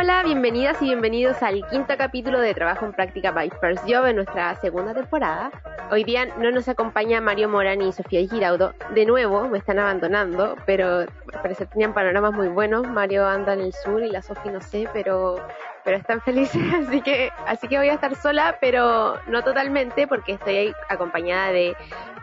Hola, 0.00 0.22
bienvenidas 0.22 0.80
y 0.80 0.84
bienvenidos 0.84 1.42
al 1.42 1.66
quinto 1.70 1.96
capítulo 1.98 2.38
de 2.40 2.54
Trabajo 2.54 2.86
en 2.86 2.92
Práctica 2.92 3.32
by 3.32 3.50
First 3.60 3.82
Job 3.82 4.06
en 4.06 4.14
nuestra 4.14 4.54
segunda 4.60 4.94
temporada. 4.94 5.50
Hoy 5.90 6.04
día 6.04 6.26
no 6.38 6.52
nos 6.52 6.68
acompaña 6.68 7.20
Mario 7.20 7.48
Morán 7.48 7.82
y 7.82 7.92
Sofía 7.92 8.20
Giraudo. 8.28 8.74
De 8.94 9.04
nuevo, 9.04 9.48
me 9.48 9.58
están 9.58 9.80
abandonando, 9.80 10.54
pero 10.66 11.04
parece 11.42 11.64
que 11.64 11.72
tenían 11.72 11.94
panoramas 11.94 12.32
muy 12.32 12.46
buenos. 12.46 12.86
Mario 12.86 13.26
anda 13.26 13.54
en 13.54 13.60
el 13.60 13.72
sur 13.72 14.00
y 14.00 14.08
la 14.08 14.22
Sofía 14.22 14.52
no 14.52 14.60
sé, 14.60 14.88
pero 14.92 15.44
pero 15.84 15.96
están 15.96 16.20
felices, 16.20 16.62
así 16.86 17.00
que 17.00 17.32
así 17.46 17.66
que 17.66 17.78
voy 17.78 17.88
a 17.88 17.94
estar 17.94 18.14
sola, 18.14 18.56
pero 18.60 19.18
no 19.26 19.42
totalmente 19.42 20.06
porque 20.06 20.34
estoy 20.34 20.72
acompañada 20.88 21.50
de 21.50 21.74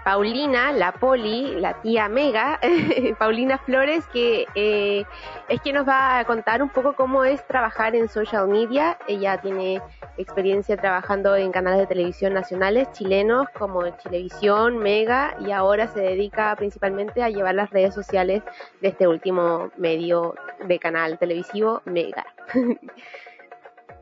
Paulina, 0.06 0.72
la 0.72 0.92
Poli, 0.92 1.60
la 1.60 1.82
tía 1.82 2.08
Mega, 2.08 2.60
Paulina 3.18 3.58
Flores, 3.58 4.06
que 4.14 4.46
eh, 4.54 5.04
es 5.50 5.62
quien 5.62 5.78
nos 5.78 5.88
va 5.88 6.20
a 6.20 6.26
contar 6.26 6.62
un 6.62 6.70
poco 6.70 6.96
cómo 6.96 7.24
es 7.24 7.44
trabajar 7.48 7.96
en 7.96 8.08
social 8.08 8.48
media. 8.48 9.00
Ella 9.08 9.42
tiene 9.42 9.82
experiencia 10.18 10.78
trabajando 10.78 11.36
en 11.36 11.52
canales 11.52 11.80
de 11.80 11.88
televisión 11.88 12.36
nacionales 12.36 12.92
chilenos 12.92 13.48
como 13.58 13.90
Chilevisión, 13.98 14.78
Mega, 14.78 15.38
y 15.40 15.50
ahora 15.50 15.88
se 15.88 16.02
dedica 16.02 16.56
principalmente 16.56 17.24
a 17.24 17.32
llevar 17.32 17.56
las 17.56 17.72
redes 17.72 17.96
sociales 17.96 18.44
de 18.82 18.90
este 18.90 19.08
último 19.08 19.72
medio 19.76 20.36
de 20.68 20.78
canal 20.78 21.18
televisivo, 21.18 21.82
Mega. 21.86 22.28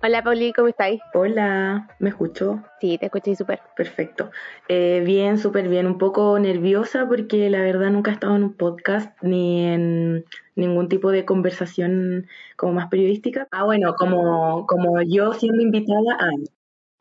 Hola 0.05 0.21
Pauli, 0.21 0.51
¿cómo 0.51 0.67
estáis? 0.67 0.99
Hola, 1.13 1.87
¿me 1.99 2.09
escuchó? 2.09 2.61
Sí, 2.81 2.97
te 2.97 3.05
escuché 3.05 3.37
súper. 3.37 3.61
Perfecto. 3.73 4.31
Eh, 4.67 5.01
bien, 5.05 5.37
súper 5.37 5.69
bien. 5.69 5.87
Un 5.87 5.97
poco 5.97 6.37
nerviosa 6.39 7.07
porque 7.07 7.49
la 7.49 7.61
verdad 7.61 7.89
nunca 7.89 8.11
he 8.11 8.13
estado 8.15 8.35
en 8.35 8.43
un 8.43 8.53
podcast 8.53 9.15
ni 9.21 9.65
en 9.65 10.25
ningún 10.57 10.89
tipo 10.89 11.09
de 11.09 11.23
conversación 11.23 12.27
como 12.57 12.73
más 12.73 12.89
periodística. 12.89 13.47
Ah, 13.51 13.63
bueno, 13.63 13.95
como, 13.95 14.67
como 14.67 15.01
yo 15.03 15.31
siendo 15.31 15.61
invitada 15.61 16.17
a... 16.19 16.29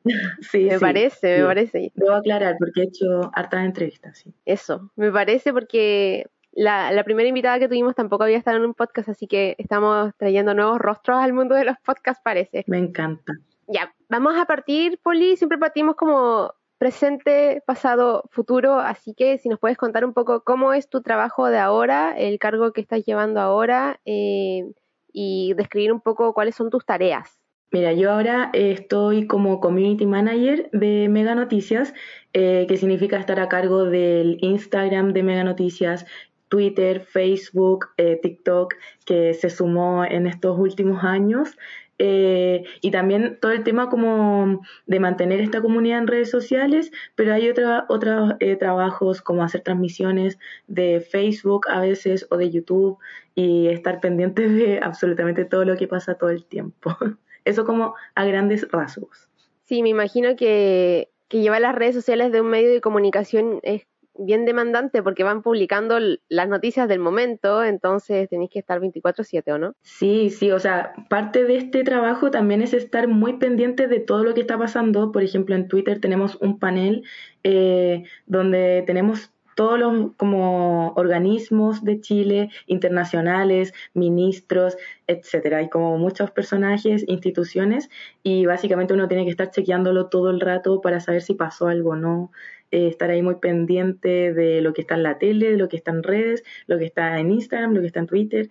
sí, 0.41 0.67
me 0.71 0.79
parece, 0.79 1.39
me 1.39 1.45
parece. 1.47 1.91
Debo 1.97 2.15
aclarar 2.15 2.55
porque 2.57 2.83
he 2.83 2.85
hecho 2.85 3.33
hartas 3.35 3.65
entrevistas, 3.65 4.17
sí. 4.17 4.33
Eso, 4.45 4.93
me 4.95 5.11
parece 5.11 5.53
porque 5.53 6.29
la, 6.53 7.03
primera 7.05 7.29
invitada 7.29 7.59
que 7.59 7.69
tuvimos 7.69 7.95
tampoco 7.95 8.25
había 8.25 8.39
estado 8.39 8.59
en 8.59 8.65
un 8.65 8.75
podcast, 8.75 9.09
así 9.09 9.27
que 9.27 9.57
estamos 9.59 10.13
trayendo 10.17 10.55
nuevos 10.55 10.79
rostros 10.79 11.19
al 11.19 11.33
mundo 11.33 11.55
de 11.55 11.65
los 11.65 11.77
podcasts, 11.85 12.23
parece. 12.23 12.65
Me 12.67 12.79
encanta. 12.79 13.35
Ya, 13.67 13.95
vamos 14.09 14.35
a 14.37 14.45
partir, 14.45 14.99
Poli, 15.03 15.37
siempre 15.37 15.59
partimos 15.59 15.97
como 15.97 16.53
presente, 16.79 17.63
pasado, 17.65 18.25
futuro, 18.31 18.81
así 18.81 19.15
que 19.15 19.39
si 19.39 19.49
nos 19.49 19.61
puedes 19.61 19.79
contar 19.79 20.05
un 20.05 20.13
poco 20.13 20.43
cómo 20.43 20.73
es 20.73 20.89
tu 20.89 21.01
trabajo 21.01 21.47
de 21.47 21.59
ahora, 21.59 22.13
el 22.19 22.39
cargo 22.39 22.73
que 22.73 22.81
estás 22.81 23.05
llevando 23.05 23.41
ahora 23.41 24.01
eh, 24.05 24.73
y 25.13 25.55
describir 25.55 25.93
un 25.93 26.01
poco 26.01 26.35
cuáles 26.35 26.57
son 26.57 26.71
tus 26.71 26.85
tareas. 26.85 27.39
Mira, 27.71 27.95
yo 27.95 28.13
ahora 28.13 28.51
estoy 28.53 29.27
como 29.27 29.59
community 29.59 30.05
manager 30.05 30.69
de 30.73 31.09
Mega 31.09 31.35
Noticias, 31.35 31.95
eh, 32.35 32.67
que 32.69 32.77
significa 32.77 33.17
estar 33.17 33.41
a 33.41 33.49
cargo 33.49 33.85
del 33.85 34.37
Instagram 34.43 35.15
de 35.15 35.23
Mega 35.23 35.43
Noticias, 35.43 36.05
Twitter, 36.53 37.01
Facebook, 37.01 37.87
eh, 37.97 38.19
TikTok, 38.23 38.75
que 39.07 39.33
se 39.33 39.49
sumó 39.49 40.05
en 40.05 40.27
estos 40.27 40.59
últimos 40.59 41.03
años. 41.03 41.57
Eh, 41.99 42.65
y 42.83 42.91
también 42.91 43.39
todo 43.41 43.53
el 43.53 43.65
tema 43.65 43.89
como 43.89 44.61
de 44.85 45.01
mantener 45.01 45.41
esta 45.41 45.63
comunidad 45.63 46.01
en 46.01 46.09
redes 46.09 46.31
sociales, 46.31 46.93
pero 47.15 47.33
hay 47.33 47.49
otros 47.49 48.35
eh, 48.41 48.57
trabajos 48.57 49.23
como 49.23 49.43
hacer 49.43 49.63
transmisiones 49.63 50.39
de 50.67 51.01
Facebook 51.01 51.69
a 51.71 51.81
veces 51.81 52.27
o 52.31 52.37
de 52.37 52.51
YouTube 52.51 52.99
y 53.35 53.69
estar 53.69 54.01
pendientes 54.01 54.53
de 54.53 54.79
absolutamente 54.83 55.47
todo 55.47 55.65
lo 55.65 55.77
que 55.79 55.89
pasa 55.89 56.17
todo 56.17 56.29
el 56.29 56.45
tiempo. 56.45 56.95
Eso 57.47 57.65
como 57.65 57.95
a 58.15 58.27
grandes 58.27 58.69
rasgos. 58.71 59.31
Sí, 59.65 59.83
me 59.83 59.89
imagino 59.89 60.37
que, 60.37 61.09
que 61.29 61.41
llevar 61.41 61.63
las 61.63 61.75
redes 61.75 61.95
sociales 61.95 62.31
de 62.31 62.43
un 62.43 62.49
medio 62.49 62.71
de 62.71 62.83
comunicación 62.83 63.61
es 63.63 63.87
bien 64.17 64.45
demandante 64.45 65.03
porque 65.03 65.25
van 65.25 65.43
publicando 65.43 65.99
las 66.29 66.49
noticias 66.49 66.89
del 66.89 67.01
momento, 67.01 67.65
entonces 67.65 68.29
tenéis 68.29 68.51
que 68.51 68.59
estar 68.59 68.81
24/7, 68.81 69.53
¿o 69.53 69.59
no? 69.59 69.75
Sí, 69.83 70.31
sí, 70.31 70.51
o 70.51 70.59
sea, 70.59 70.93
parte 71.09 71.45
de 71.45 71.57
este 71.57 71.85
trabajo 71.85 72.31
también 72.31 72.63
es 72.63 72.75
estar 72.75 73.09
muy 73.09 73.39
pendiente 73.39 73.89
de 73.89 74.01
todo 74.01 74.25
lo 74.25 74.35
que 74.35 74.43
está 74.43 74.59
pasando. 74.59 75.13
Por 75.13 75.23
ejemplo, 75.23 75.55
en 75.55 75.69
Twitter 75.69 76.01
tenemos 76.01 76.37
un 76.37 76.59
panel 76.59 77.05
eh, 77.43 78.05
donde 78.27 78.85
tenemos 78.87 79.32
todos 79.55 79.79
los 79.79 80.13
como 80.17 80.93
organismos 80.95 81.85
de 81.85 82.01
Chile, 82.01 82.51
internacionales, 82.67 83.73
ministros, 83.95 84.77
etcétera. 85.07 85.59
Hay 85.59 85.69
como 85.69 85.99
muchos 85.99 86.31
personajes, 86.31 87.05
instituciones, 87.09 87.91
y 88.23 88.47
básicamente 88.47 88.95
uno 88.95 89.09
tiene 89.09 89.25
que 89.25 89.31
estar 89.31 89.51
chequeándolo 89.51 90.07
todo 90.07 90.31
el 90.31 90.41
rato 90.41 90.81
para 90.81 91.01
saber 91.01 91.23
si 91.23 91.35
pasó 91.35 91.69
algo 91.69 91.91
o 91.91 91.97
no. 91.97 92.31
Eh, 92.71 92.89
estar 92.89 93.11
ahí 93.11 93.21
muy 93.21 93.35
pendiente 93.35 94.33
de 94.33 94.63
lo 94.63 94.73
que 94.73 94.81
está 94.81 94.95
en 94.95 95.03
la 95.03 95.19
tele, 95.19 95.51
de 95.51 95.59
lo 95.59 95.69
que 95.69 95.77
está 95.77 95.91
en 95.91 96.03
redes, 96.03 96.43
lo 96.67 96.79
que 96.79 96.87
está 96.87 97.19
en 97.19 97.31
Instagram, 97.31 97.75
lo 97.75 97.83
que 97.83 97.87
está 97.87 98.01
en 98.01 98.07
Twitter. 98.07 98.49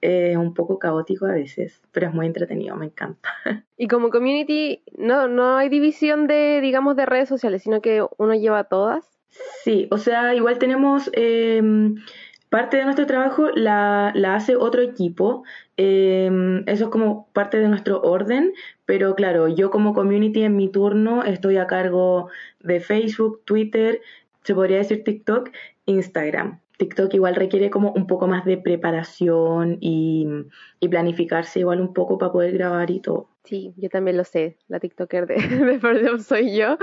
Es 0.00 0.36
un 0.36 0.54
poco 0.54 0.78
caótico 0.78 1.26
a 1.26 1.32
veces, 1.32 1.82
pero 1.90 2.08
es 2.08 2.14
muy 2.14 2.26
entretenido, 2.26 2.76
me 2.76 2.86
encanta. 2.86 3.30
Y 3.76 3.88
como 3.88 4.10
community, 4.10 4.82
no, 4.96 5.26
no 5.26 5.56
hay 5.56 5.68
división 5.68 6.28
de, 6.28 6.60
digamos, 6.62 6.94
de 6.94 7.06
redes 7.06 7.28
sociales, 7.28 7.62
sino 7.62 7.80
que 7.80 8.06
uno 8.18 8.34
lleva 8.34 8.64
todas. 8.64 9.13
Sí, 9.64 9.88
o 9.90 9.98
sea, 9.98 10.34
igual 10.34 10.58
tenemos 10.58 11.10
em, 11.12 11.96
parte 12.50 12.76
de 12.76 12.84
nuestro 12.84 13.06
trabajo 13.06 13.50
la, 13.54 14.12
la 14.14 14.34
hace 14.36 14.56
otro 14.56 14.82
equipo. 14.82 15.44
Em, 15.76 16.62
eso 16.68 16.84
es 16.84 16.90
como 16.90 17.28
parte 17.32 17.58
de 17.58 17.68
nuestro 17.68 18.00
orden, 18.02 18.52
pero 18.84 19.14
claro, 19.14 19.48
yo 19.48 19.70
como 19.70 19.94
community 19.94 20.44
en 20.44 20.56
mi 20.56 20.68
turno 20.68 21.24
estoy 21.24 21.56
a 21.56 21.66
cargo 21.66 22.28
de 22.60 22.80
Facebook, 22.80 23.42
Twitter, 23.44 24.00
se 24.44 24.54
podría 24.54 24.78
decir 24.78 25.02
TikTok, 25.04 25.50
Instagram. 25.86 26.60
TikTok 26.78 27.14
igual 27.14 27.34
requiere 27.36 27.70
como 27.70 27.92
un 27.92 28.06
poco 28.06 28.26
más 28.26 28.44
de 28.44 28.58
preparación 28.58 29.78
y, 29.80 30.26
y 30.80 30.88
planificarse 30.88 31.60
igual 31.60 31.80
un 31.80 31.94
poco 31.94 32.18
para 32.18 32.32
poder 32.32 32.52
grabar 32.52 32.90
y 32.90 33.00
todo. 33.00 33.33
Sí, 33.44 33.74
yo 33.76 33.90
también 33.90 34.16
lo 34.16 34.24
sé, 34.24 34.56
la 34.68 34.80
TikToker 34.80 35.26
de, 35.26 35.34
de 35.78 36.18
soy 36.20 36.56
yo. 36.56 36.78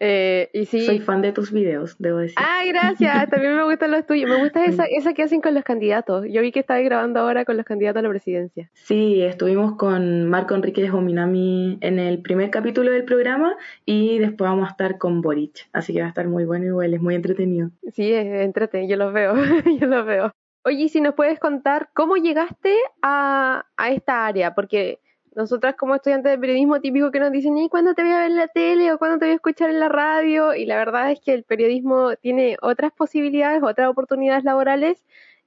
Eh, 0.00 0.50
y 0.52 0.66
sí. 0.66 0.84
Soy 0.84 1.00
fan 1.00 1.22
de 1.22 1.32
tus 1.32 1.50
videos, 1.50 1.96
debo 1.98 2.18
decir. 2.18 2.36
Ah, 2.38 2.62
gracias, 2.66 3.30
también 3.30 3.56
me 3.56 3.64
gustan 3.64 3.90
los 3.90 4.04
tuyos. 4.06 4.28
Me 4.28 4.36
gusta 4.36 4.66
esa, 4.66 4.84
esa 4.84 5.14
que 5.14 5.22
hacen 5.22 5.40
con 5.40 5.54
los 5.54 5.64
candidatos. 5.64 6.26
Yo 6.28 6.42
vi 6.42 6.52
que 6.52 6.60
estabas 6.60 6.84
grabando 6.84 7.20
ahora 7.20 7.46
con 7.46 7.56
los 7.56 7.64
candidatos 7.64 8.00
a 8.00 8.02
la 8.02 8.10
presidencia. 8.10 8.70
Sí, 8.74 9.22
estuvimos 9.22 9.76
con 9.76 10.28
Marco 10.28 10.54
Enrique 10.54 10.90
Ominami 10.90 11.78
en 11.80 11.98
el 11.98 12.20
primer 12.20 12.50
capítulo 12.50 12.90
del 12.90 13.04
programa 13.04 13.56
y 13.86 14.18
después 14.18 14.50
vamos 14.50 14.68
a 14.68 14.72
estar 14.72 14.98
con 14.98 15.22
Boric. 15.22 15.68
Así 15.72 15.94
que 15.94 16.00
va 16.00 16.06
a 16.06 16.10
estar 16.10 16.28
muy 16.28 16.44
bueno 16.44 16.66
igual, 16.66 16.92
es 16.92 17.00
muy 17.00 17.14
entretenido. 17.14 17.70
Sí, 17.92 18.12
es 18.12 18.26
entretenido, 18.42 18.90
yo 18.90 18.96
los 18.96 19.12
veo, 19.14 19.34
yo 19.80 19.86
los 19.86 20.04
veo. 20.04 20.32
Oye, 20.66 20.88
si 20.90 21.00
nos 21.00 21.14
puedes 21.14 21.38
contar 21.38 21.88
cómo 21.94 22.16
llegaste 22.16 22.76
a, 23.00 23.66
a 23.76 23.90
esta 23.90 24.26
área, 24.26 24.54
porque 24.54 25.00
nosotras 25.34 25.74
como 25.76 25.94
estudiantes 25.94 26.32
de 26.32 26.38
periodismo 26.38 26.80
típico 26.80 27.10
que 27.10 27.20
nos 27.20 27.32
dicen, 27.32 27.56
¿y 27.58 27.68
cuándo 27.68 27.94
te 27.94 28.02
voy 28.02 28.12
a 28.12 28.18
ver 28.18 28.30
en 28.30 28.36
la 28.36 28.48
tele 28.48 28.92
o 28.92 28.98
cuándo 28.98 29.18
te 29.18 29.26
voy 29.26 29.32
a 29.32 29.36
escuchar 29.36 29.70
en 29.70 29.80
la 29.80 29.88
radio? 29.88 30.54
Y 30.54 30.66
la 30.66 30.76
verdad 30.76 31.10
es 31.10 31.20
que 31.20 31.34
el 31.34 31.44
periodismo 31.44 32.16
tiene 32.16 32.56
otras 32.62 32.92
posibilidades, 32.92 33.62
otras 33.62 33.88
oportunidades 33.88 34.44
laborales. 34.44 35.04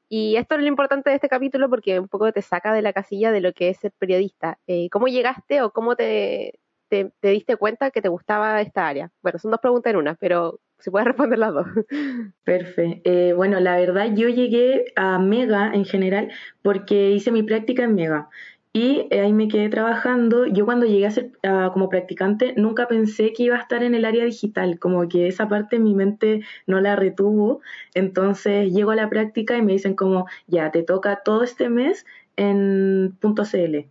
Y 0.10 0.38
esto 0.38 0.56
es 0.56 0.62
lo 0.62 0.68
importante 0.68 1.10
de 1.10 1.16
este 1.16 1.30
capítulo 1.30 1.70
porque 1.70 2.00
un 2.00 2.08
poco 2.08 2.32
te 2.32 2.42
saca 2.42 2.74
de 2.74 2.82
la 2.82 2.94
casilla 2.94 3.32
de 3.32 3.42
lo 3.42 3.54
que 3.54 3.70
es 3.70 3.78
ser 3.78 3.92
periodista. 3.98 4.58
Eh, 4.68 4.90
¿Cómo 4.90 5.08
llegaste 5.08 5.62
o 5.62 5.72
cómo 5.72 5.96
te, 5.96 6.60
te, 6.90 7.12
diste 7.22 7.58
cuenta 7.58 7.92
que 7.92 8.02
te 8.02 8.10
gustaba 8.10 8.62
esta 8.62 8.88
área? 8.88 9.12
Bueno, 9.22 9.40
son 9.40 9.52
dos 9.52 9.60
preguntas 9.60 9.92
en 9.92 9.98
una, 9.98 10.16
pero 10.16 10.60
se 10.80 10.92
puede 10.92 11.06
responder 11.06 11.40
las 11.40 11.54
dos. 11.54 11.68
Perfecto. 12.44 13.10
Eh, 13.10 13.34
bueno, 13.34 13.60
la 13.60 13.78
verdad 13.78 14.10
yo 14.14 14.30
llegué 14.30 14.94
a 14.96 15.20
Mega 15.20 15.72
en 15.74 15.86
general 15.86 16.32
porque 16.62 17.12
hice 17.12 17.32
mi 17.32 17.44
práctica 17.44 17.84
en 17.84 17.96
Mega. 17.96 18.30
Y 18.74 19.08
eh, 19.10 19.22
ahí 19.22 19.34
me 19.34 19.48
quedé 19.48 19.70
trabajando. 19.70 20.46
Yo 20.46 20.66
cuando 20.66 20.86
llegué 20.86 21.08
a 21.08 21.12
ser 21.12 21.32
como 21.74 21.90
practicante 21.90 22.54
nunca 22.58 22.88
pensé 22.88 23.34
que 23.34 23.44
iba 23.44 23.56
a 23.58 23.62
estar 23.62 23.84
en 23.84 23.96
el 23.96 24.06
área 24.06 24.26
digital, 24.26 24.78
como 24.80 25.08
que 25.08 25.28
esa 25.28 25.48
parte 25.48 25.80
mi 25.80 25.96
mente 25.96 26.42
no 26.68 26.80
la 26.82 26.96
retuvo. 26.96 27.62
Entonces 27.96 28.72
llego 28.72 28.92
a 28.92 28.96
la 28.96 29.10
práctica 29.10 29.58
y 29.58 29.62
me 29.62 29.74
dicen 29.74 29.96
como, 29.96 30.28
ya, 30.48 30.72
te 30.72 30.84
toca 30.84 31.22
todo 31.24 31.44
este 31.44 31.70
mes 31.70 32.06
en 32.36 33.18
.cl. 33.20 33.90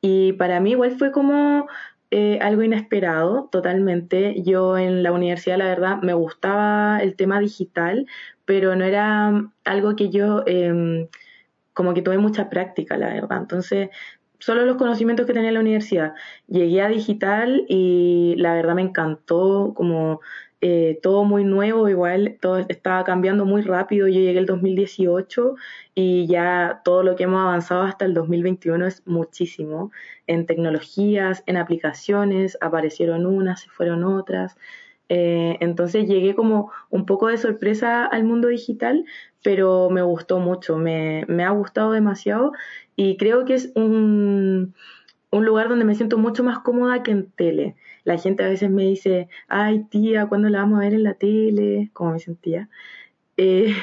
Y 0.00 0.32
para 0.34 0.60
mí 0.60 0.72
igual 0.72 0.92
fue 0.92 1.12
como 1.12 1.66
eh, 2.10 2.38
algo 2.40 2.62
inesperado, 2.62 3.48
totalmente. 3.50 4.42
Yo 4.42 4.78
en 4.78 5.02
la 5.02 5.12
universidad, 5.12 5.58
la 5.58 5.66
verdad, 5.66 6.02
me 6.02 6.14
gustaba 6.14 7.00
el 7.02 7.16
tema 7.16 7.40
digital, 7.40 8.06
pero 8.44 8.76
no 8.76 8.84
era 8.84 9.50
algo 9.64 9.96
que 9.96 10.10
yo... 10.10 10.42
Em, 10.46 11.08
como 11.76 11.92
que 11.92 12.00
tuve 12.00 12.16
mucha 12.16 12.48
práctica, 12.48 12.96
la 12.96 13.08
verdad. 13.12 13.36
Entonces, 13.38 13.90
solo 14.38 14.64
los 14.64 14.76
conocimientos 14.76 15.26
que 15.26 15.34
tenía 15.34 15.50
en 15.50 15.54
la 15.54 15.60
universidad. 15.60 16.14
Llegué 16.48 16.80
a 16.80 16.88
digital 16.88 17.66
y 17.68 18.34
la 18.38 18.54
verdad 18.54 18.74
me 18.74 18.80
encantó 18.80 19.74
como 19.76 20.20
eh, 20.62 20.98
todo 21.02 21.24
muy 21.24 21.44
nuevo, 21.44 21.86
igual 21.90 22.38
todo 22.40 22.58
estaba 22.68 23.04
cambiando 23.04 23.44
muy 23.44 23.60
rápido. 23.60 24.08
Yo 24.08 24.20
llegué 24.20 24.38
el 24.38 24.46
2018 24.46 25.54
y 25.94 26.26
ya 26.26 26.80
todo 26.82 27.02
lo 27.02 27.14
que 27.14 27.24
hemos 27.24 27.42
avanzado 27.42 27.82
hasta 27.82 28.06
el 28.06 28.14
2021 28.14 28.86
es 28.86 29.06
muchísimo. 29.06 29.92
En 30.26 30.46
tecnologías, 30.46 31.42
en 31.44 31.58
aplicaciones, 31.58 32.56
aparecieron 32.62 33.26
unas, 33.26 33.60
se 33.60 33.68
fueron 33.68 34.02
otras. 34.02 34.56
Eh, 35.08 35.56
entonces 35.60 36.08
llegué 36.08 36.34
como 36.34 36.70
un 36.90 37.06
poco 37.06 37.28
de 37.28 37.38
sorpresa 37.38 38.04
al 38.06 38.24
mundo 38.24 38.48
digital, 38.48 39.04
pero 39.42 39.88
me 39.90 40.02
gustó 40.02 40.40
mucho, 40.40 40.78
me, 40.78 41.24
me 41.28 41.44
ha 41.44 41.50
gustado 41.50 41.92
demasiado 41.92 42.52
y 42.96 43.16
creo 43.16 43.44
que 43.44 43.54
es 43.54 43.72
un, 43.76 44.74
un 45.30 45.44
lugar 45.44 45.68
donde 45.68 45.84
me 45.84 45.94
siento 45.94 46.18
mucho 46.18 46.42
más 46.44 46.58
cómoda 46.60 47.02
que 47.02 47.12
en 47.12 47.30
tele. 47.30 47.76
La 48.04 48.18
gente 48.18 48.44
a 48.44 48.48
veces 48.48 48.70
me 48.70 48.84
dice, 48.84 49.28
ay 49.48 49.84
tía, 49.84 50.26
¿cuándo 50.26 50.48
la 50.48 50.58
vamos 50.60 50.78
a 50.78 50.82
ver 50.82 50.94
en 50.94 51.02
la 51.04 51.14
tele? 51.14 51.90
Como 51.92 52.12
me 52.12 52.18
sentía. 52.20 52.68
Eh, 53.36 53.74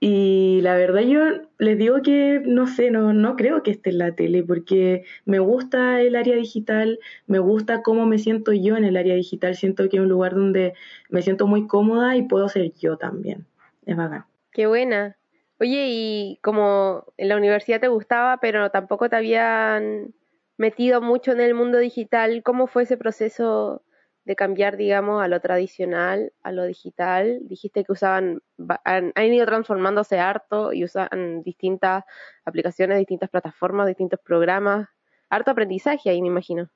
y 0.00 0.60
la 0.62 0.76
verdad 0.76 1.00
yo 1.00 1.20
les 1.58 1.78
digo 1.78 2.02
que 2.02 2.42
no 2.44 2.66
sé, 2.66 2.90
no, 2.90 3.12
no 3.12 3.36
creo 3.36 3.62
que 3.62 3.70
esté 3.70 3.90
en 3.90 3.98
la 3.98 4.14
tele 4.14 4.42
porque 4.42 5.04
me 5.24 5.38
gusta 5.38 6.00
el 6.02 6.14
área 6.14 6.36
digital, 6.36 6.98
me 7.26 7.38
gusta 7.38 7.82
cómo 7.82 8.06
me 8.06 8.18
siento 8.18 8.52
yo 8.52 8.76
en 8.76 8.84
el 8.84 8.96
área 8.96 9.14
digital, 9.14 9.56
siento 9.56 9.88
que 9.88 9.96
es 9.96 10.02
un 10.02 10.08
lugar 10.08 10.34
donde 10.34 10.74
me 11.08 11.22
siento 11.22 11.46
muy 11.46 11.66
cómoda 11.66 12.16
y 12.16 12.22
puedo 12.22 12.48
ser 12.48 12.72
yo 12.74 12.98
también. 12.98 13.46
Es 13.86 13.96
bacán. 13.96 14.26
Qué 14.52 14.66
buena. 14.66 15.16
Oye, 15.58 15.86
y 15.88 16.38
como 16.42 17.06
en 17.16 17.28
la 17.28 17.36
universidad 17.36 17.80
te 17.80 17.88
gustaba, 17.88 18.38
pero 18.38 18.70
tampoco 18.70 19.08
te 19.08 19.16
habían 19.16 20.12
metido 20.56 21.00
mucho 21.00 21.32
en 21.32 21.40
el 21.40 21.54
mundo 21.54 21.78
digital, 21.78 22.42
¿cómo 22.42 22.66
fue 22.66 22.82
ese 22.82 22.96
proceso 22.96 23.82
de 24.24 24.36
cambiar, 24.36 24.76
digamos, 24.76 25.22
a 25.22 25.28
lo 25.28 25.40
tradicional, 25.40 26.32
a 26.42 26.52
lo 26.52 26.64
digital? 26.64 27.40
Dijiste 27.42 27.84
que 27.84 27.92
usaban, 27.92 28.40
han, 28.84 29.12
ido 29.16 29.46
transformándose 29.46 30.18
harto 30.18 30.72
y 30.72 30.84
usan 30.84 31.42
distintas 31.42 32.04
aplicaciones, 32.44 32.98
distintas 32.98 33.30
plataformas, 33.30 33.86
distintos 33.86 34.20
programas. 34.20 34.88
Harto 35.28 35.50
aprendizaje 35.50 36.10
ahí, 36.10 36.22
me 36.22 36.28
imagino. 36.28 36.68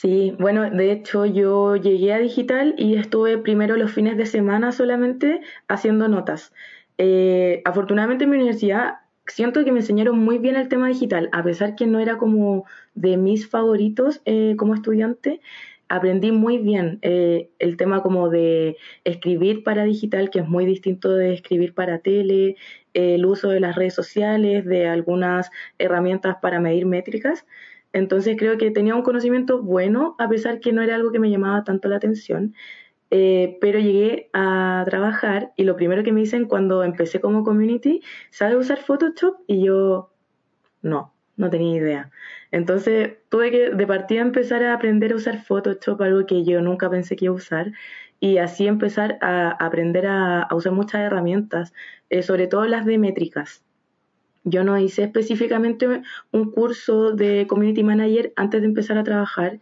Sí, 0.00 0.36
bueno, 0.38 0.70
de 0.70 0.92
hecho 0.92 1.24
yo 1.24 1.76
llegué 1.76 2.12
a 2.12 2.18
digital 2.18 2.74
y 2.76 2.96
estuve 2.96 3.38
primero 3.38 3.76
los 3.76 3.92
fines 3.92 4.16
de 4.16 4.26
semana 4.26 4.72
solamente 4.72 5.40
haciendo 5.68 6.06
notas. 6.08 6.52
Eh, 6.98 7.62
afortunadamente 7.64 8.24
en 8.24 8.30
mi 8.30 8.36
universidad 8.36 8.96
siento 9.26 9.64
que 9.64 9.72
me 9.72 9.80
enseñaron 9.80 10.18
muy 10.18 10.38
bien 10.38 10.56
el 10.56 10.68
tema 10.68 10.88
digital, 10.88 11.28
a 11.32 11.42
pesar 11.42 11.74
que 11.74 11.86
no 11.86 11.98
era 11.98 12.18
como 12.18 12.64
de 12.94 13.16
mis 13.16 13.48
favoritos 13.48 14.20
eh, 14.24 14.54
como 14.56 14.74
estudiante, 14.74 15.40
aprendí 15.88 16.32
muy 16.32 16.58
bien 16.58 16.98
eh, 17.02 17.50
el 17.58 17.76
tema 17.76 18.02
como 18.02 18.28
de 18.28 18.76
escribir 19.04 19.62
para 19.62 19.84
digital, 19.84 20.30
que 20.30 20.40
es 20.40 20.48
muy 20.48 20.66
distinto 20.66 21.14
de 21.14 21.34
escribir 21.34 21.74
para 21.74 22.00
tele, 22.00 22.56
el 22.94 23.24
uso 23.26 23.48
de 23.50 23.60
las 23.60 23.76
redes 23.76 23.94
sociales, 23.94 24.64
de 24.64 24.88
algunas 24.88 25.50
herramientas 25.78 26.36
para 26.42 26.60
medir 26.60 26.86
métricas. 26.86 27.46
Entonces 27.92 28.36
creo 28.38 28.58
que 28.58 28.70
tenía 28.70 28.94
un 28.94 29.02
conocimiento 29.02 29.62
bueno, 29.62 30.16
a 30.18 30.28
pesar 30.28 30.60
que 30.60 30.72
no 30.72 30.82
era 30.82 30.96
algo 30.96 31.12
que 31.12 31.18
me 31.18 31.30
llamaba 31.30 31.64
tanto 31.64 31.88
la 31.88 31.96
atención. 31.96 32.54
Eh, 33.10 33.58
pero 33.60 33.78
llegué 33.78 34.30
a 34.32 34.84
trabajar 34.86 35.52
y 35.56 35.64
lo 35.64 35.76
primero 35.76 36.02
que 36.02 36.12
me 36.12 36.20
dicen 36.20 36.46
cuando 36.46 36.82
empecé 36.82 37.20
como 37.20 37.44
community, 37.44 38.02
¿sabes 38.30 38.56
usar 38.56 38.78
Photoshop? 38.80 39.36
Y 39.46 39.64
yo, 39.64 40.10
no, 40.82 41.14
no 41.36 41.50
tenía 41.50 41.76
idea. 41.76 42.10
Entonces 42.50 43.16
tuve 43.28 43.50
que 43.50 43.70
de 43.70 43.86
partida 43.86 44.20
empezar 44.20 44.62
a 44.62 44.74
aprender 44.74 45.12
a 45.12 45.16
usar 45.16 45.42
Photoshop, 45.42 46.00
algo 46.02 46.26
que 46.26 46.44
yo 46.44 46.60
nunca 46.60 46.90
pensé 46.90 47.16
que 47.16 47.26
iba 47.26 47.34
a 47.34 47.36
usar, 47.36 47.72
y 48.20 48.38
así 48.38 48.66
empezar 48.66 49.18
a 49.20 49.50
aprender 49.50 50.06
a, 50.06 50.48
usar 50.52 50.72
muchas 50.72 51.02
herramientas, 51.02 51.72
eh, 52.10 52.22
sobre 52.22 52.46
todo 52.46 52.64
las 52.66 52.86
de 52.86 52.98
métricas. 52.98 53.62
Yo 54.44 54.64
no 54.64 54.78
hice 54.78 55.04
específicamente 55.04 56.02
un 56.30 56.50
curso 56.52 57.12
de 57.12 57.46
Community 57.48 57.82
Manager 57.82 58.32
antes 58.36 58.60
de 58.62 58.68
empezar 58.68 58.96
a 58.96 59.04
trabajar, 59.04 59.58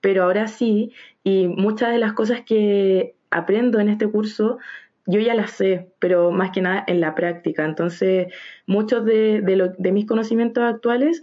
pero 0.00 0.24
ahora 0.24 0.46
sí, 0.46 0.92
y 1.24 1.48
muchas 1.48 1.90
de 1.90 1.98
las 1.98 2.12
cosas 2.12 2.42
que 2.42 3.16
aprendo 3.30 3.80
en 3.80 3.88
este 3.88 4.08
curso, 4.08 4.58
yo 5.06 5.20
ya 5.20 5.34
las 5.34 5.52
sé, 5.52 5.88
pero 5.98 6.30
más 6.30 6.50
que 6.50 6.60
nada 6.60 6.84
en 6.86 7.00
la 7.00 7.14
práctica. 7.14 7.64
Entonces, 7.64 8.26
muchos 8.66 9.04
de, 9.04 9.40
de, 9.78 9.92
mis 9.92 10.06
conocimientos 10.06 10.64
actuales 10.64 11.22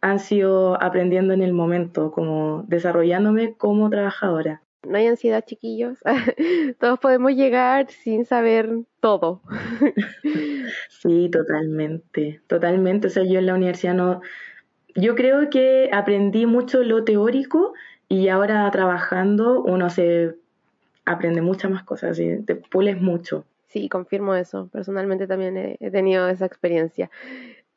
han 0.00 0.18
sido 0.18 0.80
aprendiendo 0.82 1.32
en 1.32 1.42
el 1.42 1.52
momento, 1.52 2.10
como 2.10 2.64
desarrollándome 2.66 3.54
como 3.56 3.88
trabajadora. 3.88 4.62
No 4.86 4.98
hay 4.98 5.06
ansiedad, 5.06 5.44
chiquillos. 5.46 5.98
Todos 6.78 6.98
podemos 6.98 7.32
llegar 7.32 7.90
sin 7.90 8.26
saber 8.26 8.70
todo. 9.00 9.40
sí, 10.90 11.30
totalmente, 11.30 12.42
totalmente. 12.48 13.06
O 13.06 13.10
sea, 13.10 13.24
yo 13.24 13.38
en 13.38 13.46
la 13.46 13.54
universidad 13.54 13.94
no... 13.94 14.20
Yo 14.96 15.14
creo 15.14 15.50
que 15.50 15.90
aprendí 15.92 16.46
mucho 16.46 16.82
lo 16.82 17.02
teórico 17.02 17.72
y 18.08 18.28
ahora 18.28 18.70
trabajando 18.70 19.62
uno 19.62 19.90
se 19.90 20.36
aprende 21.04 21.42
muchas 21.42 21.70
más 21.70 21.84
cosas 21.84 22.18
y 22.18 22.42
te 22.42 22.54
pules 22.56 23.00
mucho. 23.00 23.44
Sí, 23.66 23.88
confirmo 23.88 24.34
eso. 24.34 24.68
Personalmente 24.72 25.26
también 25.26 25.76
he, 25.80 25.90
tenido 25.90 26.28
esa 26.28 26.46
experiencia. 26.46 27.10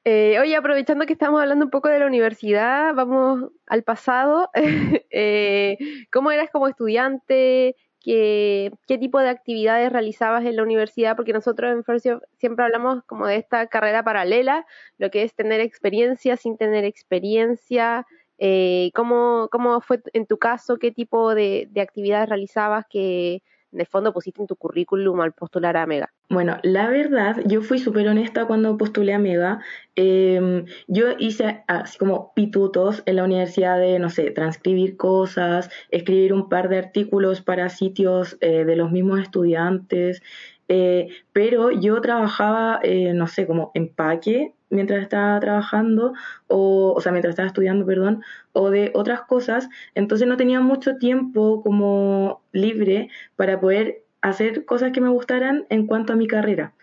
Eh, 0.03 0.39
oye, 0.39 0.55
aprovechando 0.55 1.05
que 1.05 1.13
estamos 1.13 1.41
hablando 1.41 1.65
un 1.65 1.71
poco 1.71 1.89
de 1.89 1.99
la 1.99 2.05
universidad, 2.05 2.93
vamos 2.93 3.51
al 3.65 3.83
pasado. 3.83 4.49
eh, 5.09 5.77
¿Cómo 6.11 6.31
eras 6.31 6.49
como 6.51 6.67
estudiante? 6.67 7.75
¿Qué, 7.99 8.71
¿Qué 8.87 8.97
tipo 8.97 9.19
de 9.19 9.29
actividades 9.29 9.91
realizabas 9.91 10.45
en 10.45 10.55
la 10.55 10.63
universidad? 10.63 11.15
Porque 11.15 11.33
nosotros 11.33 11.71
en 11.73 11.83
Fercio 11.83 12.21
siempre 12.37 12.63
hablamos 12.63 13.03
como 13.05 13.25
de 13.25 13.37
esta 13.37 13.67
carrera 13.67 14.03
paralela, 14.03 14.65
lo 14.97 15.09
que 15.09 15.23
es 15.23 15.33
tener 15.33 15.59
experiencia 15.59 16.37
sin 16.37 16.57
tener 16.57 16.85
experiencia, 16.85 18.05
eh, 18.37 18.91
¿cómo, 18.93 19.47
¿Cómo 19.51 19.81
fue 19.81 20.01
en 20.13 20.25
tu 20.25 20.37
caso? 20.37 20.77
¿Qué 20.77 20.91
tipo 20.91 21.33
de, 21.33 21.69
actividades 21.77 22.29
realizabas 22.29 22.85
que 22.89 23.41
en 23.71 23.81
el 23.81 23.85
fondo 23.87 24.13
pusiste 24.13 24.41
en 24.41 24.47
tu 24.47 24.55
currículum 24.55 25.19
al 25.21 25.33
postular 25.33 25.75
a 25.75 25.85
Mega? 25.85 26.13
Bueno, 26.29 26.57
la 26.63 26.89
verdad, 26.89 27.37
yo 27.45 27.61
fui 27.61 27.79
súper 27.79 28.07
honesta 28.07 28.45
cuando 28.45 28.77
postulé 28.77 29.13
a 29.13 29.19
Mega. 29.19 29.59
Em, 29.95 30.65
yo 30.87 31.07
hice 31.17 31.63
así 31.67 31.97
como 31.97 32.33
pitutos 32.33 33.03
en 33.05 33.17
la 33.17 33.23
universidad 33.23 33.79
de, 33.79 33.99
no 33.99 34.09
sé, 34.09 34.31
transcribir 34.31 34.97
cosas, 34.97 35.69
escribir 35.89 36.33
un 36.33 36.49
par 36.49 36.69
de 36.69 36.77
artículos 36.77 37.41
para 37.41 37.69
sitios 37.69 38.37
eh, 38.41 38.65
de 38.65 38.75
los 38.75 38.91
mismos 38.91 39.19
estudiantes. 39.19 40.21
Eh, 40.69 41.07
pero 41.31 41.71
yo 41.71 42.01
trabajaba, 42.01 42.81
no 43.13 43.27
sé, 43.27 43.47
como 43.47 43.71
empaque 43.73 44.53
mientras 44.69 45.01
estaba 45.01 45.39
trabajando, 45.39 46.13
o, 46.47 46.93
o 46.95 47.01
sea, 47.01 47.11
mientras 47.11 47.31
estaba 47.31 47.47
estudiando, 47.47 47.85
perdón, 47.85 48.21
o 48.53 48.69
de 48.69 48.91
otras 48.93 49.21
cosas, 49.21 49.69
entonces 49.95 50.27
no 50.27 50.37
tenía 50.37 50.59
mucho 50.59 50.97
tiempo 50.97 51.61
como 51.63 52.41
libre 52.51 53.09
para 53.35 53.59
poder 53.59 54.03
hacer 54.21 54.65
cosas 54.65 54.91
que 54.91 55.01
me 55.01 55.09
gustaran 55.09 55.65
en 55.69 55.87
cuanto 55.87 56.13
a 56.13 56.15
mi 56.15 56.27
carrera. 56.27 56.73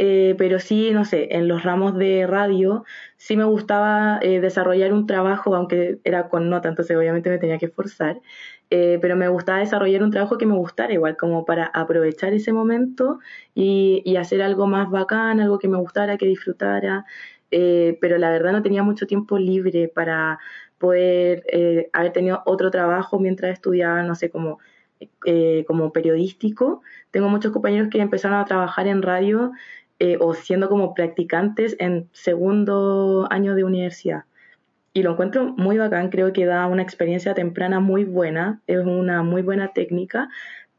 Eh, 0.00 0.36
pero 0.38 0.60
sí, 0.60 0.92
no 0.92 1.04
sé, 1.04 1.28
en 1.32 1.48
los 1.48 1.64
ramos 1.64 1.96
de 1.98 2.24
radio 2.28 2.84
sí 3.16 3.36
me 3.36 3.42
gustaba 3.42 4.20
eh, 4.22 4.40
desarrollar 4.40 4.92
un 4.92 5.06
trabajo, 5.08 5.56
aunque 5.56 5.98
era 6.04 6.28
con 6.28 6.48
nota, 6.48 6.68
entonces 6.68 6.96
obviamente 6.96 7.30
me 7.30 7.38
tenía 7.38 7.58
que 7.58 7.66
esforzar, 7.66 8.20
eh, 8.70 8.98
pero 9.02 9.16
me 9.16 9.28
gustaba 9.28 9.58
desarrollar 9.58 10.04
un 10.04 10.12
trabajo 10.12 10.38
que 10.38 10.46
me 10.46 10.54
gustara, 10.54 10.92
igual 10.92 11.16
como 11.16 11.44
para 11.44 11.66
aprovechar 11.66 12.32
ese 12.32 12.52
momento 12.52 13.18
y, 13.56 14.16
hacer 14.16 14.40
algo 14.42 14.66
más 14.68 14.90
bacán, 14.90 15.40
algo 15.40 15.58
que 15.58 15.68
me 15.68 15.78
gustara, 15.78 16.16
que 16.16 16.26
disfrutara, 16.26 17.04
pero 17.50 18.18
la 18.18 18.30
verdad 18.30 18.52
no 18.52 18.62
tenía 18.62 18.82
mucho 18.82 19.06
tiempo 19.06 19.38
libre 19.38 19.88
para 19.88 20.38
poder 20.78 21.44
haber 21.92 22.12
tenido 22.12 22.42
otro 22.46 22.70
trabajo 22.70 23.18
mientras 23.20 23.52
estudiaba, 23.52 24.02
no 24.02 24.14
sé, 24.16 24.30
como, 24.30 24.58
como 25.66 25.92
periodístico. 25.92 26.82
Tengo 27.10 27.28
muchos 27.28 27.52
compañeros 27.52 27.88
que 27.90 28.00
empezaron 28.00 28.38
a 28.38 28.44
trabajar 28.44 28.86
en 28.88 29.02
radio 29.02 29.52
eh, 29.98 30.16
o 30.20 30.34
siendo 30.34 30.68
como 30.68 30.94
practicantes 30.94 31.76
en 31.78 32.08
segundo 32.12 33.26
año 33.30 33.54
de 33.54 33.64
universidad. 33.64 34.24
Y 34.92 35.02
lo 35.02 35.12
encuentro 35.12 35.54
muy 35.56 35.78
bacán, 35.78 36.08
creo 36.10 36.32
que 36.32 36.46
da 36.46 36.66
una 36.66 36.82
experiencia 36.82 37.34
temprana 37.34 37.80
muy 37.80 38.04
buena, 38.04 38.62
es 38.66 38.78
una 38.78 39.22
muy 39.22 39.42
buena 39.42 39.72
técnica, 39.72 40.28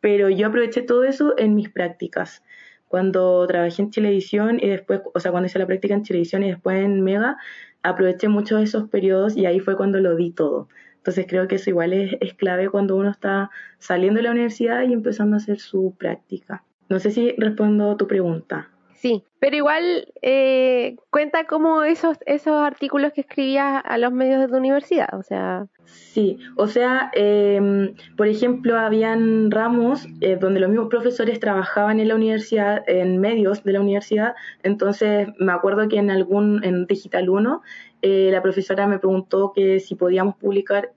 pero 0.02 0.30
yo 0.30 0.48
aproveché 0.48 0.82
todo 0.82 1.04
eso 1.04 1.36
en 1.38 1.56
mis 1.56 1.70
prácticas. 1.70 2.44
Cuando 2.88 3.46
trabajé 3.48 3.82
en 3.82 3.92
televisión 3.92 4.60
y 4.62 4.68
después, 4.68 5.02
o 5.14 5.20
sea, 5.20 5.32
cuando 5.32 5.48
hice 5.48 5.60
la 5.60 5.68
práctica 5.68 5.94
en 5.94 6.04
televisión 6.04 6.44
y 6.44 6.50
después 6.50 6.84
en 6.84 7.02
Mega, 7.02 7.38
aproveché 7.84 8.28
mucho 8.30 8.58
de 8.58 8.64
esos 8.64 8.90
periodos 8.90 9.38
y 9.38 9.46
ahí 9.46 9.60
fue 9.60 9.78
cuando 9.78 10.00
lo 10.00 10.16
di 10.16 10.32
todo. 10.32 10.68
Entonces 10.98 11.26
creo 11.30 11.48
que 11.48 11.56
eso 11.56 11.70
igual 11.70 11.94
es, 11.94 12.18
es 12.20 12.34
clave 12.34 12.70
cuando 12.70 12.96
uno 12.96 13.10
está 13.10 13.52
saliendo 13.78 14.18
de 14.18 14.24
la 14.24 14.32
universidad 14.32 14.84
y 14.84 14.94
empezando 14.94 15.36
a 15.36 15.38
hacer 15.38 15.60
su 15.60 15.96
práctica. 15.98 16.64
No 16.90 17.00
sé 17.00 17.12
si 17.12 17.36
respondo 17.38 17.96
tu 17.96 18.08
pregunta. 18.08 18.70
Sí, 19.02 19.24
pero 19.40 19.56
igual 19.56 20.10
eh, 20.22 20.98
cuenta 21.10 21.46
como 21.46 21.84
esos, 21.84 22.18
esos 22.26 22.62
artículos 22.62 23.14
que 23.14 23.22
escribías 23.22 23.82
a 23.86 23.98
los 23.98 24.12
medios 24.12 24.42
de 24.42 24.50
tu 24.50 24.58
universidad, 24.58 25.08
o 25.18 25.24
sea... 25.24 25.68
Sí, 25.86 26.38
o 26.58 26.68
sea, 26.68 27.10
em, 27.14 27.96
por 28.18 28.28
ejemplo, 28.28 28.78
habían 28.78 29.52
ramos 29.52 30.06
eh, 30.20 30.36
donde 30.36 30.60
los 30.60 30.70
mismos 30.70 30.90
profesores 30.90 31.40
trabajaban 31.40 32.02
en 32.02 32.10
la 32.10 32.16
universidad, 32.16 32.84
en 32.88 33.20
medios 33.20 33.64
de 33.64 33.72
la 33.72 33.80
universidad, 33.80 34.36
entonces 34.64 35.30
me 35.40 35.54
acuerdo 35.54 35.88
que 35.88 35.98
en 35.98 36.12
algún, 36.12 36.62
en 36.66 36.86
Digital 36.86 37.30
1, 37.30 37.62
eh, 38.02 38.30
la 38.34 38.42
profesora 38.42 38.86
me 38.86 39.00
preguntó 39.00 39.54
que 39.56 39.80
si 39.80 39.96
podíamos 39.96 40.36
publicar 40.36 40.92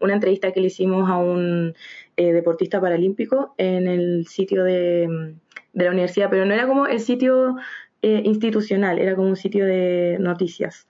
una 0.00 0.14
entrevista 0.14 0.52
que 0.52 0.60
le 0.60 0.68
hicimos 0.68 1.10
a 1.10 1.16
un 1.16 1.74
deportista 2.16 2.80
paralímpico 2.80 3.54
en 3.58 3.88
el 3.88 4.26
sitio 4.26 4.62
de 4.64 5.34
de 5.78 5.84
la 5.84 5.92
universidad, 5.92 6.28
pero 6.28 6.44
no 6.44 6.54
era 6.54 6.66
como 6.66 6.86
el 6.86 7.00
sitio 7.00 7.56
eh, 8.02 8.22
institucional, 8.24 8.98
era 8.98 9.14
como 9.16 9.28
un 9.28 9.36
sitio 9.36 9.64
de 9.64 10.18
noticias. 10.20 10.88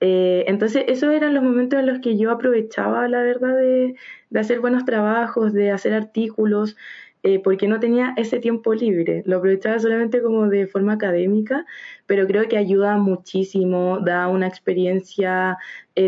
Eh, 0.00 0.44
entonces, 0.46 0.84
esos 0.86 1.12
eran 1.12 1.34
los 1.34 1.42
momentos 1.42 1.80
en 1.80 1.86
los 1.86 1.98
que 2.00 2.16
yo 2.16 2.30
aprovechaba, 2.30 3.08
la 3.08 3.20
verdad, 3.22 3.56
de, 3.56 3.96
de 4.30 4.40
hacer 4.40 4.60
buenos 4.60 4.84
trabajos, 4.84 5.52
de 5.52 5.72
hacer 5.72 5.92
artículos, 5.92 6.76
eh, 7.24 7.40
porque 7.42 7.66
no 7.66 7.80
tenía 7.80 8.14
ese 8.16 8.38
tiempo 8.38 8.74
libre. 8.74 9.24
Lo 9.26 9.38
aprovechaba 9.38 9.80
solamente 9.80 10.22
como 10.22 10.46
de 10.48 10.68
forma 10.68 10.92
académica, 10.94 11.66
pero 12.06 12.28
creo 12.28 12.48
que 12.48 12.56
ayuda 12.56 12.96
muchísimo, 12.96 13.98
da 14.00 14.28
una 14.28 14.46
experiencia 14.46 15.58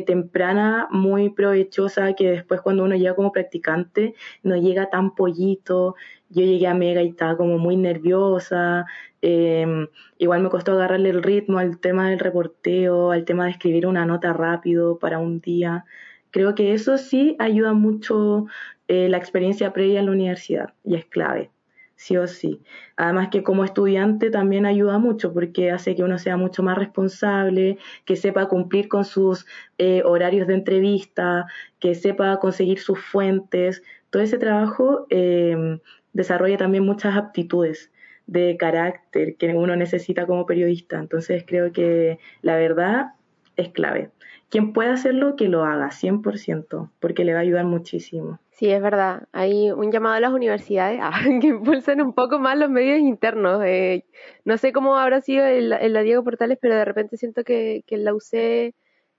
temprana 0.06 0.87
muy 0.92 1.30
provechosa 1.30 2.12
que 2.14 2.30
después 2.30 2.60
cuando 2.60 2.84
uno 2.84 2.94
llega 2.94 3.16
como 3.16 3.32
practicante 3.32 4.14
no 4.44 4.54
llega 4.56 4.88
tan 4.88 5.16
pollito 5.16 5.96
yo 6.30 6.44
llegué 6.44 6.66
a 6.66 6.75
Mega 6.75 7.02
y 7.02 7.08
estaba 7.08 7.37
como 7.37 7.58
muy 7.58 7.76
nerviosa. 7.76 8.87
Em, 9.22 9.88
igual 10.18 10.42
me 10.42 10.49
costó 10.49 10.72
agarrarle 10.72 11.10
el 11.10 11.22
ritmo 11.22 11.58
al 11.58 11.78
tema 11.78 12.08
del 12.10 12.18
reporteo, 12.18 13.10
al 13.10 13.25
tema 13.25 13.44
de 13.44 13.50
escribir 13.52 13.87
una 13.87 14.06
nota 14.06 14.32
rápido 14.32 14.99
para 14.99 15.18
un 15.18 15.40
día. 15.40 15.84
Creo 16.30 16.54
que 16.54 16.72
eso 16.72 16.96
sí 16.99 17.37
ayuda 17.38 17.72
mucho 17.72 18.46
eh, 18.88 19.08
la 19.08 19.18
experiencia 19.18 19.72
previa 19.72 20.00
en 20.00 20.06
la 20.06 20.12
universidad 20.12 20.75
y 20.84 20.94
es 20.94 21.04
clave, 21.06 21.50
sí 21.96 22.16
o 22.16 22.26
sí. 22.26 22.60
Además 22.96 23.28
que 23.30 23.42
como 23.42 23.64
estudiante 23.64 24.30
también 24.30 24.66
ayuda 24.66 24.99
mucho 24.99 25.32
porque 25.32 25.70
hace 25.72 25.96
que 25.96 26.04
uno 26.04 26.18
sea 26.18 26.37
mucho 26.37 26.62
más 26.62 26.78
responsable, 26.78 27.78
que 28.04 28.16
sepa 28.16 28.49
cumplir 28.49 28.88
con 28.88 29.04
sus 29.04 29.46
eh, 29.78 30.02
horarios 30.04 30.46
de 30.46 30.54
entrevista, 30.54 31.46
que 31.80 31.94
sepa 31.94 32.38
conseguir 32.38 32.78
sus 32.78 33.00
fuentes. 33.00 33.82
Todo 34.10 34.22
ese 34.22 34.38
trabajo 34.38 35.06
em, 35.10 35.80
desarrolla 36.12 36.57
también 36.57 36.85
muchas 36.85 37.17
aptitudes 37.17 37.90
de 38.26 38.57
carácter 38.57 39.37
que 39.37 39.55
uno 39.55 39.75
necesita 39.76 40.26
como 40.26 40.47
periodista. 40.47 40.99
Entonces 40.99 41.45
creo 41.47 41.73
que 41.73 42.19
la 42.43 42.57
verdad 42.57 43.14
es 43.57 43.71
clave. 43.71 44.11
Quien 44.49 44.73
pueda 44.73 44.95
hacerlo, 44.95 45.37
que 45.37 45.49
lo 45.49 45.64
haga, 45.64 45.90
100%, 45.90 46.90
porque 47.00 47.25
le 47.25 47.33
va 47.33 47.40
a 47.40 47.43
ayudar 47.43 47.64
muchísimo. 47.64 48.40
Sí, 48.50 48.71
es 48.71 48.83
verdad. 48.83 49.29
Hay 49.33 49.71
un 49.71 49.90
llamado 49.90 50.17
a 50.17 50.21
las 50.21 50.33
universidades 50.33 51.00
a 51.02 51.12
que 51.40 51.47
impulsen 51.49 52.02
un 52.02 52.12
poco 52.14 52.38
más 52.38 52.59
los 52.59 52.71
medios 52.71 53.00
internos. 53.00 53.62
Eh, 53.64 54.05
no 54.45 54.59
sé 54.59 54.73
cómo 54.73 54.97
habrá 54.97 55.21
sido 55.21 55.45
en 55.47 55.69
la, 55.69 56.02
Diego 56.02 56.25
Portales, 56.25 56.59
pero 56.61 56.76
de 56.76 56.85
repente 56.85 57.17
siento 57.17 57.43
que, 57.45 57.85
la 57.90 58.14
UC 58.14 58.73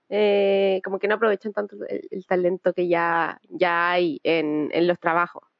eh, 0.08 0.80
como 0.84 0.98
que 0.98 1.08
no 1.08 1.14
aprovechan 1.14 1.52
tanto 1.52 1.76
el, 1.88 2.26
talento 2.26 2.72
que 2.72 2.88
ya, 2.88 3.40
hay 3.60 4.20
en 4.24 4.86
los 4.86 4.98
trabajos 4.98 5.51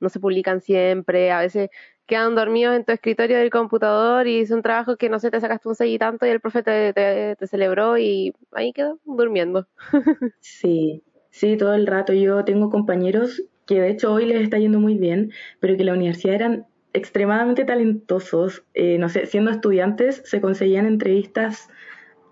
no 0.00 0.08
se 0.08 0.20
publican 0.20 0.60
siempre, 0.60 1.30
a 1.30 1.40
veces 1.40 1.70
quedan 2.06 2.34
dormidos 2.34 2.76
en 2.76 2.84
tu 2.84 2.92
escritorio 2.92 3.38
del 3.38 3.50
computador 3.50 4.26
y 4.26 4.40
es 4.40 4.50
un 4.50 4.62
trabajo 4.62 4.96
que 4.96 5.08
no 5.08 5.18
sé, 5.18 5.30
te 5.30 5.40
sacaste 5.40 5.68
un 5.68 5.74
6 5.74 5.94
y 5.94 5.98
tanto 5.98 6.26
y 6.26 6.30
el 6.30 6.40
profe 6.40 6.62
te, 6.62 7.36
celebró 7.46 7.98
y 7.98 8.32
ahí 8.52 8.72
quedó 8.72 8.98
durmiendo. 9.04 9.66
sí, 10.40 11.02
sí, 11.30 11.56
todo 11.56 11.74
el 11.74 11.86
rato. 11.86 12.12
Yo 12.12 12.44
tengo 12.44 12.70
compañeros 12.70 13.42
que 13.66 13.80
de 13.80 13.90
hecho 13.90 14.12
hoy 14.12 14.26
les 14.26 14.42
está 14.42 14.58
yendo 14.58 14.78
muy 14.78 14.96
bien, 14.96 15.32
pero 15.58 15.76
que 15.76 15.84
la 15.84 15.94
universidad 15.94 16.36
eran 16.36 16.66
extremadamente 16.92 17.64
talentosos. 17.64 18.64
Eh, 18.74 18.98
no 18.98 19.08
sé, 19.08 19.26
siendo 19.26 19.50
estudiantes 19.50 20.22
se 20.24 20.40
conseguían 20.40 20.86
entrevistas 20.86 21.68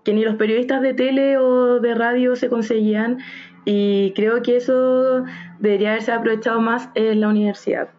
que 0.05 0.13
ni 0.13 0.23
los 0.23 0.35
periodistas 0.35 0.81
de 0.81 0.93
tele 0.93 1.37
o 1.37 1.79
de 1.79 1.95
radio 1.95 2.35
se 2.35 2.47
conseguían 2.49 3.17
y 3.65 4.13
creo 4.15 4.41
que 4.41 4.57
eso 4.57 5.25
debería 5.59 5.91
haberse 5.91 6.11
aprovechado 6.11 6.61
más 6.61 6.89
en 6.95 7.19
la 7.19 7.29
universidad. 7.29 7.89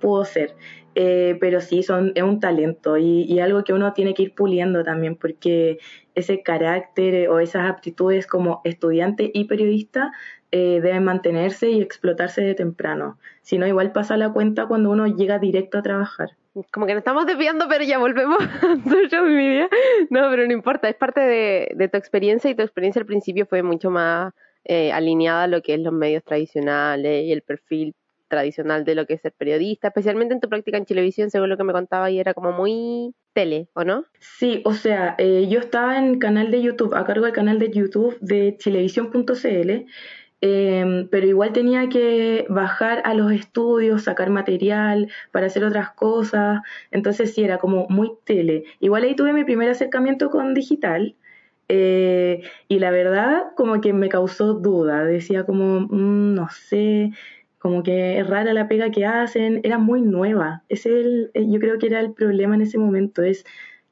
Pudo 0.00 0.24
ser. 0.24 0.56
Eh, 0.98 1.36
pero 1.40 1.60
sí, 1.60 1.82
son, 1.82 2.12
es 2.14 2.22
un 2.22 2.40
talento 2.40 2.96
y, 2.96 3.24
y, 3.24 3.40
algo 3.40 3.64
que 3.64 3.74
uno 3.74 3.92
tiene 3.92 4.14
que 4.14 4.22
ir 4.22 4.34
puliendo 4.34 4.82
también, 4.82 5.14
porque 5.14 5.78
ese 6.14 6.42
carácter 6.42 7.28
o 7.28 7.38
esas 7.38 7.68
aptitudes 7.70 8.26
como 8.26 8.62
estudiante 8.64 9.30
y 9.34 9.44
periodista 9.44 10.10
eh, 10.52 10.80
deben 10.80 11.04
mantenerse 11.04 11.68
y 11.68 11.82
explotarse 11.82 12.40
de 12.40 12.54
temprano. 12.54 13.18
Si 13.42 13.58
no, 13.58 13.66
igual 13.66 13.92
pasa 13.92 14.16
la 14.16 14.32
cuenta 14.32 14.66
cuando 14.66 14.88
uno 14.88 15.06
llega 15.06 15.38
directo 15.38 15.76
a 15.76 15.82
trabajar. 15.82 16.30
Como 16.72 16.86
que 16.86 16.94
nos 16.94 17.00
estamos 17.00 17.26
desviando, 17.26 17.66
pero 17.68 17.84
ya 17.84 17.98
volvemos 17.98 18.38
a 19.12 19.22
media. 19.22 19.68
No, 20.08 20.30
pero 20.30 20.46
no 20.46 20.52
importa, 20.54 20.88
es 20.88 20.96
parte 20.96 21.20
de, 21.20 21.72
de 21.74 21.88
tu 21.88 21.98
experiencia 21.98 22.50
y 22.50 22.54
tu 22.54 22.62
experiencia 22.62 23.00
al 23.00 23.06
principio 23.06 23.44
fue 23.44 23.62
mucho 23.62 23.90
más 23.90 24.32
eh, 24.68 24.92
alineada 24.92 25.44
a 25.44 25.46
lo 25.46 25.62
que 25.62 25.74
es 25.74 25.80
los 25.80 25.92
medios 25.92 26.24
tradicionales 26.24 27.24
y 27.24 27.32
el 27.32 27.42
perfil 27.42 27.94
tradicional 28.28 28.84
de 28.84 28.94
lo 28.94 29.06
que 29.06 29.14
es 29.14 29.20
ser 29.20 29.32
periodista, 29.32 29.88
especialmente 29.88 30.34
en 30.34 30.40
tu 30.40 30.48
práctica 30.48 30.76
en 30.76 30.84
televisión, 30.84 31.30
según 31.30 31.48
lo 31.48 31.56
que 31.56 31.64
me 31.64 31.72
contaba, 31.72 32.10
y 32.10 32.18
era 32.18 32.34
como 32.34 32.52
muy 32.52 33.14
tele, 33.32 33.68
¿o 33.74 33.84
no? 33.84 34.04
Sí, 34.18 34.62
o 34.64 34.72
sea, 34.72 35.14
eh, 35.18 35.46
yo 35.48 35.60
estaba 35.60 35.98
en 35.98 36.18
canal 36.18 36.50
de 36.50 36.62
YouTube, 36.62 36.94
a 36.94 37.04
cargo 37.04 37.24
del 37.24 37.34
canal 37.34 37.58
de 37.58 37.70
YouTube 37.70 38.18
de 38.20 38.52
televisión.cl, 38.52 39.86
em, 40.40 41.08
pero 41.08 41.26
igual 41.26 41.52
tenía 41.52 41.88
que 41.88 42.46
bajar 42.48 43.02
a 43.04 43.14
los 43.14 43.32
estudios, 43.32 44.02
sacar 44.02 44.30
material 44.30 45.08
para 45.30 45.46
hacer 45.46 45.64
otras 45.64 45.92
cosas, 45.92 46.60
entonces 46.90 47.34
sí, 47.34 47.44
era 47.44 47.58
como 47.58 47.86
muy 47.88 48.10
tele. 48.24 48.64
Igual 48.80 49.04
ahí 49.04 49.14
tuve 49.14 49.32
mi 49.32 49.44
primer 49.44 49.70
acercamiento 49.70 50.30
con 50.30 50.54
digital, 50.54 51.14
eh, 51.68 52.42
y 52.68 52.78
la 52.78 52.90
verdad, 52.90 53.54
como 53.56 53.80
que 53.80 53.92
me 53.92 54.08
causó 54.08 54.54
duda. 54.54 55.04
Decía 55.04 55.44
como, 55.44 55.80
mm, 55.80 56.34
no 56.34 56.48
sé, 56.50 57.12
como 57.58 57.82
que 57.82 58.18
es 58.20 58.26
rara 58.26 58.52
la 58.54 58.68
pega 58.68 58.90
que 58.90 59.06
hacen. 59.06 59.60
Era 59.64 59.78
muy 59.78 60.02
nueva. 60.02 60.64
Ese 60.68 60.90
el, 61.00 61.30
eh, 61.34 61.46
yo 61.48 61.60
creo 61.60 61.78
que 61.78 61.86
era 61.86 62.00
el 62.00 62.12
problema 62.12 62.54
en 62.54 62.62
ese 62.62 62.78
momento. 62.78 63.22
Es, 63.22 63.44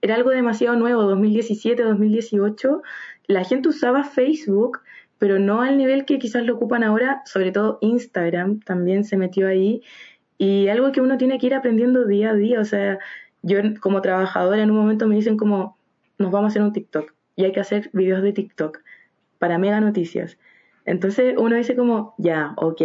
era 0.02 0.14
algo 0.16 0.30
demasiado 0.30 0.76
nuevo. 0.76 1.02
2017, 1.02 1.82
2018, 1.82 2.82
la 3.26 3.44
gente 3.44 3.68
usaba 3.68 4.04
Facebook, 4.04 4.80
pero 5.18 5.38
no 5.38 5.62
al 5.62 5.78
nivel 5.78 6.04
que 6.04 6.18
quizás 6.18 6.44
lo 6.44 6.54
ocupan 6.56 6.84
ahora. 6.84 7.22
Sobre 7.26 7.52
todo 7.52 7.78
Instagram 7.80 8.60
también 8.60 9.04
se 9.04 9.16
metió 9.16 9.48
ahí. 9.48 9.82
Y 10.38 10.68
algo 10.68 10.92
que 10.92 11.00
uno 11.00 11.16
tiene 11.18 11.38
que 11.38 11.46
ir 11.46 11.54
aprendiendo 11.54 12.06
día 12.06 12.30
a 12.30 12.34
día. 12.34 12.60
O 12.60 12.64
sea, 12.64 12.98
yo 13.42 13.58
como 13.80 14.02
trabajadora 14.02 14.62
en 14.62 14.70
un 14.70 14.78
momento 14.78 15.06
me 15.08 15.16
dicen 15.16 15.36
como, 15.36 15.78
nos 16.18 16.30
vamos 16.30 16.48
a 16.48 16.52
hacer 16.52 16.62
un 16.62 16.72
TikTok 16.72 17.13
y 17.36 17.44
hay 17.44 17.52
que 17.52 17.60
hacer 17.60 17.90
videos 17.92 18.22
de 18.22 18.32
TikTok 18.32 18.80
para 19.38 19.58
mega 19.58 19.80
noticias. 19.80 20.38
Entonces 20.86 21.34
uno 21.38 21.56
dice 21.56 21.76
como, 21.76 22.14
ya, 22.18 22.52
ok, 22.56 22.82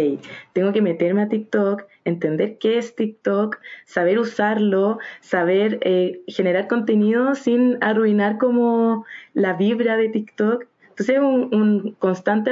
tengo 0.52 0.72
que 0.72 0.80
meterme 0.80 1.22
a 1.22 1.28
TikTok, 1.28 1.84
entender 2.04 2.56
qué 2.58 2.78
es 2.78 2.94
TikTok, 2.94 3.58
saber 3.84 4.18
usarlo, 4.18 4.98
saber 5.20 5.78
eh, 5.82 6.22
generar 6.26 6.66
contenido 6.66 7.34
sin 7.34 7.76
arruinar 7.82 8.38
como 8.38 9.04
la 9.34 9.52
vibra 9.52 9.96
de 9.96 10.08
TikTok. 10.08 10.64
Entonces 10.82 11.16
es 11.16 11.20
un, 11.20 11.54
un 11.54 11.92
constante 11.98 12.50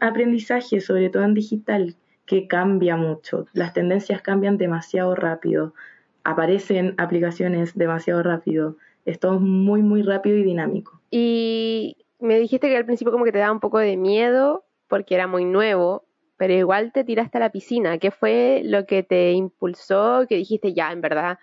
aprendizaje, 0.00 0.80
sobre 0.80 1.08
todo 1.08 1.24
en 1.24 1.34
digital, 1.34 1.96
que 2.26 2.46
cambia 2.46 2.96
mucho. 2.96 3.46
Las 3.54 3.72
tendencias 3.72 4.20
cambian 4.20 4.58
demasiado 4.58 5.14
rápido, 5.14 5.74
aparecen 6.22 6.94
aplicaciones 6.98 7.76
demasiado 7.76 8.22
rápido. 8.22 8.76
Es 9.04 9.18
muy, 9.24 9.82
muy 9.82 10.02
rápido 10.02 10.36
y 10.36 10.44
dinámico. 10.44 11.00
Y 11.10 11.96
me 12.20 12.38
dijiste 12.38 12.68
que 12.68 12.76
al 12.76 12.86
principio 12.86 13.12
como 13.12 13.24
que 13.24 13.32
te 13.32 13.38
daba 13.38 13.52
un 13.52 13.60
poco 13.60 13.78
de 13.78 13.96
miedo 13.96 14.64
porque 14.88 15.14
era 15.14 15.26
muy 15.26 15.44
nuevo, 15.44 16.04
pero 16.36 16.52
igual 16.54 16.92
te 16.92 17.04
tiraste 17.04 17.38
a 17.38 17.40
la 17.40 17.50
piscina. 17.50 17.98
¿Qué 17.98 18.10
fue 18.10 18.62
lo 18.64 18.86
que 18.86 19.02
te 19.02 19.32
impulsó? 19.32 20.26
Que 20.28 20.36
dijiste, 20.36 20.74
ya, 20.74 20.92
en 20.92 21.00
verdad, 21.00 21.38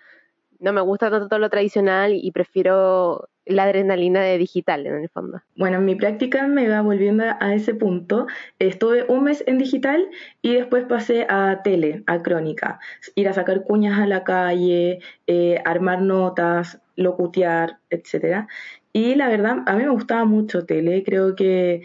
no 0.60 0.72
me 0.72 0.80
gusta 0.80 1.10
tanto 1.10 1.28
todo 1.28 1.38
lo 1.38 1.50
tradicional 1.50 2.12
y 2.14 2.30
prefiero 2.32 3.28
la 3.46 3.64
adrenalina 3.64 4.20
de 4.22 4.38
digital 4.38 4.86
en 4.86 4.94
el 5.02 5.08
fondo. 5.08 5.40
Bueno, 5.56 5.78
en 5.78 5.84
mi 5.84 5.96
práctica 5.96 6.46
me 6.46 6.68
va 6.68 6.82
volviendo 6.82 7.24
a 7.40 7.54
ese 7.54 7.74
punto. 7.74 8.26
Estuve 8.58 9.04
un 9.08 9.24
mes 9.24 9.42
en 9.46 9.58
digital 9.58 10.08
y 10.42 10.54
después 10.54 10.84
pasé 10.84 11.26
a 11.28 11.62
tele, 11.62 12.04
a 12.06 12.22
crónica. 12.22 12.78
Ir 13.14 13.28
a 13.28 13.32
sacar 13.32 13.64
cuñas 13.64 13.98
a 13.98 14.06
la 14.06 14.22
calle, 14.22 15.00
eh, 15.26 15.60
armar 15.64 16.02
notas, 16.02 16.80
locutear, 17.00 17.78
etcétera. 17.90 18.48
Y 18.92 19.14
la 19.14 19.28
verdad, 19.28 19.58
a 19.66 19.76
mí 19.76 19.84
me 19.84 19.90
gustaba 19.90 20.24
mucho 20.24 20.66
tele. 20.66 21.02
Creo 21.04 21.34
que 21.36 21.82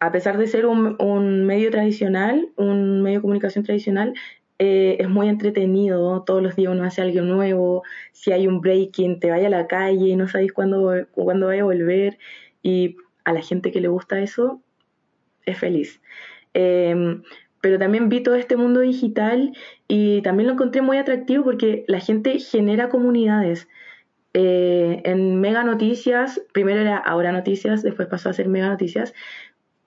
a 0.00 0.12
pesar 0.12 0.38
de 0.38 0.46
ser 0.46 0.66
un, 0.66 1.44
medio 1.46 1.70
tradicional, 1.70 2.48
un 2.56 3.02
medio 3.02 3.18
de 3.18 3.22
comunicación 3.22 3.64
tradicional, 3.64 4.14
eh, 4.58 4.96
es 5.00 5.08
muy 5.08 5.28
entretenido, 5.28 6.24
todos 6.24 6.42
los 6.42 6.56
días 6.56 6.72
uno 6.72 6.84
hace 6.84 7.02
algo 7.02 7.20
nuevo, 7.22 7.82
si 8.12 8.32
hay 8.32 8.46
un 8.48 8.60
breaking, 8.60 9.20
te 9.20 9.30
vaya 9.30 9.46
a 9.46 9.50
la 9.50 9.66
calle 9.68 10.08
y 10.08 10.16
no 10.16 10.26
sabéis 10.28 10.52
cuándo, 10.52 11.06
cuándo 11.12 11.46
vaya 11.46 11.62
a 11.62 11.64
volver 11.64 12.18
y 12.62 12.96
a 13.24 13.32
la 13.32 13.42
gente 13.42 13.70
que 13.70 13.80
le 13.80 13.88
gusta 13.88 14.20
eso 14.20 14.60
es 15.46 15.58
feliz. 15.58 16.00
Em, 16.54 17.22
pero 17.60 17.78
también 17.78 18.08
vi 18.08 18.22
todo 18.22 18.36
este 18.36 18.56
mundo 18.56 18.80
digital 18.80 19.52
y 19.88 20.22
también 20.22 20.46
lo 20.48 20.54
encontré 20.54 20.82
muy 20.82 20.96
atractivo 20.98 21.44
porque 21.44 21.84
la 21.88 22.00
gente 22.00 22.38
genera 22.38 22.88
comunidades. 22.88 23.68
Eh, 24.40 25.02
en 25.02 25.40
Mega 25.40 25.64
Noticias, 25.64 26.40
primero 26.52 26.80
era 26.80 26.96
Ahora 26.96 27.32
Noticias, 27.32 27.82
después 27.82 28.06
pasó 28.06 28.28
a 28.28 28.32
ser 28.32 28.48
Mega 28.48 28.68
Noticias, 28.68 29.12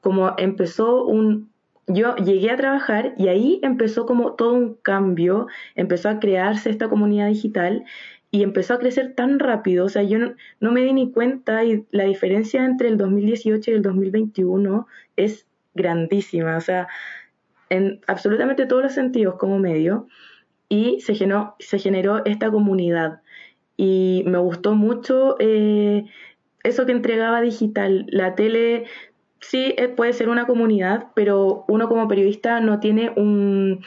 como 0.02 0.34
empezó 0.38 1.06
un, 1.06 1.50
yo 1.88 2.18
llegué 2.18 2.52
a 2.52 2.58
trabajar 2.58 3.14
y 3.18 3.30
ahí 3.30 3.62
empezó 3.64 4.06
como 4.06 4.34
todo 4.34 4.52
un 4.56 4.74
cambio, 4.74 5.48
empezó 5.76 6.10
a 6.10 6.20
crearse 6.20 6.70
esta 6.70 6.90
comunidad 6.90 7.28
digital 7.30 7.86
y 8.30 8.44
empezó 8.44 8.74
a 8.74 8.80
crecer 8.80 9.14
tan 9.16 9.40
rápido, 9.40 9.86
o 9.86 9.90
sea, 9.90 10.04
yo 10.04 10.18
no, 10.60 10.72
me 10.74 10.82
di 10.82 10.92
ni 10.92 11.14
cuenta 11.14 11.64
y 11.64 11.86
la 11.92 12.04
diferencia 12.04 12.66
entre 12.66 12.90
el 12.90 12.98
2018 12.98 13.72
y 13.72 13.74
el 13.76 13.82
2021 13.82 14.86
es 15.16 15.48
grandísima, 15.76 16.58
o 16.58 16.62
sea, 16.62 16.90
en 17.70 18.02
absolutamente 18.06 18.66
todos 18.66 18.84
los 18.84 18.94
sentidos 18.94 19.36
como 19.36 19.60
medio 19.60 20.10
y 20.68 21.00
se 21.00 21.16
generó, 21.16 21.56
se 21.60 21.80
generó 21.80 22.26
esta 22.26 22.52
comunidad 22.52 23.22
y 23.82 24.22
me 24.28 24.38
gustó 24.38 24.76
mucho 24.76 25.38
eh, 25.40 26.06
eso 26.64 26.86
que 26.86 26.92
entregaba 26.92 27.42
digital, 27.42 28.06
la 28.10 28.36
tele 28.36 28.86
sí 29.40 29.74
eh, 29.76 29.88
puede 29.88 30.14
ser 30.14 30.30
una 30.30 30.46
comunidad, 30.46 31.08
pero 31.16 31.66
uno 31.68 31.90
como 31.90 32.08
periodista 32.08 32.60
no 32.60 32.80
tiene 32.80 33.10
un, 33.16 33.84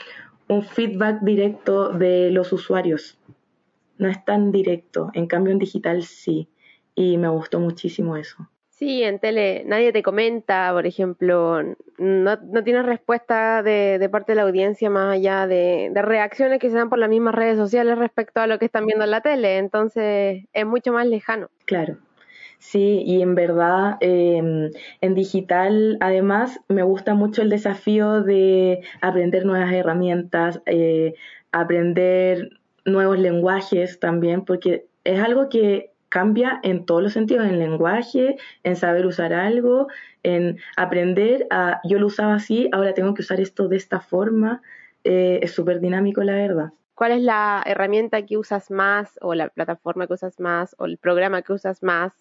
feedback 0.72 1.20
directo 1.22 1.90
de 1.90 2.32
los 2.32 2.52
usuarios. 2.52 3.20
No 3.96 4.08
es 4.08 4.24
tan 4.24 4.50
directo. 4.50 5.10
En 5.14 5.28
cambio, 5.28 5.52
en 5.52 5.60
digital 5.60 6.02
sí. 6.02 6.48
Y 6.96 7.16
me 7.16 7.28
gustó 7.28 7.60
muchísimo 7.60 8.16
eso. 8.16 8.48
Sí, 8.84 9.02
en 9.02 9.18
tele 9.18 9.62
nadie 9.64 9.92
te 9.92 10.02
comenta, 10.02 10.70
por 10.74 10.86
ejemplo, 10.86 11.62
no, 11.96 12.36
no 12.36 12.64
tienes 12.64 12.84
respuesta 12.84 13.62
de, 13.62 14.06
parte 14.12 14.32
de 14.32 14.36
la 14.36 14.42
audiencia 14.42 14.90
más 14.90 15.14
allá 15.14 15.46
de, 15.46 15.88
de, 15.90 16.02
reacciones 16.02 16.58
que 16.58 16.68
se 16.68 16.76
dan 16.76 16.90
por 16.90 16.98
las 16.98 17.08
mismas 17.08 17.34
redes 17.34 17.56
sociales 17.56 17.96
respecto 17.96 18.40
a 18.40 18.46
lo 18.46 18.58
que 18.58 18.66
están 18.66 18.84
viendo 18.84 19.04
en 19.04 19.10
la 19.10 19.22
tele, 19.22 19.56
entonces 19.56 20.44
es 20.52 20.66
mucho 20.66 20.92
más 20.92 21.06
lejano. 21.06 21.48
Claro, 21.64 21.96
Sí, 22.58 23.02
y 23.06 23.22
en 23.22 23.34
verdad 23.34 23.96
em, 24.00 24.70
en 25.00 25.14
digital 25.14 25.96
además 26.00 26.60
me 26.68 26.82
gusta 26.82 27.14
mucho 27.14 27.40
el 27.40 27.48
desafío 27.48 28.22
de 28.22 28.82
aprender 29.00 29.46
nuevas 29.46 29.72
herramientas, 29.72 30.60
eh, 30.66 31.14
aprender 31.52 32.50
nuevos 32.84 33.18
lenguajes 33.18 33.98
también, 33.98 34.44
porque 34.44 34.86
es 35.04 35.20
algo 35.20 35.48
que 35.48 35.93
cambia 36.08 36.60
en 36.62 36.86
todos 36.86 37.02
los 37.02 37.12
sentidos, 37.12 37.46
en 37.46 37.58
lenguaje, 37.58 38.36
en 38.62 38.76
saber 38.76 39.06
usar 39.06 39.32
algo, 39.32 39.88
en 40.22 40.58
aprender 40.76 41.46
a, 41.50 41.80
yo 41.84 41.98
lo 41.98 42.06
usaba 42.06 42.34
así, 42.34 42.68
ahora 42.72 42.94
tengo 42.94 43.14
que 43.14 43.22
usar 43.22 43.40
esto 43.40 43.68
de 43.68 43.76
esta 43.76 44.00
forma, 44.00 44.62
eh, 45.04 45.40
es 45.42 45.52
súper 45.52 45.80
dinámico 45.80 46.22
la 46.22 46.34
verdad. 46.34 46.72
¿Cuál 46.94 47.12
es 47.12 47.22
la 47.22 47.62
herramienta 47.66 48.24
que 48.24 48.36
usas 48.36 48.70
más 48.70 49.18
o 49.20 49.34
la 49.34 49.48
plataforma 49.48 50.06
que 50.06 50.14
usas 50.14 50.38
más 50.38 50.76
o 50.78 50.84
el 50.84 50.96
programa 50.96 51.42
que 51.42 51.52
usas 51.52 51.82
más 51.82 52.12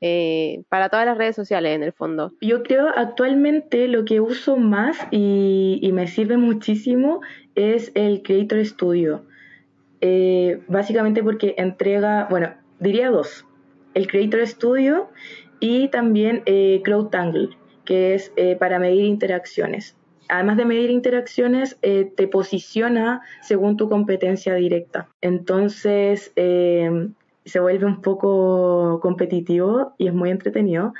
eh, 0.00 0.62
para 0.68 0.90
todas 0.90 1.06
las 1.06 1.18
redes 1.18 1.34
sociales 1.34 1.74
en 1.74 1.82
el 1.82 1.92
fondo. 1.92 2.32
Yo 2.40 2.62
creo 2.62 2.86
actualmente 2.94 3.88
lo 3.88 4.04
que 4.04 4.20
uso 4.20 4.56
más 4.56 4.96
y, 5.10 5.90
me 5.92 6.06
sirve 6.06 6.36
muchísimo 6.36 7.20
es 7.56 7.90
el 7.96 8.22
Creator 8.22 8.64
Studio. 8.64 9.24
Eh, 10.00 10.62
básicamente 10.68 11.24
porque 11.24 11.56
entrega, 11.58 12.28
bueno, 12.30 12.54
diría 12.80 13.10
dos, 13.10 13.46
el 13.94 14.06
Creator 14.06 14.46
Studio 14.46 15.08
y 15.60 15.88
también 15.88 16.42
eh, 16.46 16.82
que 17.84 18.14
es 18.14 18.32
eh, 18.36 18.56
para 18.56 18.78
medir 18.78 19.04
interacciones. 19.04 19.96
Además 20.28 20.58
de 20.58 20.66
medir 20.66 20.90
interacciones, 20.90 21.78
te 21.80 22.28
posiciona 22.28 23.22
según 23.40 23.78
tu 23.78 23.88
competencia 23.88 24.54
directa. 24.54 25.08
Entonces, 25.22 26.32
se 26.34 27.60
vuelve 27.60 27.86
un 27.86 28.02
poco 28.02 29.00
competitivo 29.00 29.94
y 29.96 30.08
es 30.08 30.12
muy 30.12 30.30
entretenido. 30.30 30.92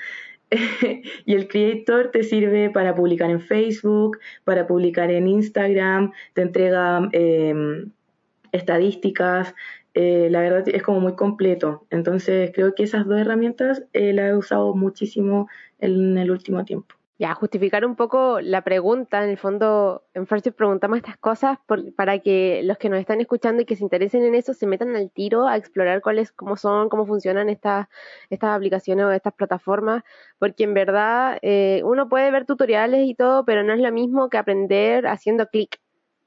y 1.27 1.35
el 1.35 1.49
creator 1.49 2.11
te 2.11 2.23
sirve 2.23 2.71
para 2.71 2.95
publicar 2.95 3.31
en 3.31 3.41
Facebook, 3.41 4.19
para 4.45 4.67
publicar 4.67 5.11
en 5.11 5.29
Instagram, 5.29 6.12
te 6.33 6.43
entrega 6.43 7.09
em, 7.12 7.91
estadísticas. 8.53 9.55
Eh, 9.94 10.29
la 10.31 10.40
verdad 10.40 10.68
es 10.68 10.83
como 10.83 11.01
muy 11.01 11.14
completo. 11.14 11.87
Entonces 11.90 12.51
creo 12.55 12.74
que 12.74 12.85
esas 12.85 13.07
dos 13.07 13.20
herramientas 13.20 13.85
eh, 13.92 14.12
las 14.12 14.31
he 14.31 14.37
usado 14.37 14.74
muchísimo 14.74 15.48
en 15.79 16.18
el 16.18 16.31
último 16.31 16.64
tiempo. 16.64 16.98
Ya, 17.20 17.35
justificar 17.35 17.85
un 17.85 17.96
poco 17.96 18.40
la 18.40 18.62
pregunta, 18.62 19.24
en 19.24 19.31
el 19.31 19.38
fondo, 19.38 20.05
en 20.14 20.29
First 20.29 20.51
preguntamos 20.53 20.98
estas 20.98 21.16
cosas 21.16 21.59
para 21.96 22.20
que 22.20 22.61
los 22.62 22.79
que 22.79 22.88
nos 22.88 23.01
están 23.01 23.20
escuchando 23.20 23.61
y 23.61 23.64
que 23.64 23.74
se 23.74 23.83
interesen 23.83 24.22
en 24.22 24.37
eso 24.37 24.55
se 24.55 24.68
metan 24.68 24.94
al 24.94 25.11
tiro 25.11 25.48
a 25.48 25.57
explorar 25.57 26.01
cuáles, 26.01 26.31
cómo 26.31 26.57
son, 26.57 26.88
cómo 26.88 27.07
funcionan 27.07 27.48
estas, 27.48 27.88
aplicaciones 28.40 29.05
o 29.05 29.11
estas 29.11 29.35
plataformas, 29.35 30.05
porque 30.38 30.62
en 30.62 30.74
verdad 30.74 31.38
eh, 31.42 31.83
uno 31.85 32.09
puede 32.09 32.31
ver 32.31 32.46
tutoriales 32.46 33.09
y 33.09 33.16
todo, 33.16 33.44
pero 33.44 33.64
no 33.64 33.72
es 33.72 33.81
lo 33.81 33.90
mismo 33.90 34.29
que 34.29 34.38
aprender 34.38 35.09
haciendo 35.09 35.48
clic. 35.48 35.81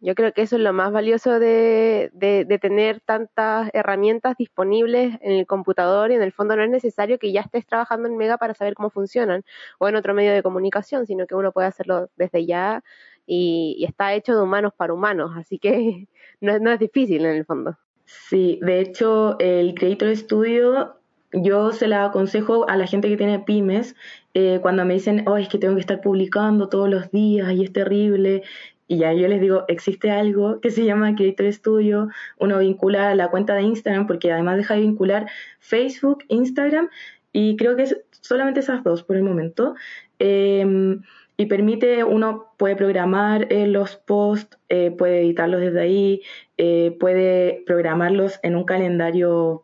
Yo 0.04 0.16
creo 0.16 0.34
que 0.34 0.42
eso 0.42 0.56
es 0.56 0.64
lo 0.64 0.74
más 0.74 0.92
valioso 0.92 1.40
de, 1.40 2.10
de, 2.14 2.60
tener 2.60 3.02
tantas 3.02 3.70
herramientas 3.72 4.36
disponibles 4.36 5.20
en 5.22 5.34
el 5.34 5.46
computador 5.46 6.10
y 6.10 6.16
en 6.16 6.24
el 6.24 6.32
fondo 6.32 6.56
no 6.56 6.64
es 6.64 6.72
necesario 6.72 7.20
que 7.20 7.32
ya 7.32 7.42
estés 7.42 7.68
trabajando 7.68 8.08
en 8.08 8.18
Mega 8.18 8.40
para 8.40 8.56
saber 8.56 8.74
cómo 8.74 8.90
funcionan 8.90 9.44
o 9.78 9.88
en 9.88 9.96
otro 9.96 10.16
medio 10.16 10.34
de 10.34 10.42
comunicación, 10.42 11.06
sino 11.06 11.28
que 11.28 11.36
uno 11.36 11.52
puede 11.52 11.68
hacerlo 11.68 12.10
desde 12.16 12.48
ya 12.48 12.84
y, 13.28 13.86
está 13.88 14.16
hecho 14.16 14.36
de 14.36 14.42
humanos 14.42 14.74
para 14.76 14.92
humanos, 14.92 15.34
así 15.38 15.60
que 15.60 16.08
no, 16.42 16.58
no 16.58 16.72
es 16.72 16.80
difícil 16.80 17.24
en 17.24 17.36
el 17.36 17.46
fondo. 17.46 17.78
Sí, 18.06 18.60
de 18.64 18.80
hecho 18.80 19.38
el 19.40 19.76
Creator 19.76 20.18
Studio 20.18 20.96
yo 21.34 21.72
se 21.72 21.88
la 21.88 22.06
aconsejo 22.06 22.68
a 22.70 22.76
la 22.76 22.88
gente 22.88 23.08
que 23.08 23.18
tiene 23.18 23.40
pymes 23.40 23.96
eh, 24.34 24.60
cuando 24.62 24.86
me 24.86 24.94
dicen, 24.94 25.24
oh, 25.28 25.38
es 25.38 25.48
que 25.48 25.58
tengo 25.58 25.76
que 25.76 25.82
estar 25.82 26.02
publicando 26.02 26.70
todos 26.70 26.90
los 26.90 27.12
días 27.12 27.52
y 27.54 27.64
es 27.64 27.74
terrible. 27.74 28.44
Y 28.92 28.98
ya 28.98 29.14
yo 29.14 29.30
les 29.30 29.40
digo, 29.40 29.64
existe 29.70 30.12
algo 30.12 30.60
que 30.60 30.70
se 30.70 30.84
llama 30.84 31.16
Creator 31.16 31.54
Studio, 31.54 32.10
uno 32.40 32.60
vincula 32.60 33.16
la 33.16 33.30
cuenta 33.30 33.56
de 33.56 33.62
Instagram, 33.62 34.06
porque 34.06 34.34
además 34.34 34.58
deja 34.58 34.74
de 34.74 34.82
vincular 34.82 35.30
Facebook, 35.60 36.26
Instagram, 36.28 36.90
y 37.32 37.56
creo 37.56 37.78
que 37.78 37.84
es 37.84 38.02
solamente 38.20 38.60
esas 38.60 38.84
dos 38.84 39.04
por 39.04 39.16
el 39.16 39.24
momento. 39.24 39.76
Em, 40.20 41.04
y 41.38 41.46
permite, 41.46 42.04
uno 42.04 42.54
puede 42.58 42.76
programar 42.76 43.48
eh, 43.50 43.66
los 43.66 43.96
posts, 43.96 44.60
eh, 44.68 44.92
puede 44.92 45.22
editarlos 45.22 45.62
desde 45.62 45.80
ahí, 45.80 46.22
eh, 46.58 46.98
puede 47.00 47.64
programarlos 47.66 48.42
en 48.44 48.58
un 48.58 48.66
calendario 48.66 49.64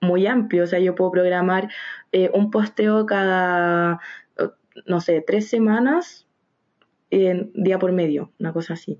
muy 0.00 0.26
amplio. 0.26 0.64
O 0.64 0.66
sea, 0.66 0.80
yo 0.80 0.96
puedo 0.96 1.12
programar 1.12 1.68
un 2.32 2.50
posteo 2.50 3.06
cada, 3.06 4.00
no 4.86 5.00
sé, 5.00 5.22
tres 5.24 5.48
semanas 5.48 6.24
día 7.54 7.78
por 7.78 7.92
medio, 7.92 8.32
una 8.38 8.52
cosa 8.52 8.74
así. 8.74 8.98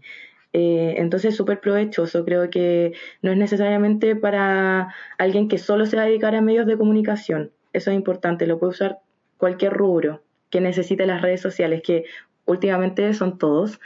Eh, 0.55 0.95
entonces, 0.99 1.37
súper 1.37 1.61
provechoso. 1.61 2.25
Creo 2.25 2.49
que 2.49 2.93
no 3.23 3.33
es 3.33 3.37
necesariamente 3.37 4.15
para 4.17 4.95
alguien 5.19 5.49
que 5.49 5.59
solo 5.59 5.85
se 5.85 5.97
va 5.97 6.03
a 6.03 6.07
dedicar 6.07 6.35
a 6.37 6.41
medios 6.41 6.67
de 6.67 6.79
comunicación. 6.79 7.51
Eso 7.73 7.91
es 7.91 7.97
importante. 7.97 8.47
Lo 8.47 8.59
puede 8.59 8.71
usar 8.71 8.99
cualquier 9.37 9.73
rubro 9.73 10.23
que 10.51 10.61
necesite 10.61 11.07
las 11.07 11.23
redes 11.23 11.41
sociales, 11.41 11.83
que 11.83 12.05
últimamente 12.47 13.13
son 13.15 13.37
todos. 13.37 13.81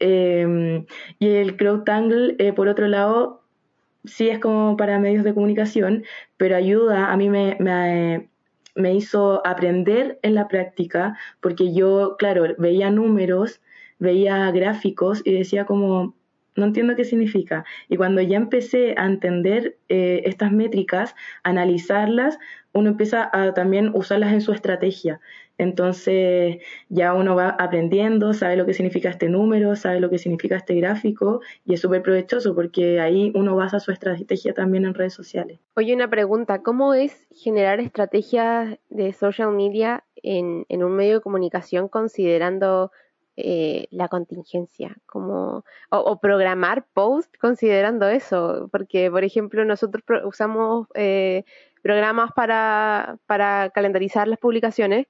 Eh, 0.00 0.86
y 1.18 1.28
el 1.28 1.56
CrowdTangle, 1.58 2.36
eh, 2.38 2.54
por 2.54 2.68
otro 2.68 2.88
lado, 2.88 3.42
sí 4.04 4.30
es 4.30 4.38
como 4.38 4.78
para 4.78 4.98
medios 4.98 5.24
de 5.24 5.34
comunicación, 5.34 6.04
pero 6.38 6.56
ayuda, 6.56 7.12
a 7.12 7.16
mí 7.18 7.28
me, 7.28 7.58
me 8.74 8.94
hizo 8.94 9.46
aprender 9.46 10.18
en 10.22 10.34
la 10.34 10.48
práctica, 10.48 11.18
porque 11.40 11.74
yo, 11.74 12.16
claro, 12.18 12.44
veía 12.56 12.90
números 12.90 13.60
veía 13.98 14.50
gráficos 14.50 15.22
y 15.24 15.32
decía 15.32 15.64
como, 15.66 16.14
no 16.56 16.64
entiendo 16.66 16.96
qué 16.96 17.04
significa. 17.04 17.64
Y 17.88 17.96
cuando 17.96 18.20
ya 18.20 18.36
empecé 18.36 18.94
a 18.96 19.06
entender 19.06 19.76
eh, 19.88 20.22
estas 20.24 20.52
métricas, 20.52 21.14
analizarlas, 21.42 22.38
uno 22.72 22.90
empieza 22.90 23.30
a 23.32 23.54
también 23.54 23.90
usarlas 23.94 24.32
en 24.32 24.40
su 24.40 24.52
estrategia. 24.52 25.20
Entonces 25.56 26.58
ya 26.88 27.14
uno 27.14 27.36
va 27.36 27.50
aprendiendo, 27.50 28.34
sabe 28.34 28.56
lo 28.56 28.66
que 28.66 28.74
significa 28.74 29.10
este 29.10 29.28
número, 29.28 29.76
sabe 29.76 30.00
lo 30.00 30.10
que 30.10 30.18
significa 30.18 30.56
este 30.56 30.74
gráfico 30.74 31.40
y 31.64 31.74
es 31.74 31.80
súper 31.80 32.02
provechoso 32.02 32.56
porque 32.56 33.00
ahí 33.00 33.30
uno 33.36 33.54
basa 33.54 33.78
su 33.78 33.92
estrategia 33.92 34.52
también 34.52 34.84
en 34.84 34.94
redes 34.94 35.14
sociales. 35.14 35.60
Oye, 35.76 35.94
una 35.94 36.10
pregunta, 36.10 36.62
¿cómo 36.62 36.94
es 36.94 37.28
generar 37.30 37.78
estrategias 37.78 38.78
de 38.90 39.12
social 39.12 39.52
media 39.52 40.02
en, 40.16 40.66
en 40.68 40.82
un 40.82 40.96
medio 40.96 41.14
de 41.14 41.20
comunicación 41.20 41.86
considerando 41.86 42.90
eh, 43.36 43.88
la 43.90 44.06
contingencia, 44.06 44.96
como, 45.06 45.64
o, 45.90 46.20
programar 46.20 46.86
post 46.94 47.36
considerando 47.36 48.08
eso, 48.08 48.68
porque 48.70 49.10
por 49.10 49.24
ejemplo 49.24 49.64
nosotros 49.64 50.04
usamos 50.24 50.86
eh, 50.94 51.42
programas 51.82 52.30
para, 52.32 53.18
para 53.26 53.70
calendarizar 53.70 54.28
las 54.28 54.38
publicaciones, 54.38 55.08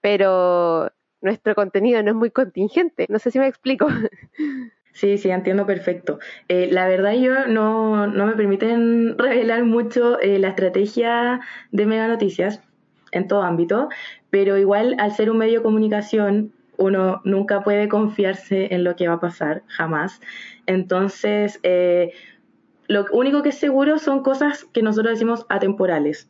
pero 0.00 0.92
nuestro 1.20 1.56
contenido 1.56 2.00
no 2.04 2.10
es 2.10 2.16
muy 2.16 2.30
contingente, 2.30 3.06
no 3.08 3.18
sé 3.18 3.32
si 3.32 3.38
me 3.40 3.48
explico. 3.48 3.88
Sí, 4.96 5.18
sí, 5.18 5.28
entiendo 5.28 5.66
perfecto. 5.66 6.20
Eh, 6.46 6.68
la 6.70 6.86
verdad 6.86 7.14
yo 7.14 7.48
no, 7.48 8.06
no, 8.06 8.26
me 8.26 8.36
permiten 8.36 9.18
revelar 9.18 9.64
mucho 9.64 10.18
la 10.22 10.50
estrategia 10.50 11.40
de 11.72 11.84
Mega 11.84 12.06
Noticias 12.06 12.62
en 13.10 13.26
todo 13.26 13.42
ámbito, 13.42 13.88
pero 14.30 14.56
igual 14.56 14.94
al 15.00 15.10
ser 15.10 15.30
un 15.30 15.38
medio 15.38 15.58
de 15.58 15.64
comunicación 15.64 16.52
uno 16.76 17.20
nunca 17.24 17.62
puede 17.62 17.88
confiarse 17.88 18.74
en 18.74 18.84
lo 18.84 18.96
que 18.96 19.08
va 19.08 19.14
a 19.14 19.20
pasar, 19.20 19.62
jamás. 19.66 20.20
Entonces, 20.66 21.60
eh, 21.62 22.12
lo 22.86 23.06
único 23.12 23.42
que 23.42 23.50
es 23.50 23.58
seguro 23.58 23.98
son 23.98 24.22
cosas 24.22 24.64
que 24.64 24.82
nosotros 24.82 25.14
decimos 25.14 25.46
atemporales. 25.48 26.28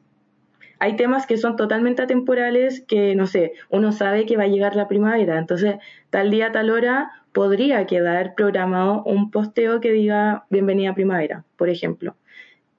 Hay 0.79 0.97
temas 0.97 1.27
que 1.27 1.37
son 1.37 1.57
totalmente 1.57 2.03
atemporales 2.03 2.83
que, 2.83 3.15
no 3.15 3.27
sé, 3.27 3.53
uno 3.71 3.93
sabe 3.93 4.27
que 4.27 4.37
va 4.37 4.45
a 4.45 4.49
llegar 4.49 4.77
la 4.77 4.89
primavera, 4.89 5.39
entonces 5.39 5.77
tal 6.11 6.31
día, 6.31 6.53
tal 6.53 6.71
hora 6.71 7.11
podría 7.33 7.87
quedar 7.87 8.35
programado 8.35 9.03
un 9.05 9.31
posteo 9.31 9.81
que 9.81 9.93
diga 9.93 10.47
bienvenida 10.51 10.95
primavera, 10.95 11.45
por 11.57 11.69
ejemplo. 11.69 12.17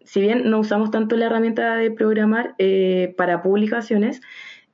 Si 0.04 0.22
bien 0.22 0.50
no 0.50 0.60
usamos 0.60 0.92
tanto 0.92 1.18
la 1.18 1.26
herramienta 1.26 1.76
de 1.76 1.90
programar 1.90 2.54
eh, 2.60 3.14
para 3.18 3.42
publicaciones, 3.42 4.22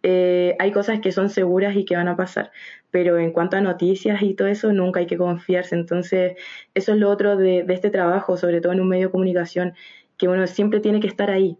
eh, 0.03 0.55
hay 0.59 0.71
cosas 0.71 0.99
que 0.99 1.11
son 1.11 1.29
seguras 1.29 1.75
y 1.75 1.85
que 1.85 1.95
van 1.95 2.07
a 2.07 2.17
pasar 2.17 2.51
pero 2.91 3.17
en 3.17 3.31
cuanto 3.31 3.57
a 3.57 3.61
noticias 3.61 4.21
y 4.21 4.35
todo 4.35 4.47
eso, 4.49 4.71
nunca 4.73 4.99
hay 4.99 5.07
que 5.07 5.17
confiarse. 5.17 5.75
Entonces, 5.75 6.35
eso 6.75 6.91
es 6.91 6.99
lo 6.99 7.09
otro 7.09 7.37
de, 7.37 7.65
este 7.69 7.89
trabajo, 7.89 8.37
sobre 8.37 8.61
todo 8.61 8.73
en 8.73 8.81
un 8.81 8.89
medio 8.89 9.07
de 9.07 9.11
comunicación, 9.11 9.73
que 10.17 10.27
uno 10.27 10.45
siempre 10.45 10.81
tiene 10.81 10.99
que 10.99 11.07
estar 11.07 11.31
ahí. 11.31 11.57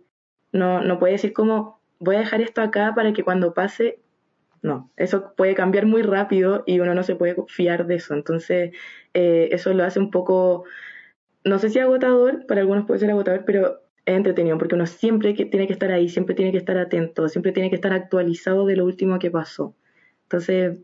No, 0.52 0.82
no 0.82 1.00
puede 1.00 1.14
decir 1.14 1.34
como, 1.34 1.80
voy 2.00 2.18
a 2.18 2.20
dejar 2.20 2.42
esto 2.42 2.62
acá 2.62 2.94
para 2.96 3.14
que 3.14 3.24
cuando 3.24 3.54
pase, 3.54 4.00
no, 4.62 4.92
eso 4.98 5.34
puede 5.36 5.56
cambiar 5.56 5.86
muy 5.86 6.04
rápido 6.04 6.64
y 6.68 6.80
uno 6.80 6.94
no 6.94 7.04
se 7.04 7.16
puede 7.16 7.36
fiar 7.48 7.88
de 7.88 7.96
eso. 7.96 8.14
Entonces, 8.14 8.72
eh, 9.14 9.50
eso 9.52 9.74
lo 9.74 9.86
hace 9.86 10.00
un 10.00 10.12
poco, 10.12 10.66
no 11.46 11.60
sé 11.60 11.70
si 11.70 11.80
agotador, 11.80 12.46
para 12.46 12.62
algunos 12.62 12.86
puede 12.86 13.00
ser 13.00 13.12
agotador, 13.12 13.46
pero 13.46 13.81
es 14.06 14.16
entretenido 14.16 14.58
porque 14.58 14.76
uno 14.76 14.86
siempre 14.86 15.34
tiene 15.34 15.68
que 15.68 15.74
estar 15.74 15.92
ahí, 15.92 16.10
siempre 16.10 16.36
tiene 16.36 16.52
que 16.52 16.58
estar 16.58 16.78
atento, 16.78 17.30
siempre 17.30 17.52
tiene 17.52 17.70
que 17.70 17.76
estar 17.76 17.94
actualizado 17.94 18.66
de 18.66 18.76
lo 18.76 18.86
último 18.86 19.20
que 19.20 19.32
pasó. 19.32 19.76
Entonces, 20.24 20.78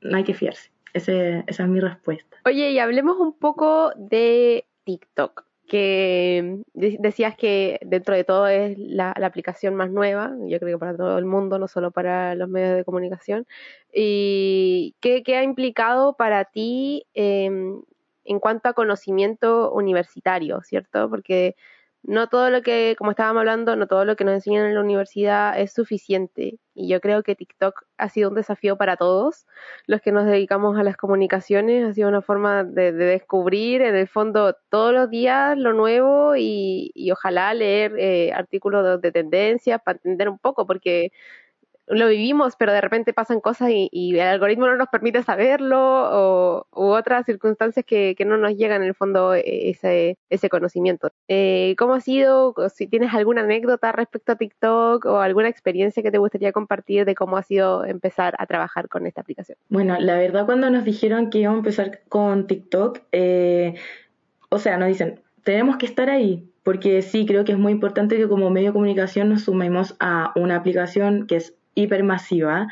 no 0.00 0.16
hay 0.16 0.24
que 0.24 0.34
fiarse. 0.34 0.70
esa 0.92 1.44
es 1.46 1.68
mi 1.68 1.80
respuesta. 1.80 2.38
Oye, 2.44 2.70
y 2.70 2.78
hablemos 2.78 3.18
un 3.18 3.38
poco 3.38 3.92
de 3.96 4.66
TikTok, 4.84 5.46
que 5.66 6.62
decías 6.74 7.36
que 7.36 7.78
dentro 7.82 8.14
de 8.14 8.24
todo 8.24 8.46
es 8.46 8.78
la, 8.78 9.10
aplicación 9.10 9.74
más 9.74 9.90
nueva, 9.90 10.32
yo 10.46 10.58
creo 10.60 10.76
que 10.76 10.78
para 10.78 10.96
todo 10.96 11.18
el 11.18 11.24
mundo, 11.24 11.58
no 11.58 11.68
solo 11.68 11.90
para 11.90 12.34
los 12.34 12.48
medios 12.48 12.76
de 12.76 12.84
comunicación. 12.84 13.46
¿Y 13.92 14.94
qué, 15.00 15.22
ha 15.36 15.42
implicado 15.42 16.16
para 16.16 16.44
ti 16.44 17.06
em, 17.14 17.82
en 18.24 18.40
cuanto 18.40 18.68
a 18.68 18.74
conocimiento 18.74 19.72
universitario, 19.72 20.60
cierto? 20.62 21.10
Porque 21.10 21.56
no 22.06 22.28
todo 22.28 22.50
lo 22.50 22.62
que, 22.62 22.94
como 22.96 23.10
estábamos 23.10 23.40
hablando, 23.40 23.74
no 23.74 23.88
todo 23.88 24.04
lo 24.04 24.14
que 24.14 24.24
nos 24.24 24.34
enseñan 24.34 24.66
en 24.66 24.74
la 24.76 24.80
universidad 24.80 25.58
es 25.58 25.72
suficiente. 25.72 26.60
Y 26.72 26.88
yo 26.88 27.00
creo 27.00 27.24
que 27.24 27.34
TikTok 27.34 27.82
ha 27.98 28.08
sido 28.08 28.28
un 28.30 28.36
desafío 28.36 28.76
para 28.76 28.96
todos 28.96 29.44
los 29.86 30.00
que 30.00 30.12
nos 30.12 30.24
dedicamos 30.24 30.78
a 30.78 30.84
las 30.84 30.96
comunicaciones. 30.96 31.84
Ha 31.84 31.94
sido 31.94 32.08
una 32.08 32.22
forma 32.22 32.62
de, 32.62 32.92
descubrir, 32.92 33.82
en 33.82 33.96
el 33.96 34.06
fondo, 34.06 34.56
todos 34.68 34.94
los 34.94 35.10
días 35.10 35.58
lo 35.58 35.72
nuevo 35.72 36.36
y, 36.36 36.92
ojalá 37.10 37.52
leer 37.54 37.94
eh, 37.98 38.32
artículos 38.32 39.00
de, 39.02 39.10
tendencias 39.12 39.80
para 39.84 39.96
entender 39.96 40.28
un 40.28 40.38
poco, 40.38 40.64
porque 40.64 41.10
lo 41.88 42.08
vivimos, 42.08 42.54
pero 42.56 42.72
de 42.72 42.80
repente 42.80 43.12
pasan 43.12 43.40
cosas 43.40 43.70
y, 43.70 43.88
el 44.16 44.20
algoritmo 44.20 44.66
no 44.66 44.76
nos 44.76 44.88
permite 44.88 45.22
saberlo 45.22 45.78
o, 45.78 46.66
u 46.72 46.84
otras 46.86 47.26
circunstancias 47.26 47.84
que, 47.86 48.14
que, 48.16 48.24
no 48.24 48.36
nos 48.36 48.56
llegan 48.56 48.82
en 48.82 48.88
el 48.88 48.94
fondo 48.94 49.34
eh, 49.34 49.70
ese, 49.70 50.18
ese 50.28 50.48
conocimiento. 50.48 51.10
Eh, 51.28 51.74
¿Cómo 51.78 51.94
ha 51.94 52.00
sido? 52.00 52.54
Si 52.74 52.86
tienes 52.86 53.14
alguna 53.14 53.42
anécdota 53.42 53.92
respecto 53.92 54.32
a 54.32 54.36
TikTok 54.36 55.04
o 55.06 55.20
alguna 55.20 55.48
experiencia 55.48 56.02
que 56.02 56.10
te 56.10 56.18
gustaría 56.18 56.52
compartir 56.52 57.04
de 57.04 57.14
cómo 57.14 57.36
ha 57.36 57.42
sido 57.42 57.84
empezar 57.84 58.34
a 58.38 58.46
trabajar 58.46 58.88
con 58.88 59.06
esta 59.06 59.20
aplicación. 59.20 59.58
Bueno, 59.68 59.96
la 60.00 60.16
verdad 60.16 60.46
cuando 60.46 60.70
nos 60.70 60.84
dijeron 60.84 61.30
que 61.30 61.38
íbamos 61.38 61.58
a 61.58 61.60
empezar 61.60 62.00
con 62.08 62.46
TikTok, 62.46 63.00
eh, 63.12 63.74
o 64.48 64.58
sea, 64.58 64.76
nos 64.76 64.88
dicen, 64.88 65.20
tenemos 65.44 65.76
que 65.76 65.86
estar 65.86 66.10
ahí, 66.10 66.50
porque 66.64 67.02
sí, 67.02 67.26
creo 67.26 67.44
que 67.44 67.52
es 67.52 67.58
muy 67.58 67.72
importante 67.72 68.16
que 68.16 68.28
como 68.28 68.50
medio 68.50 68.68
de 68.68 68.72
comunicación 68.72 69.28
nos 69.28 69.42
sumemos 69.44 69.94
a 70.00 70.32
una 70.34 70.56
aplicación 70.56 71.26
que 71.26 71.36
es 71.36 71.54
hipermasiva. 71.76 72.66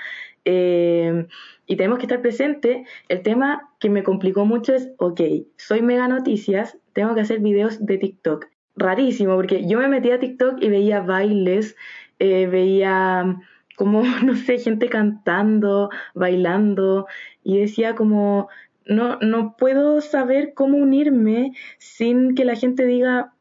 Eh, 0.45 1.27
y 1.67 1.77
tenemos 1.77 1.99
que 1.99 2.07
estar 2.07 2.21
presentes. 2.21 2.87
El 3.09 3.23
tema 3.23 3.71
que 3.79 3.89
me 3.89 4.03
complicó 4.03 4.45
mucho 4.45 4.75
es, 4.75 4.91
ok, 4.99 5.21
soy 5.57 5.83
mega 5.83 6.09
noticias, 6.09 6.77
tengo 6.93 7.15
que 7.15 7.21
hacer 7.21 7.41
videos 7.41 7.85
de 7.85 7.99
TikTok. 7.99 8.47
Rarísimo, 8.77 9.37
porque 9.37 9.67
yo 9.69 9.79
me 9.79 9.89
metí 9.89 10.11
a 10.11 10.19
TikTok 10.19 10.61
y 10.61 10.69
veía 10.69 11.01
bailes, 11.01 11.77
eh, 12.19 12.47
veía 12.47 13.39
como, 13.77 14.03
no 14.25 14.35
sé, 14.35 14.59
gente 14.59 14.89
cantando, 14.89 15.91
bailando, 16.15 17.07
y 17.45 17.61
decía 17.61 17.95
como, 17.95 18.49
no, 18.87 19.19
no 19.21 19.57
puedo 19.57 20.01
saber 20.01 20.55
cómo 20.55 20.79
unirme 20.79 21.53
sin 21.79 22.35
que 22.35 22.45
la 22.45 22.57
gente 22.57 22.85
diga, 22.85 23.34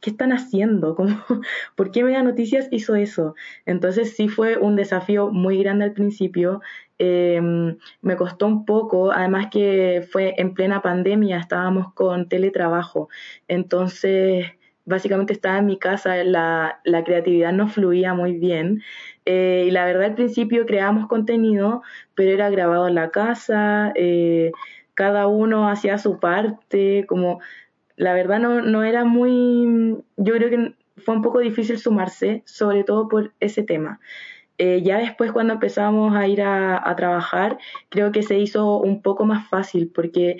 ¿qué 0.00 0.10
están 0.10 0.32
haciendo? 0.32 0.94
¿Cómo, 0.94 1.16
¿Por 1.76 1.90
qué 1.90 2.04
Mega 2.04 2.22
Noticias 2.22 2.68
hizo 2.70 2.94
eso? 2.94 3.34
Entonces 3.64 4.16
sí 4.16 4.28
fue 4.28 4.56
un 4.56 4.76
desafío 4.76 5.30
muy 5.30 5.62
grande 5.62 5.84
al 5.84 5.92
principio. 5.92 6.60
Em, 6.98 7.76
me 8.02 8.16
costó 8.16 8.46
un 8.46 8.64
poco, 8.64 9.12
además 9.12 9.48
que 9.50 10.06
fue 10.10 10.34
en 10.38 10.54
plena 10.54 10.82
pandemia, 10.82 11.38
estábamos 11.38 11.92
con 11.94 12.28
teletrabajo. 12.28 13.08
Entonces, 13.48 14.46
básicamente 14.86 15.32
estaba 15.32 15.58
en 15.58 15.66
mi 15.66 15.78
casa, 15.78 16.24
la, 16.24 16.80
la 16.84 17.04
creatividad 17.04 17.52
no 17.52 17.68
fluía 17.68 18.14
muy 18.14 18.34
bien. 18.38 18.82
Eh, 19.26 19.64
y 19.68 19.70
la 19.70 19.84
verdad 19.84 20.04
al 20.04 20.14
principio 20.14 20.64
creábamos 20.66 21.08
contenido, 21.08 21.82
pero 22.14 22.30
era 22.30 22.48
grabado 22.50 22.88
en 22.88 22.94
la 22.94 23.10
casa, 23.10 23.92
eh, 23.96 24.52
cada 24.94 25.26
uno 25.26 25.68
hacía 25.68 25.98
su 25.98 26.18
parte, 26.20 27.04
como 27.06 27.40
la 27.96 28.12
verdad 28.14 28.38
no, 28.38 28.62
no 28.62 28.84
era 28.84 29.04
muy, 29.04 29.96
yo 30.16 30.34
creo 30.34 30.50
que 30.50 30.74
fue 30.98 31.14
un 31.14 31.22
poco 31.22 31.40
difícil 31.40 31.78
sumarse, 31.78 32.42
sobre 32.46 32.84
todo 32.84 33.08
por 33.08 33.32
ese 33.40 33.62
tema. 33.62 34.00
Eh, 34.58 34.82
ya 34.82 34.98
después 34.98 35.32
cuando 35.32 35.54
empezamos 35.54 36.16
a 36.16 36.26
ir 36.26 36.42
a, 36.42 36.94
trabajar, 36.96 37.58
creo 37.90 38.12
que 38.12 38.22
se 38.22 38.38
hizo 38.38 38.78
un 38.78 39.02
poco 39.02 39.26
más 39.26 39.48
fácil 39.48 39.90
porque 39.94 40.38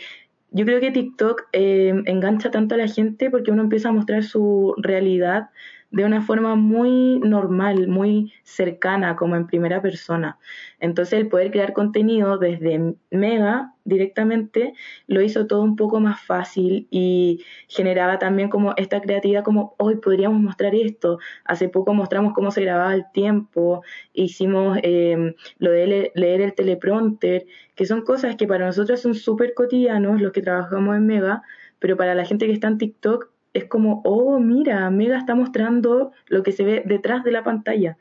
yo 0.51 0.65
creo 0.65 0.81
que 0.81 0.91
TikTok 0.91 1.49
eh, 1.53 1.93
engancha 2.07 2.51
tanto 2.51 2.75
a 2.75 2.79
la 2.79 2.89
gente 2.89 3.31
porque 3.31 3.51
uno 3.51 3.63
empieza 3.63 3.91
a 3.91 3.93
mostrar 3.93 4.23
su 4.23 4.75
realidad 4.79 5.51
de 5.97 6.05
una 6.05 6.21
forma 6.21 6.57
muy 6.57 7.21
normal, 7.21 7.89
muy 7.89 8.35
cercana, 8.43 9.17
como 9.17 9.35
en 9.35 9.47
primera 9.47 9.81
persona. 9.81 10.39
Entonces 10.79 11.19
el 11.19 11.29
poder 11.29 11.51
crear 11.51 11.73
contenido 11.73 12.37
desde 12.37 12.95
Mega 13.11 13.73
directamente 13.85 14.75
lo 15.07 15.23
hizo 15.23 15.47
todo 15.47 15.63
un 15.63 15.75
poco 15.75 15.99
más 15.99 16.21
fácil 16.21 16.87
y 16.91 17.43
generaba 17.69 18.19
también 18.19 18.51
como 18.51 18.75
esta 18.77 19.01
creatividad 19.01 19.43
como 19.43 19.75
hoy 19.79 19.97
podríamos 19.97 20.39
mostrar 20.39 20.75
esto. 20.75 21.19
Hace 21.47 21.71
poco 21.71 21.95
mostramos 21.95 22.35
cómo 22.35 22.51
se 22.51 22.61
grababa 22.61 22.93
el 22.95 23.07
tiempo, 23.15 23.83
hicimos 24.13 24.79
em, 24.83 25.33
lo 25.59 25.71
de 25.71 26.13
leer 26.15 26.43
el 26.43 26.55
teleprompter, 26.55 27.47
que 27.75 27.87
son 27.87 28.03
cosas 28.03 28.37
que 28.37 28.47
para 28.47 28.67
nosotros 28.67 29.01
son 29.01 29.15
súper 29.15 29.55
cotidianos 29.55 30.21
los 30.21 30.33
que 30.33 30.43
trabajamos 30.43 30.95
en 30.95 31.07
Mega, 31.07 31.43
pero 31.79 31.97
para 31.97 32.15
la 32.15 32.27
gente 32.27 32.47
que 32.47 32.53
está 32.53 32.69
en 32.69 32.77
TikTok 32.77 33.31
es 33.57 33.65
como, 33.65 34.03
oh, 34.05 34.39
mira, 34.39 34.89
Mega 34.91 35.19
está 35.19 35.35
mostrando 35.35 36.13
lo 36.27 36.43
que 36.43 36.53
se 36.53 36.65
ve 36.65 36.83
detrás 36.85 37.25
de 37.25 37.33
la 37.33 37.43
pantalla. 37.43 37.97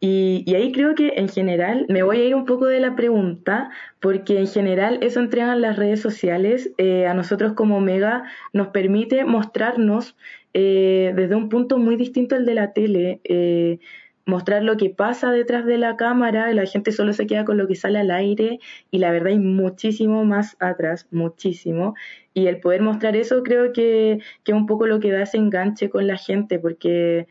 Y, 0.00 0.54
ahí 0.54 0.70
creo 0.72 0.94
que 0.94 1.14
en 1.16 1.28
general, 1.28 1.86
me 1.88 2.02
voy 2.04 2.18
a 2.18 2.24
ir 2.24 2.34
un 2.34 2.44
poco 2.44 2.66
de 2.66 2.78
la 2.80 2.94
pregunta, 2.94 3.70
porque 4.00 4.38
en 4.38 4.46
general 4.46 4.98
eso 5.02 5.18
entregan 5.20 5.60
las 5.60 5.76
redes 5.76 6.00
sociales, 6.00 6.70
eh, 6.78 7.06
a 7.06 7.14
nosotros 7.14 7.54
como 7.54 7.80
Mega 7.80 8.24
nos 8.52 8.68
permite 8.68 9.24
mostrarnos 9.24 10.16
eh, 10.54 11.12
desde 11.16 11.34
un 11.34 11.48
punto 11.48 11.78
muy 11.78 11.96
distinto 11.96 12.36
al 12.36 12.46
de 12.46 12.54
la 12.54 12.72
tele. 12.72 13.20
Eh, 13.24 13.80
mostrar 14.28 14.62
lo 14.62 14.76
que 14.76 14.90
pasa 14.90 15.32
detrás 15.32 15.64
de 15.64 15.78
la 15.78 15.96
cámara, 15.96 16.52
la 16.52 16.66
gente 16.66 16.92
solo 16.92 17.14
se 17.14 17.26
queda 17.26 17.46
con 17.46 17.56
lo 17.56 17.66
que 17.66 17.74
sale 17.74 17.98
al 17.98 18.10
aire 18.10 18.60
y 18.90 18.98
la 18.98 19.10
verdad 19.10 19.28
hay 19.28 19.38
muchísimo 19.38 20.24
más 20.26 20.54
atrás, 20.60 21.08
muchísimo. 21.10 21.94
Y 22.34 22.46
el 22.46 22.60
poder 22.60 22.82
mostrar 22.82 23.16
eso 23.16 23.42
creo 23.42 23.72
que, 23.72 24.20
que 24.44 24.52
es 24.52 24.56
un 24.56 24.66
poco 24.66 24.86
lo 24.86 25.00
que 25.00 25.10
da 25.10 25.22
ese 25.22 25.38
enganche 25.38 25.88
con 25.88 26.06
la 26.06 26.18
gente, 26.18 26.58
porque 26.58 27.26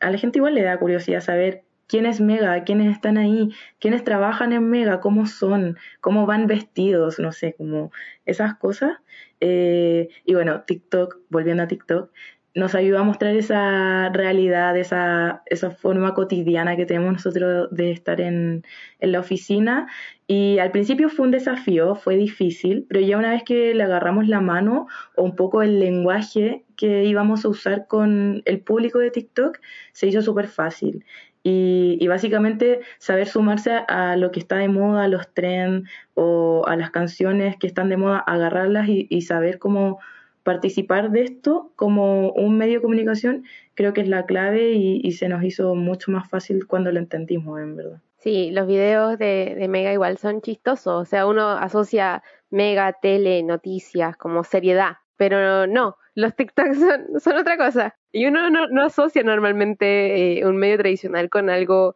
a 0.00 0.10
la 0.12 0.18
gente 0.18 0.38
igual 0.38 0.54
le 0.54 0.62
da 0.62 0.78
curiosidad 0.78 1.20
saber 1.20 1.64
quién 1.88 2.06
es 2.06 2.20
Mega, 2.20 2.62
quiénes 2.62 2.92
están 2.92 3.18
ahí, 3.18 3.50
quiénes 3.80 4.04
trabajan 4.04 4.52
en 4.52 4.70
Mega, 4.70 5.00
cómo 5.00 5.26
son, 5.26 5.76
cómo 6.00 6.24
van 6.24 6.46
vestidos, 6.46 7.18
no 7.18 7.32
sé, 7.32 7.54
como 7.58 7.90
esas 8.26 8.54
cosas. 8.54 8.92
Eh, 9.40 10.08
y 10.24 10.34
bueno, 10.34 10.62
TikTok, 10.62 11.18
volviendo 11.30 11.64
a 11.64 11.68
TikTok, 11.68 12.12
nos 12.58 12.74
ayuda 12.74 13.00
a 13.00 13.04
mostrar 13.04 13.36
esa 13.36 14.08
realidad, 14.08 14.76
esa, 14.76 15.42
esa 15.46 15.70
forma 15.70 16.12
cotidiana 16.14 16.76
que 16.76 16.86
tenemos 16.86 17.12
nosotros 17.12 17.68
de 17.70 17.92
estar 17.92 18.20
en, 18.20 18.64
en, 18.98 19.12
la 19.12 19.20
oficina. 19.20 19.86
Y 20.26 20.58
al 20.58 20.72
principio 20.72 21.08
fue 21.08 21.26
un 21.26 21.30
desafío, 21.30 21.94
fue 21.94 22.16
difícil, 22.16 22.84
pero 22.88 23.00
ya 23.00 23.16
una 23.16 23.30
vez 23.30 23.44
que 23.44 23.74
le 23.74 23.84
agarramos 23.84 24.26
la 24.26 24.40
mano 24.40 24.88
o 25.14 25.22
un 25.22 25.36
poco 25.36 25.62
el 25.62 25.78
lenguaje 25.78 26.64
que 26.76 27.04
íbamos 27.04 27.44
a 27.44 27.48
usar 27.48 27.86
con 27.86 28.42
el 28.44 28.60
público 28.60 28.98
de 28.98 29.12
TikTok, 29.12 29.60
se 29.92 30.08
hizo 30.08 30.20
súper 30.20 30.48
fácil. 30.48 31.04
Y, 31.44 31.96
y, 32.00 32.08
básicamente 32.08 32.80
saber 32.98 33.28
sumarse 33.28 33.70
a 33.86 34.16
lo 34.16 34.32
que 34.32 34.40
está 34.40 34.56
de 34.56 34.68
moda, 34.68 35.04
a 35.04 35.08
los 35.08 35.32
trends 35.32 35.88
o 36.14 36.64
a 36.66 36.74
las 36.76 36.90
canciones 36.90 37.56
que 37.56 37.68
están 37.68 37.88
de 37.88 37.96
moda, 37.96 38.18
agarrarlas 38.18 38.88
y, 38.88 39.06
y 39.08 39.22
saber 39.22 39.58
cómo 39.60 40.00
participar 40.48 41.10
de 41.10 41.24
esto 41.24 41.72
como 41.76 42.30
un 42.30 42.56
medio 42.56 42.76
de 42.76 42.80
comunicación 42.80 43.44
creo 43.74 43.92
que 43.92 44.00
es 44.00 44.08
la 44.08 44.24
clave 44.24 44.72
y, 44.72 45.12
se 45.12 45.28
nos 45.28 45.44
hizo 45.44 45.74
mucho 45.74 46.10
más 46.10 46.26
fácil 46.30 46.66
cuando 46.66 46.90
lo 46.90 46.98
entendimos, 46.98 47.60
en 47.60 47.76
verdad. 47.76 48.00
Sí, 48.16 48.50
los 48.50 48.66
videos 48.66 49.18
de, 49.18 49.66
Mega 49.68 49.92
igual 49.92 50.16
son 50.16 50.40
chistosos, 50.40 51.02
o 51.02 51.04
sea, 51.04 51.26
uno 51.26 51.50
asocia 51.50 52.22
Mega, 52.48 52.94
tele, 52.94 53.42
noticias 53.42 54.16
como 54.16 54.42
seriedad, 54.42 54.96
pero 55.18 55.66
no, 55.66 55.98
los 56.14 56.34
TikToks 56.34 56.78
son, 57.22 57.36
otra 57.36 57.58
cosa. 57.58 57.94
Y 58.10 58.24
uno 58.24 58.48
no, 58.48 58.82
asocia 58.86 59.22
normalmente 59.22 60.38
eh, 60.38 60.46
un 60.46 60.56
medio 60.56 60.78
tradicional 60.78 61.28
con 61.28 61.50
algo 61.50 61.94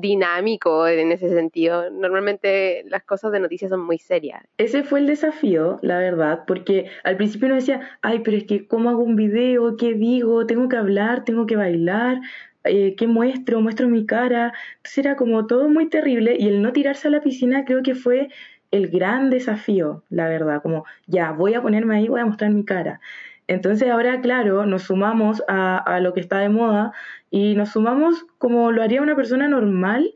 dinámico 0.00 0.86
en 0.86 1.12
ese 1.12 1.28
sentido. 1.28 1.90
Normalmente 1.90 2.84
las 2.88 3.04
cosas 3.04 3.32
de 3.32 3.40
noticias 3.40 3.70
son 3.70 3.80
muy 3.80 3.98
serias. 3.98 4.44
Ese 4.56 4.82
fue 4.82 5.00
el 5.00 5.06
desafío, 5.06 5.78
la 5.82 5.98
verdad, 5.98 6.44
porque 6.46 6.90
al 7.04 7.16
principio 7.16 7.46
uno 7.46 7.56
decía, 7.56 7.98
ay, 8.02 8.20
pero 8.20 8.36
es 8.36 8.44
que 8.44 8.66
¿cómo 8.66 8.90
hago 8.90 9.02
un 9.02 9.16
video? 9.16 9.76
¿Qué 9.76 9.94
digo? 9.94 10.46
¿Tengo 10.46 10.68
que 10.68 10.76
hablar? 10.76 11.24
¿Tengo 11.24 11.46
que 11.46 11.56
bailar? 11.56 12.20
Eh, 12.64 12.94
¿Qué 12.96 13.06
muestro? 13.06 13.60
¿Muestro 13.60 13.88
mi 13.88 14.06
cara? 14.06 14.52
Entonces 14.76 14.98
era 14.98 15.16
como 15.16 15.46
todo 15.46 15.68
muy 15.68 15.88
terrible 15.88 16.36
y 16.38 16.48
el 16.48 16.62
no 16.62 16.72
tirarse 16.72 17.08
a 17.08 17.10
la 17.10 17.20
piscina 17.20 17.64
creo 17.64 17.82
que 17.82 17.94
fue 17.94 18.28
el 18.70 18.88
gran 18.88 19.30
desafío, 19.30 20.04
la 20.10 20.28
verdad, 20.28 20.60
como 20.62 20.84
ya, 21.06 21.32
voy 21.32 21.54
a 21.54 21.62
ponerme 21.62 21.96
ahí, 21.96 22.08
voy 22.08 22.20
a 22.20 22.26
mostrar 22.26 22.50
mi 22.50 22.64
cara. 22.64 23.00
Entonces 23.48 23.88
ahora, 23.90 24.20
claro, 24.20 24.66
nos 24.66 24.84
sumamos 24.84 25.42
a, 25.48 26.00
lo 26.00 26.12
que 26.12 26.20
está 26.20 26.38
de 26.38 26.50
moda 26.50 26.92
y 27.30 27.54
nos 27.56 27.70
sumamos 27.70 28.26
como 28.36 28.70
lo 28.72 28.82
haría 28.82 29.02
una 29.02 29.16
persona 29.16 29.48
normal, 29.48 30.14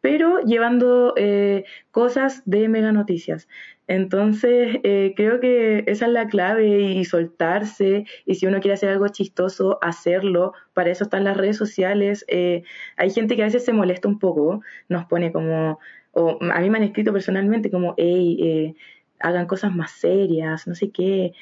pero 0.00 0.40
llevando 0.40 1.14
eh, 1.16 1.64
cosas 1.92 2.42
de 2.44 2.68
mega 2.68 2.90
noticias. 2.90 3.48
Entonces, 3.86 4.78
eh, 4.82 5.12
creo 5.16 5.38
que 5.38 5.84
esa 5.86 6.06
es 6.06 6.12
la 6.12 6.26
clave 6.26 6.66
y 6.66 7.04
soltarse, 7.04 8.04
y 8.26 8.34
si 8.34 8.46
uno 8.46 8.60
quiere 8.60 8.74
hacer 8.74 8.88
algo 8.90 9.06
chistoso, 9.08 9.78
hacerlo. 9.80 10.52
Para 10.74 10.90
eso 10.90 11.04
están 11.04 11.24
las 11.24 11.36
redes 11.36 11.56
sociales. 11.56 12.24
Eh, 12.28 12.64
hay 12.96 13.10
gente 13.10 13.36
que 13.36 13.42
a 13.42 13.46
veces 13.46 13.64
se 13.64 13.72
molesta 13.72 14.08
un 14.08 14.18
poco, 14.18 14.62
nos 14.88 15.04
pone 15.06 15.30
como, 15.30 15.78
o 16.12 16.38
a 16.40 16.60
mí 16.60 16.70
me 16.70 16.78
han 16.78 16.84
escrito 16.84 17.12
personalmente 17.12 17.70
como, 17.70 17.94
hey, 17.96 18.74
hagan 19.20 19.46
cosas 19.46 19.72
más 19.74 19.92
serias, 19.92 20.66
no 20.66 20.74
sé 20.74 20.90
qué 20.90 21.32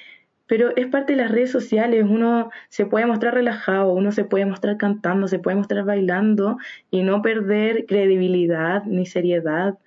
pero 0.51 0.75
es 0.75 0.89
parte 0.89 1.13
de 1.13 1.23
las 1.23 1.31
redes 1.31 1.53
sociales, 1.53 2.05
uno 2.05 2.51
se 2.71 2.85
puede 2.85 3.07
mostrar 3.07 3.35
relajado, 3.35 3.93
uno 3.93 4.11
se 4.11 4.25
puede 4.25 4.47
mostrar 4.47 4.79
cantando, 4.79 5.29
se 5.29 5.39
puede 5.39 5.57
mostrar 5.57 5.85
bailando 5.85 6.59
y 6.91 7.05
no 7.05 7.23
perder 7.23 7.87
credibilidad 7.87 8.83
ni 8.83 9.07
seriedad. 9.07 9.79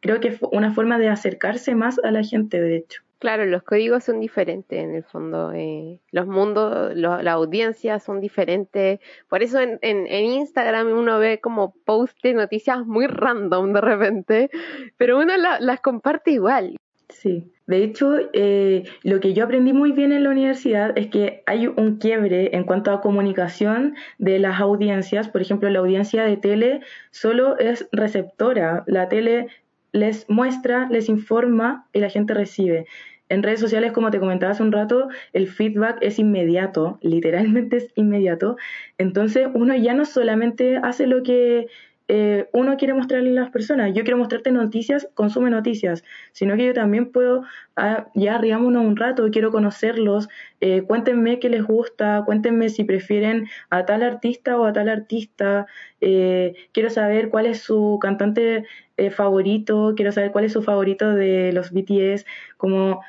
Creo 0.00 0.18
que 0.18 0.26
es 0.26 0.40
una 0.50 0.74
forma 0.74 0.98
de 0.98 1.08
acercarse 1.08 1.76
más 1.76 2.00
a 2.00 2.10
la 2.10 2.24
gente, 2.24 2.60
de 2.60 2.78
hecho. 2.78 3.00
Claro, 3.20 3.44
los 3.44 3.62
códigos 3.62 4.02
son 4.02 4.18
diferentes 4.18 4.76
en 4.76 4.96
el 4.96 5.04
fondo. 5.04 5.52
Eh, 5.54 6.00
los 6.10 6.26
mundos, 6.26 6.96
la 6.96 7.30
audiencia 7.30 8.00
son 8.00 8.20
diferentes. 8.20 8.98
Por 9.28 9.44
eso 9.44 9.60
en, 9.60 9.78
en, 9.82 10.08
Instagram 10.08 10.88
uno 10.98 11.20
ve 11.20 11.38
como 11.40 11.74
post 11.84 12.20
de 12.24 12.34
noticias 12.34 12.84
muy 12.84 13.06
random 13.06 13.72
de 13.72 13.80
repente, 13.80 14.50
pero 14.96 15.20
uno 15.20 15.34
las 15.36 15.80
comparte 15.80 16.32
igual. 16.32 16.76
Sí, 17.08 17.50
de 17.66 17.82
hecho, 17.84 18.16
eh, 18.34 18.84
lo 19.02 19.18
que 19.20 19.32
yo 19.32 19.44
aprendí 19.44 19.72
muy 19.72 19.92
bien 19.92 20.12
en 20.12 20.24
la 20.24 20.30
universidad 20.30 20.96
es 20.96 21.08
que 21.08 21.42
hay 21.46 21.66
un 21.66 21.96
quiebre 21.96 22.54
en 22.54 22.64
cuanto 22.64 22.92
a 22.92 23.00
comunicación 23.00 23.94
de 24.18 24.38
las 24.38 24.60
audiencias. 24.60 25.28
Por 25.28 25.40
ejemplo, 25.40 25.70
la 25.70 25.78
audiencia 25.78 26.24
de 26.24 26.36
tele 26.36 26.80
solo 27.10 27.58
es 27.58 27.88
receptora. 27.92 28.84
La 28.86 29.08
tele 29.08 29.48
les 29.92 30.28
muestra, 30.28 30.88
les 30.90 31.08
informa 31.08 31.86
y 31.94 32.00
la 32.00 32.10
gente 32.10 32.34
recibe. 32.34 32.86
En 33.30 33.42
redes 33.42 33.60
sociales, 33.60 33.92
como 33.92 34.10
te 34.10 34.20
comentaba 34.20 34.52
hace 34.52 34.62
un 34.62 34.72
rato, 34.72 35.08
el 35.32 35.48
feedback 35.48 35.98
es 36.00 36.18
inmediato, 36.18 36.98
literalmente 37.02 37.76
es 37.78 37.92
inmediato. 37.94 38.56
Entonces 38.98 39.48
uno 39.52 39.74
ya 39.74 39.94
no 39.94 40.04
solamente 40.04 40.78
hace 40.82 41.06
lo 41.06 41.22
que 41.22 41.68
eh, 42.08 42.48
uno 42.52 42.78
quiere 42.78 42.94
mostrarle 42.94 43.30
a 43.30 43.42
las 43.42 43.50
personas, 43.50 43.92
yo 43.94 44.02
quiero 44.02 44.16
mostrarte 44.16 44.50
noticias, 44.50 45.08
consume 45.14 45.50
noticias, 45.50 46.04
sino 46.32 46.56
que 46.56 46.66
yo 46.66 46.72
también 46.72 47.12
puedo, 47.12 47.44
ah, 47.76 48.08
ya 48.14 48.36
arriámonos 48.36 48.84
un 48.84 48.96
rato, 48.96 49.28
quiero 49.30 49.52
conocerlos, 49.52 50.28
eh, 50.60 50.82
cuéntenme 50.82 51.38
qué 51.38 51.50
les 51.50 51.62
gusta, 51.64 52.22
cuéntenme 52.24 52.70
si 52.70 52.84
prefieren 52.84 53.48
a 53.68 53.84
tal 53.84 54.02
artista 54.02 54.58
o 54.58 54.64
a 54.64 54.72
tal 54.72 54.88
artista, 54.88 55.66
eh, 56.00 56.54
quiero 56.72 56.88
saber 56.88 57.28
cuál 57.28 57.46
es 57.46 57.60
su 57.60 57.98
cantante 58.00 58.64
favorito, 59.12 59.92
quiero 59.94 60.10
saber 60.10 60.32
cuál 60.32 60.44
es 60.46 60.52
su 60.52 60.62
favorito 60.62 61.14
de 61.14 61.52
los 61.52 61.72
BTS, 61.72 62.26
como 62.56 63.02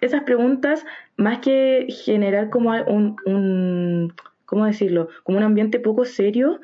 esas 0.00 0.22
preguntas, 0.22 0.84
más 1.16 1.38
que 1.40 1.86
generar 1.88 2.50
como 2.50 2.70
un 2.70 4.12
¿cómo 4.48 4.64
decirlo? 4.64 5.10
Como 5.24 5.36
un 5.36 5.44
ambiente 5.44 5.78
poco 5.78 6.06
serio, 6.06 6.60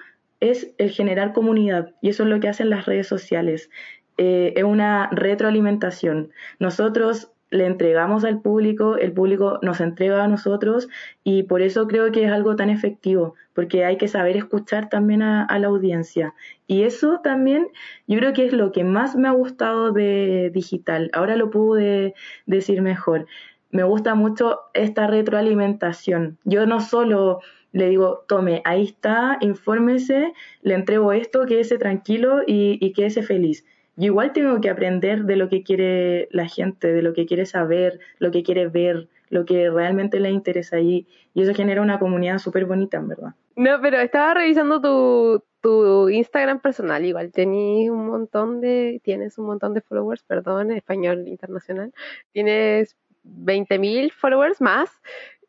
es 0.51 0.73
el 0.79 0.91
generar 0.91 1.33
comunidad 1.33 1.95
y 2.01 2.11
eso 2.11 2.25
es 2.25 2.29
lo 2.29 2.41
que 2.41 2.49
hacen 2.49 2.71
las 2.71 2.87
redes 2.87 3.07
sociales. 3.07 3.71
Eh, 4.17 4.53
es 4.57 4.65
una 4.65 5.09
retroalimentación. 5.11 6.31
Nosotros 6.59 7.33
le 7.51 7.67
entregamos 7.67 8.25
al 8.25 8.41
público, 8.43 8.97
el 8.97 9.13
público 9.13 9.61
nos 9.63 9.81
entrega 9.81 10.25
a 10.25 10.29
nosotros 10.29 10.89
y 11.23 11.45
por 11.45 11.63
eso 11.63 11.87
creo 11.87 12.11
que 12.11 12.25
es 12.25 12.33
algo 12.33 12.57
tan 12.57 12.69
efectivo, 12.69 13.35
porque 13.53 13.85
hay 13.85 13.97
que 13.97 14.09
saber 14.09 14.37
escuchar 14.37 14.89
también 14.89 15.23
a, 15.23 15.59
la 15.59 15.69
audiencia. 15.69 16.35
Y 16.67 16.83
eso 16.83 17.21
también 17.23 17.69
yo 18.09 18.19
creo 18.19 18.33
que 18.33 18.47
es 18.47 18.53
lo 18.53 18.73
que 18.73 18.83
más 18.83 19.15
me 19.15 19.29
ha 19.29 19.33
gustado 19.33 19.93
de 19.93 20.51
digital. 20.53 21.11
Ahora 21.13 21.37
lo 21.37 21.51
pude 21.51 22.15
decir 22.47 22.83
mejor. 22.83 23.27
Me 23.71 23.85
gusta 23.85 24.15
mucho 24.17 24.61
esta 24.73 25.07
retroalimentación. 25.07 26.39
Yo 26.45 26.67
no 26.67 26.81
solo 26.81 27.41
le 27.75 27.89
digo, 27.89 28.25
tome, 28.29 28.63
ahí 28.65 28.85
está, 28.85 29.37
infórmese, 29.41 30.33
le 30.63 30.75
entrego 30.75 31.13
esto, 31.13 31.45
quédese 31.45 31.77
tranquilo 31.77 32.43
y, 32.47 32.79
y 32.81 32.93
quédese 32.93 33.23
feliz. 33.23 33.67
Yo 33.97 34.07
igual 34.07 34.33
tengo 34.33 34.61
que 34.61 34.71
aprender 34.71 35.25
de 35.25 35.35
lo 35.35 35.49
que 35.49 35.65
quiere 35.65 36.29
la 36.31 36.47
gente, 36.49 36.93
de 36.93 37.03
lo 37.03 37.13
que 37.13 37.27
quiere 37.27 37.47
saber, 37.47 37.99
lo 38.19 38.31
que 38.31 38.45
quiere 38.45 38.69
ver, 38.69 39.09
lo 39.29 39.45
que 39.45 39.71
realmente 39.71 40.21
le 40.21 40.31
interesa 40.31 40.77
allí. 40.77 41.09
Y 41.35 41.43
eso 41.43 41.53
genera 41.53 41.83
una 41.83 41.99
comunidad 41.99 42.39
súper 42.39 42.65
bonita, 42.65 42.99
en 42.99 43.09
verdad. 43.09 43.35
No, 43.57 43.81
pero 43.83 43.99
estaba 43.99 44.35
revisando 44.35 44.81
tu, 44.81 45.43
tu 45.61 46.09
Instagram 46.09 46.61
personal, 46.61 47.05
igual 47.05 47.33
tenés 47.33 47.91
un 47.91 48.07
montón 48.07 48.61
de, 48.61 49.01
tienes 49.03 49.37
un 49.37 49.47
montón 49.47 49.75
de 49.75 49.81
followers, 49.81 50.23
perdón, 50.23 50.71
español 50.71 51.27
internacional. 51.27 51.93
Tienes 52.33 52.97
20.000 53.25 54.13
followers 54.13 54.61
más. 54.61 54.91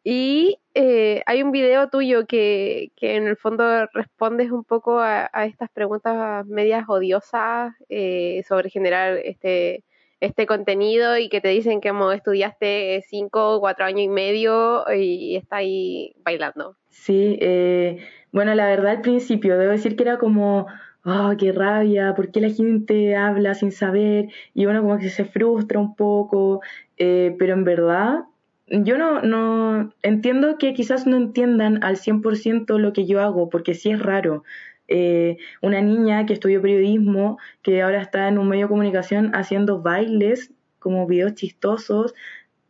Y 0.07 0.59
eh, 0.75 1.23
hay 1.25 1.41
un 1.41 1.51
video 1.51 1.89
tuyo 1.89 2.27
que, 2.27 2.91
que, 2.95 3.15
en 3.15 3.25
el 3.25 3.35
fondo 3.37 3.87
respondes 3.91 4.51
un 4.51 4.63
poco 4.63 4.99
a, 4.99 5.27
estas 5.47 5.71
preguntas 5.71 6.45
medias 6.45 6.85
odiosas 6.87 7.73
eh, 7.89 8.43
sobre 8.47 8.69
generar 8.69 9.17
este, 9.17 9.83
este 10.19 10.45
contenido 10.45 11.17
y 11.17 11.27
que 11.27 11.41
te 11.41 11.47
dicen 11.47 11.81
que 11.81 11.89
como 11.89 12.11
estudiaste 12.11 13.03
cinco 13.09 13.55
o 13.55 13.59
cuatro 13.59 13.85
años 13.85 14.01
y 14.01 14.07
medio 14.07 14.85
y, 14.95 15.37
está 15.37 15.55
ahí 15.55 16.13
bailando. 16.23 16.75
Sí, 16.91 17.39
eh, 17.41 17.97
bueno, 18.31 18.53
la 18.53 18.67
verdad 18.67 18.91
al 18.91 19.01
principio 19.01 19.57
debo 19.57 19.71
decir 19.71 19.95
que 19.95 20.03
era 20.03 20.19
como, 20.19 20.67
oh, 21.03 21.33
qué 21.35 21.51
rabia, 21.51 22.13
¿por 22.13 22.29
qué 22.29 22.41
la 22.41 22.51
gente 22.51 23.15
habla 23.15 23.55
sin 23.55 23.71
saber? 23.71 24.27
Y 24.53 24.67
uno 24.67 24.83
como 24.83 24.99
que 24.99 25.09
se 25.09 25.25
frustra 25.25 25.79
un 25.79 25.95
poco, 25.95 26.61
pero 26.95 27.53
en 27.53 27.63
verdad 27.63 28.25
yo 28.67 28.97
no, 28.97 29.21
no 29.21 29.93
entiendo 30.01 30.57
que 30.57 30.73
quizás 30.73 31.05
no 31.05 31.17
entiendan 31.17 31.83
al 31.83 31.97
100% 31.97 32.77
lo 32.79 32.93
que 32.93 33.05
yo 33.05 33.21
hago, 33.21 33.49
porque 33.49 33.73
sí 33.73 33.91
es 33.91 34.01
raro. 34.01 34.43
Eh, 34.87 35.37
una 35.61 35.81
niña 35.81 36.25
que 36.25 36.33
estudió 36.33 36.61
periodismo, 36.61 37.39
que 37.61 37.81
ahora 37.81 38.01
está 38.01 38.27
en 38.27 38.37
un 38.37 38.47
medio 38.49 38.65
de 38.65 38.69
comunicación 38.69 39.31
haciendo 39.35 39.81
bailes, 39.81 40.51
como 40.79 41.07
videos 41.07 41.33
chistosos, 41.33 42.13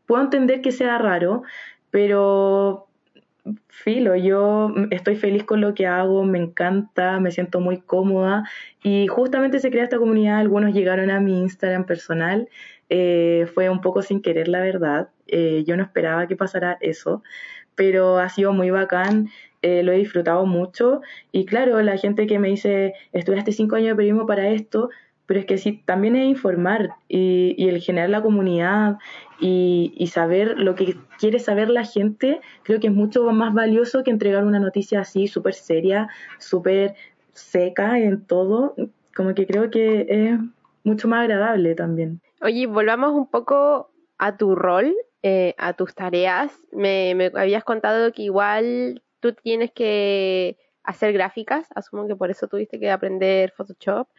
puedo 0.05 0.23
entender 0.23 0.61
que 0.61 0.71
sea 0.71 0.97
raro, 0.97 1.43
pero 1.91 2.87
filo, 3.67 4.15
yo 4.15 4.73
estoy 4.89 5.15
feliz 5.15 5.43
con 5.43 5.61
lo 5.61 5.73
que 5.73 5.85
hago, 5.85 6.23
me 6.23 6.39
encanta, 6.39 7.19
me 7.19 7.31
siento 7.31 7.59
muy 7.59 7.79
cómoda 7.79 8.49
y 8.81 9.07
justamente 9.07 9.59
se 9.59 9.69
crea 9.69 9.83
esta 9.83 9.99
comunidad, 9.99 10.39
algunos 10.39 10.73
llegaron 10.73 11.11
a 11.11 11.19
mi 11.19 11.39
Instagram 11.41 11.85
personal, 11.85 12.49
eh, 12.89 13.47
fue 13.53 13.69
un 13.69 13.81
poco 13.81 14.01
sin 14.01 14.21
querer 14.21 14.47
la 14.47 14.61
verdad, 14.61 15.09
eh, 15.27 15.63
yo 15.65 15.75
no 15.77 15.83
esperaba 15.83 16.27
que 16.27 16.35
pasara 16.35 16.77
eso, 16.81 17.23
pero 17.75 18.19
ha 18.19 18.29
sido 18.29 18.53
muy 18.53 18.69
bacán, 18.69 19.29
eh, 19.61 19.83
lo 19.83 19.91
he 19.91 19.97
disfrutado 19.97 20.45
mucho. 20.45 21.01
Y 21.31 21.45
claro, 21.45 21.81
la 21.81 21.97
gente 21.97 22.27
que 22.27 22.39
me 22.39 22.49
dice, 22.49 22.93
estudiaste 23.13 23.51
cinco 23.51 23.75
años 23.75 23.89
de 23.89 23.95
periodismo 23.95 24.27
para 24.27 24.49
esto, 24.49 24.89
pero 25.25 25.39
es 25.39 25.45
que 25.47 25.57
sí, 25.57 25.81
también 25.85 26.15
es 26.15 26.27
informar 26.27 26.91
y, 27.07 27.55
el 27.67 27.81
generar 27.81 28.09
la 28.11 28.21
comunidad 28.21 28.97
y, 29.39 29.93
y, 29.97 30.07
saber 30.07 30.59
lo 30.59 30.75
que 30.75 30.95
quiere 31.17 31.39
saber 31.39 31.69
la 31.69 31.83
gente, 31.83 32.41
creo 32.63 32.79
que 32.79 32.87
es 32.87 32.93
mucho 32.93 33.23
más 33.31 33.53
valioso 33.53 34.03
que 34.03 34.11
entregar 34.11 34.45
una 34.45 34.59
noticia 34.59 34.99
así, 35.01 35.27
súper 35.27 35.55
seria, 35.55 36.09
súper 36.37 36.95
seca 37.33 37.99
en 37.99 38.23
todo, 38.25 38.75
como 39.15 39.33
que 39.33 39.47
creo 39.47 39.71
que 39.71 40.05
es 40.09 40.39
mucho 40.83 41.07
más 41.07 41.21
agradable 41.23 41.75
también. 41.75 42.21
Oye, 42.45 42.67
volvamos 42.67 43.13
un 43.13 43.27
poco 43.27 43.91
a 44.19 44.37
tu 44.37 44.53
rol, 44.53 44.95
eh, 45.23 45.55
a 45.57 45.73
tus 45.73 45.95
tareas. 45.95 46.55
Me, 46.71 47.31
habías 47.33 47.63
contado 47.63 48.13
que 48.13 48.21
igual 48.21 49.01
tú 49.19 49.33
tienes 49.33 49.71
que 49.71 50.55
hacer 50.83 51.11
gráficas, 51.11 51.67
asumo 51.73 52.07
que 52.07 52.15
por 52.15 52.29
eso 52.29 52.47
tuviste 52.47 52.79
que 52.79 52.91
aprender 52.91 53.51
Photoshop. 53.57 54.09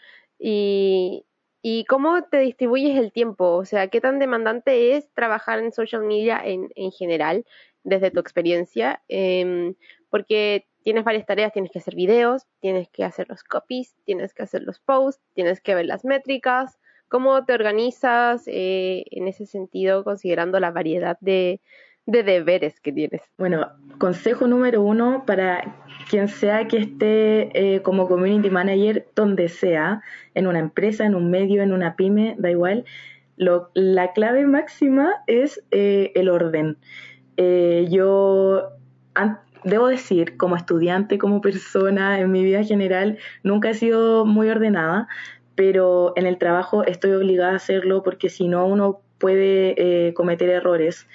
Y, 0.41 1.25
y 1.63 1.85
cómo 1.85 2.21
te 2.25 2.41
distribuyes 2.41 2.99
el 2.99 3.13
tiempo, 3.13 3.53
o 3.59 3.65
sea, 3.65 3.87
qué 3.91 4.01
tan 4.01 4.19
demandante 4.19 4.97
es 4.97 5.09
trabajar 5.13 5.61
en 5.61 5.71
social 5.71 6.03
media 6.03 6.41
en, 6.45 6.71
en 6.75 6.91
general, 6.91 7.45
desde 7.85 8.11
tu 8.11 8.19
experiencia, 8.19 9.05
eh, 9.09 9.73
porque 10.11 10.67
tienes 10.83 11.05
varias 11.05 11.27
tareas, 11.27 11.53
tienes 11.53 11.71
que 11.71 11.79
hacer 11.79 11.95
videos, 11.95 12.43
tienes 12.59 12.89
que 12.89 13.05
hacer 13.05 13.29
los 13.29 13.45
copies, 13.45 13.95
tienes 14.05 14.35
que 14.35 14.43
hacer 14.43 14.63
los 14.63 14.81
posts, 14.81 15.23
tienes 15.33 15.61
que 15.61 15.77
ver 15.77 15.87
las 15.87 16.05
métricas, 16.05 16.77
cómo 17.09 17.45
te 17.45 17.55
organizas 17.55 18.45
eh, 18.47 19.05
en 19.11 19.29
ese 19.29 19.47
sentido, 19.47 20.05
considerando 20.05 20.61
la 20.61 20.71
variedad 20.71 21.19
de, 21.21 21.61
de 22.07 22.23
deberes 22.23 22.81
que 22.81 22.93
tienes? 22.93 23.23
Bueno, 23.39 23.69
consejo 23.99 24.47
número 24.47 24.83
uno 24.83 25.25
para 25.27 25.77
quien 26.09 26.29
sea 26.29 26.69
que 26.69 26.79
esté 26.79 27.75
eh, 27.75 27.83
como 27.83 28.09
community 28.09 28.51
manager 28.51 29.07
donde 29.15 29.49
sea, 29.49 30.03
en 30.35 30.47
una 30.47 30.59
empresa, 30.59 31.05
en 31.05 31.15
un 31.15 31.31
medio, 31.31 31.63
en 31.63 31.73
una 31.73 31.97
pyme, 31.97 32.37
da 32.39 32.51
igual, 32.51 32.85
lo, 33.37 33.71
la 33.75 34.13
clave 34.13 34.47
máxima 34.47 35.15
es 35.27 35.63
eh, 35.71 36.13
el 36.15 36.29
orden. 36.29 36.79
Eh, 37.37 37.87
yo 37.91 38.71
debo 39.65 39.89
decir, 39.89 40.37
como 40.37 40.57
estudiante, 40.57 41.19
como 41.19 41.41
persona, 41.41 42.21
en 42.21 42.31
mi 42.31 42.45
vida 42.45 42.63
general, 42.63 43.19
nunca 43.43 43.71
he 43.71 43.75
sido 43.75 44.25
muy 44.25 44.49
ordenada, 44.49 45.09
pero 45.57 46.13
en 46.17 46.27
el 46.27 46.39
trabajo 46.39 46.85
estoy 46.85 47.13
obligada 47.13 47.53
a 47.53 47.57
hacerlo 47.57 48.03
porque 48.05 48.29
si 48.29 48.47
no 48.47 48.67
uno 48.67 49.01
puede 49.19 50.13
cometer 50.15 50.51
errores 50.51 51.09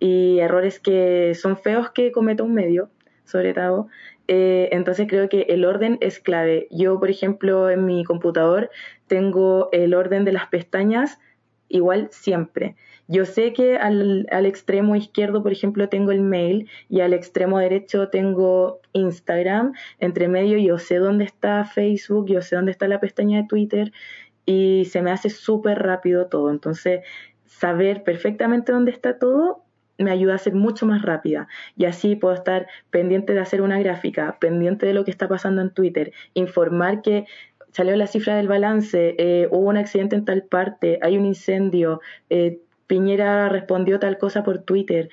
y 0.00 0.38
errores 0.38 0.78
que 0.78 1.34
son 1.34 1.56
feos 1.56 1.90
que 1.90 2.12
cometa 2.12 2.42
un 2.42 2.54
medio, 2.54 2.90
sobre 3.24 3.52
todo. 3.52 3.88
Eh, 4.28 4.68
entonces 4.72 5.06
creo 5.08 5.28
que 5.28 5.42
el 5.48 5.64
orden 5.64 5.98
es 6.00 6.20
clave. 6.20 6.68
Yo, 6.70 7.00
por 7.00 7.10
ejemplo, 7.10 7.70
en 7.70 7.86
mi 7.86 8.04
computador 8.04 8.70
tengo 9.06 9.70
el 9.72 9.94
orden 9.94 10.24
de 10.24 10.32
las 10.32 10.46
pestañas 10.48 11.18
igual 11.68 12.08
siempre. 12.10 12.76
Yo 13.08 13.24
sé 13.24 13.52
que 13.54 13.76
al, 13.78 14.26
al, 14.30 14.46
extremo 14.46 14.94
izquierdo, 14.94 15.42
por 15.42 15.50
ejemplo, 15.50 15.88
tengo 15.88 16.12
el 16.12 16.20
mail 16.20 16.68
y 16.88 17.00
al 17.00 17.14
extremo 17.14 17.58
derecho 17.58 18.10
tengo 18.10 18.80
Instagram. 18.92 19.72
Entre 19.98 20.28
medio 20.28 20.58
yo 20.58 20.78
sé 20.78 20.96
dónde 20.96 21.24
está 21.24 21.64
Facebook, 21.64 22.26
yo 22.28 22.42
sé 22.42 22.56
dónde 22.56 22.70
está 22.70 22.86
la 22.86 23.00
pestaña 23.00 23.42
de 23.42 23.48
Twitter 23.48 23.92
y 24.44 24.84
se 24.90 25.02
me 25.02 25.10
hace 25.10 25.30
súper 25.30 25.78
rápido 25.78 26.26
todo. 26.26 26.50
Entonces, 26.50 27.00
saber 27.46 28.04
perfectamente 28.04 28.72
dónde 28.72 28.92
está 28.92 29.18
todo 29.18 29.64
me 29.98 30.12
ayuda 30.12 30.36
a 30.36 30.38
ser 30.38 30.54
mucho 30.54 30.86
más 30.86 31.02
rápida 31.02 31.48
y 31.76 31.84
así 31.84 32.14
puedo 32.14 32.34
estar 32.34 32.68
pendiente 32.90 33.34
de 33.34 33.40
hacer 33.40 33.62
una 33.62 33.80
gráfica, 33.80 34.38
pendiente 34.40 34.86
de 34.86 34.94
lo 34.94 35.04
que 35.04 35.10
está 35.10 35.28
pasando 35.28 35.60
en 35.60 35.70
Twitter, 35.70 36.12
informar 36.34 37.02
que 37.02 37.26
salió 37.72 37.96
la 37.96 38.06
cifra 38.06 38.36
del 38.36 38.48
balance, 38.48 39.16
eh, 39.18 39.48
hubo 39.50 39.68
un 39.68 39.76
accidente 39.76 40.16
en 40.16 40.24
tal 40.24 40.44
parte, 40.44 40.98
hay 41.02 41.18
un 41.18 41.26
incendio, 41.26 42.00
eh, 42.30 42.60
Piñera 42.88 43.48
respondió 43.48 44.00
tal 44.00 44.18
cosa 44.18 44.42
por 44.42 44.58
Twitter. 44.62 45.10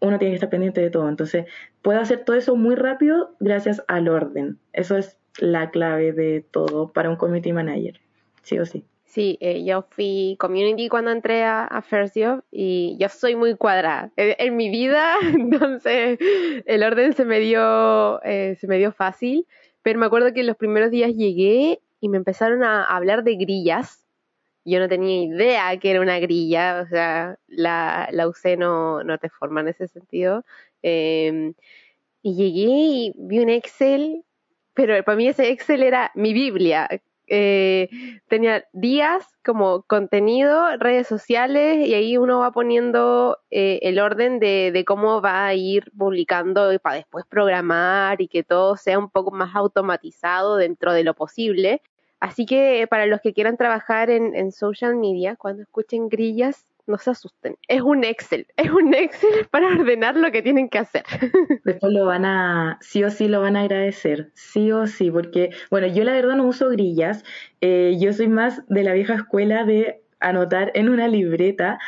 Uno 0.00 0.18
tiene 0.18 0.30
que 0.30 0.36
estar 0.36 0.50
pendiente 0.50 0.80
de 0.80 0.90
todo. 0.90 1.08
Entonces, 1.08 1.46
puedo 1.82 1.98
hacer 1.98 2.24
todo 2.24 2.36
eso 2.36 2.54
muy 2.54 2.76
rápido 2.76 3.34
gracias 3.40 3.82
al 3.88 4.08
orden. 4.08 4.58
Eso 4.72 4.96
es 4.96 5.18
la 5.38 5.70
clave 5.70 6.12
de 6.12 6.44
todo 6.48 6.92
para 6.92 7.10
un 7.10 7.16
community 7.16 7.52
manager, 7.52 8.00
sí 8.42 8.58
o 8.58 8.66
sí. 8.66 8.84
Sí, 9.04 9.38
eh, 9.40 9.64
yo 9.64 9.86
fui 9.88 10.36
community 10.38 10.88
cuando 10.88 11.10
entré 11.10 11.42
a, 11.42 11.64
a, 11.64 11.80
First 11.80 12.14
Job 12.14 12.44
y 12.50 12.94
yo 13.00 13.08
soy 13.08 13.36
muy 13.36 13.56
cuadrada 13.56 14.12
en, 14.16 14.36
en 14.38 14.56
mi 14.56 14.68
vida, 14.68 15.14
entonces 15.34 16.18
el 16.66 16.82
orden 16.82 17.14
se 17.14 17.24
me 17.24 17.40
dio 17.40 18.22
eh, 18.22 18.56
se 18.60 18.66
me 18.66 18.76
dio 18.76 18.92
fácil, 18.92 19.46
pero 19.82 19.98
me 19.98 20.06
acuerdo 20.06 20.34
que 20.34 20.42
los 20.42 20.56
primeros 20.56 20.90
días 20.90 21.14
llegué 21.14 21.80
y 22.00 22.08
me 22.10 22.18
empezaron 22.18 22.62
a 22.62 22.84
hablar 22.84 23.24
de 23.24 23.36
grillas. 23.36 24.04
Yo 24.68 24.80
no 24.80 24.88
tenía 24.88 25.22
idea 25.22 25.76
que 25.78 25.90
era 25.90 26.00
una 26.00 26.18
grilla, 26.18 26.82
o 26.84 26.88
sea, 26.88 27.38
la, 27.48 28.08
la 28.12 28.28
UC 28.28 28.56
no, 28.58 29.02
no 29.04 29.18
te 29.18 29.28
forma 29.30 29.60
en 29.60 29.68
ese 29.68 29.88
sentido. 29.88 30.44
Eh, 30.82 31.54
y 32.22 32.34
llegué 32.34 32.66
y 32.70 33.12
vi 33.16 33.40
un 33.40 33.50
Excel, 33.50 34.24
pero 34.74 35.02
para 35.04 35.16
mí 35.16 35.28
ese 35.28 35.50
Excel 35.50 35.82
era 35.82 36.10
mi 36.14 36.32
Biblia 36.32 36.88
eh, 37.28 37.88
tenía 38.28 38.64
días 38.72 39.24
como 39.44 39.82
contenido, 39.82 40.76
redes 40.78 41.06
sociales, 41.06 41.86
y 41.86 41.94
ahí 41.94 42.16
uno 42.16 42.40
va 42.40 42.52
poniendo 42.52 43.38
eh, 43.50 43.80
el 43.82 43.98
orden 44.00 44.38
de, 44.40 44.70
de, 44.72 44.84
cómo 44.84 45.20
va 45.20 45.46
a 45.46 45.54
ir 45.54 45.92
publicando 45.96 46.70
para 46.80 46.96
después 46.96 47.24
programar 47.26 48.20
y 48.20 48.28
que 48.28 48.42
todo 48.42 48.76
sea 48.76 48.98
un 48.98 49.10
poco 49.10 49.30
más 49.30 49.54
automatizado 49.54 50.56
dentro 50.56 50.92
de 50.92 51.04
lo 51.04 51.14
posible. 51.14 51.82
Así 52.20 52.46
que 52.46 52.86
para 52.88 53.06
los 53.06 53.20
que 53.20 53.32
quieran 53.32 53.56
trabajar 53.56 54.10
en, 54.10 54.34
en 54.34 54.52
social 54.52 54.96
media, 54.96 55.36
cuando 55.36 55.62
escuchen 55.62 56.08
grillas, 56.08 56.64
no 56.88 56.98
se 56.98 57.10
asusten. 57.10 57.56
Es 57.68 57.82
un 57.82 58.02
Excel, 58.02 58.46
es 58.56 58.70
un 58.70 58.94
Excel 58.94 59.46
para 59.50 59.68
ordenar 59.68 60.16
lo 60.16 60.32
que 60.32 60.42
tienen 60.42 60.68
que 60.68 60.78
hacer. 60.78 61.04
Después 61.64 61.92
lo 61.92 62.06
van 62.06 62.24
a, 62.24 62.78
sí 62.80 63.04
o 63.04 63.10
sí 63.10 63.28
lo 63.28 63.40
van 63.40 63.56
a 63.56 63.60
agradecer, 63.60 64.30
sí 64.34 64.72
o 64.72 64.86
sí, 64.86 65.10
porque, 65.10 65.50
bueno, 65.70 65.86
yo 65.86 66.02
la 66.02 66.12
verdad 66.12 66.34
no 66.34 66.46
uso 66.46 66.70
grillas, 66.70 67.22
eh, 67.60 67.96
yo 68.00 68.12
soy 68.12 68.28
más 68.28 68.66
de 68.68 68.82
la 68.82 68.94
vieja 68.94 69.14
escuela 69.14 69.64
de 69.64 70.02
anotar 70.18 70.72
en 70.74 70.88
una 70.88 71.06
libreta, 71.06 71.78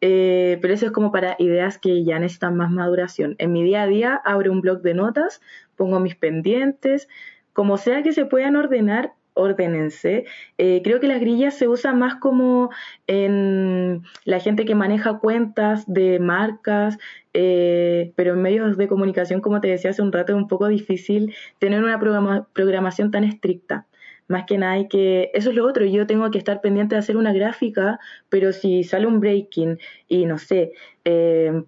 eh, 0.00 0.58
pero 0.62 0.72
eso 0.72 0.86
es 0.86 0.92
como 0.92 1.10
para 1.10 1.36
ideas 1.38 1.78
que 1.78 2.04
ya 2.04 2.18
necesitan 2.18 2.56
más 2.56 2.70
maduración. 2.70 3.34
En 3.38 3.52
mi 3.52 3.64
día 3.64 3.82
a 3.82 3.86
día 3.86 4.20
abro 4.24 4.52
un 4.52 4.60
blog 4.60 4.82
de 4.82 4.94
notas, 4.94 5.40
pongo 5.76 5.98
mis 6.00 6.14
pendientes, 6.14 7.08
como 7.52 7.76
sea 7.76 8.02
que 8.02 8.12
se 8.12 8.26
puedan 8.26 8.56
ordenar, 8.56 9.12
ordenense. 9.34 10.24
Eh, 10.58 10.80
creo 10.82 11.00
que 11.00 11.08
las 11.08 11.20
grillas 11.20 11.54
se 11.54 11.68
usan 11.68 11.98
más 11.98 12.16
como 12.16 12.70
en 13.06 14.02
la 14.24 14.40
gente 14.40 14.64
que 14.64 14.74
maneja 14.74 15.18
cuentas 15.18 15.84
de 15.86 16.18
marcas, 16.20 16.98
eh, 17.34 18.12
pero 18.16 18.34
en 18.34 18.42
medios 18.42 18.76
de 18.76 18.88
comunicación, 18.88 19.40
como 19.40 19.60
te 19.60 19.68
decía 19.68 19.90
hace 19.90 20.02
un 20.02 20.12
rato, 20.12 20.32
es 20.32 20.38
un 20.38 20.48
poco 20.48 20.68
difícil 20.68 21.34
tener 21.58 21.82
una 21.82 21.98
programa 21.98 22.48
programación 22.52 23.10
tan 23.10 23.24
estricta. 23.24 23.86
Más 24.28 24.44
que 24.46 24.58
nada 24.58 24.74
hay 24.74 24.88
que, 24.88 25.30
eso 25.34 25.50
es 25.50 25.56
lo 25.56 25.66
otro, 25.66 25.84
yo 25.84 26.06
tengo 26.06 26.30
que 26.30 26.38
estar 26.38 26.60
pendiente 26.60 26.94
de 26.94 27.00
hacer 27.00 27.16
una 27.16 27.32
gráfica, 27.32 27.98
pero 28.28 28.52
si 28.52 28.84
sale 28.84 29.06
un 29.06 29.18
breaking 29.18 29.78
y 30.06 30.24
no 30.24 30.38
sé, 30.38 30.72
eh, 31.04 31.64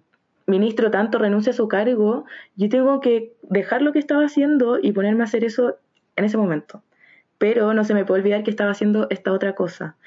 ministro 0.47 0.89
tanto 0.91 1.17
renuncia 1.17 1.51
a 1.51 1.55
su 1.55 1.67
cargo, 1.67 2.25
yo 2.55 2.69
tengo 2.69 3.01
que 3.01 3.33
dejar 3.41 3.81
lo 3.81 3.91
que 3.91 3.99
estaba 3.99 4.25
haciendo 4.25 4.79
y 4.81 4.93
ponerme 4.93 5.23
a 5.23 5.25
hacer 5.25 5.43
eso 5.43 5.77
en 6.15 6.25
ese 6.25 6.37
momento 6.37 6.83
pero 7.43 7.73
no 7.73 7.83
se 7.83 7.93
me 7.93 8.05
puede 8.05 8.21
olvidar 8.21 8.41
que 8.43 8.51
estaba 8.51 8.71
haciendo 8.71 9.07
esta 9.09 9.33
otra 9.33 9.53
cosa. 9.53 9.97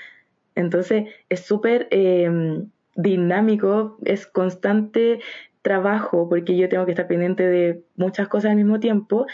Entonces 0.55 1.11
es 1.29 1.44
súper 1.44 1.87
eh, 1.90 2.64
dinámico, 2.94 3.99
es 4.07 4.27
constante 4.27 5.20
trabajo, 5.61 6.31
porque 6.31 6.57
yo 6.57 6.70
tengo 6.70 6.87
que 6.87 6.92
estar 6.92 7.07
pendiente 7.07 7.46
de 7.46 7.83
muchas 7.94 8.29
cosas 8.29 8.53
al 8.53 8.57
mismo 8.57 8.81
tiempo, 8.81 9.27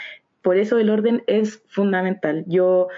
por 0.43 0.57
eso 0.57 0.81
el 0.81 0.91
orden 0.91 1.23
es 1.29 1.63
fundamental. 1.69 2.45
Yo 2.49 2.89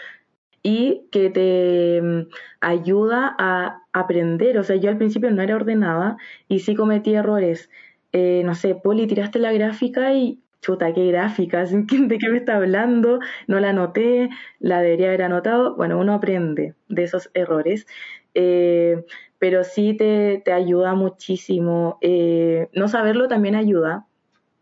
y 0.63 1.07
que 1.13 1.29
te 1.29 2.01
mm, 2.01 2.29
ayuda 2.63 3.37
a 3.39 3.83
aprender. 3.93 4.57
O 4.57 4.65
sea, 4.65 4.77
yo 4.77 4.89
al 4.89 4.97
principio 4.97 5.31
no 5.31 5.43
era 5.43 5.55
ordenada 5.55 6.17
y 6.49 6.61
sí 6.61 6.75
cometí 6.75 7.13
errores. 7.15 7.69
Eh, 8.13 8.41
no 8.47 8.55
sé, 8.55 8.75
Poli, 8.75 9.07
tiraste 9.07 9.39
la 9.39 9.53
gráfica 9.53 10.15
y 10.15 10.41
chuta, 10.65 10.95
qué 10.95 11.07
gráfica, 11.09 11.65
¿de 11.67 12.19
qué 12.19 12.29
me 12.31 12.39
está 12.39 12.57
hablando? 12.57 13.21
No 13.47 13.61
la 13.61 13.71
anoté, 13.71 14.31
la 14.61 14.81
debería 14.81 15.09
haber 15.09 15.23
anotado. 15.23 15.77
Bueno, 15.77 15.99
uno 15.99 16.15
aprende 16.15 16.75
de 16.89 17.03
esos 17.03 17.31
errores, 17.35 17.87
eh, 18.35 19.05
pero 19.39 19.65
sí 19.65 19.95
te, 19.95 20.41
te, 20.45 20.53
ayuda 20.53 20.95
muchísimo. 20.95 21.99
Eh, 22.01 22.69
no 22.73 22.89
saberlo 22.89 23.29
también 23.29 23.55
ayuda, 23.57 24.07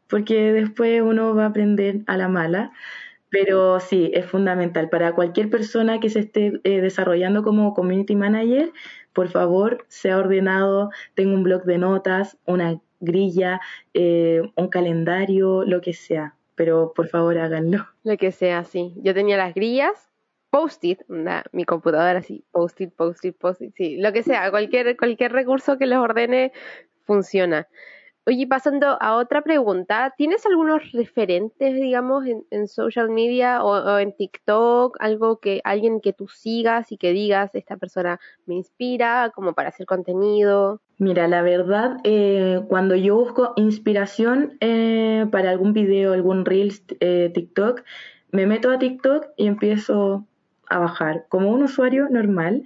porque 0.08 0.52
después 0.52 1.02
uno 1.02 1.34
va 1.34 1.44
a 1.44 1.48
aprender 1.48 2.00
a 2.06 2.16
la 2.16 2.28
mala. 2.28 2.72
Pero 3.30 3.80
sí, 3.80 4.10
es 4.14 4.26
fundamental 4.26 4.90
para 4.90 5.14
cualquier 5.14 5.50
persona 5.50 6.00
que 6.00 6.10
se 6.10 6.20
esté 6.20 6.60
eh, 6.64 6.82
desarrollando 6.82 7.42
como 7.42 7.74
community 7.74 8.14
manager, 8.16 8.72
por 9.14 9.28
favor, 9.28 9.86
sea 9.88 10.18
ordenado, 10.18 10.90
tenga 11.14 11.34
un 11.34 11.42
blog 11.42 11.64
de 11.64 11.78
notas, 11.78 12.38
una 12.46 12.80
grilla, 13.02 13.60
eh, 13.92 14.40
un 14.56 14.68
calendario, 14.68 15.64
lo 15.64 15.82
que 15.82 15.92
sea. 15.92 16.34
Pero 16.54 16.92
por 16.94 17.08
favor 17.08 17.38
háganlo. 17.38 17.86
Lo 18.04 18.16
que 18.16 18.30
sea, 18.30 18.64
sí. 18.64 18.94
Yo 18.96 19.14
tenía 19.14 19.36
las 19.38 19.54
grillas, 19.54 20.10
post-it, 20.50 21.00
mi 21.52 21.64
computadora 21.64 22.18
así, 22.18 22.44
post-it, 22.50 22.92
post-it, 22.94 23.36
post-it, 23.38 23.72
sí, 23.74 23.96
lo 23.96 24.12
que 24.12 24.22
sea, 24.22 24.50
cualquier, 24.50 24.98
cualquier 24.98 25.32
recurso 25.32 25.78
que 25.78 25.86
les 25.86 25.98
ordene 25.98 26.52
funciona. 27.04 27.68
Oye, 28.24 28.46
pasando 28.46 28.96
a 29.00 29.16
otra 29.16 29.42
pregunta, 29.42 30.14
¿tienes 30.16 30.46
algunos 30.46 30.92
referentes, 30.92 31.74
digamos, 31.74 32.24
en, 32.52 32.68
social 32.68 33.10
media 33.10 33.64
o, 33.64 33.98
en 33.98 34.14
TikTok, 34.14 34.96
algo 35.00 35.40
que 35.40 35.60
alguien 35.64 36.00
que 36.00 36.12
tú 36.12 36.28
sigas 36.28 36.92
y 36.92 36.98
que 36.98 37.12
digas, 37.12 37.52
esta 37.56 37.76
persona 37.76 38.20
me 38.46 38.54
inspira 38.54 39.32
como 39.34 39.54
para 39.54 39.70
hacer 39.70 39.86
contenido? 39.86 40.80
Mira, 40.98 41.26
la 41.26 41.42
verdad, 41.42 41.96
eh, 42.04 42.60
cuando 42.68 42.94
yo 42.94 43.16
busco 43.16 43.54
inspiración 43.56 44.56
eh, 44.60 45.26
para 45.32 45.50
algún 45.50 45.72
video, 45.72 46.12
algún 46.12 46.44
Reels, 46.44 46.84
eh, 47.00 47.32
TikTok, 47.34 47.82
me 48.30 48.46
meto 48.46 48.70
a 48.70 48.78
TikTok 48.78 49.30
y 49.36 49.48
empiezo 49.48 50.24
a 50.68 50.78
bajar 50.78 51.26
como 51.28 51.50
un 51.50 51.64
usuario 51.64 52.08
normal 52.08 52.62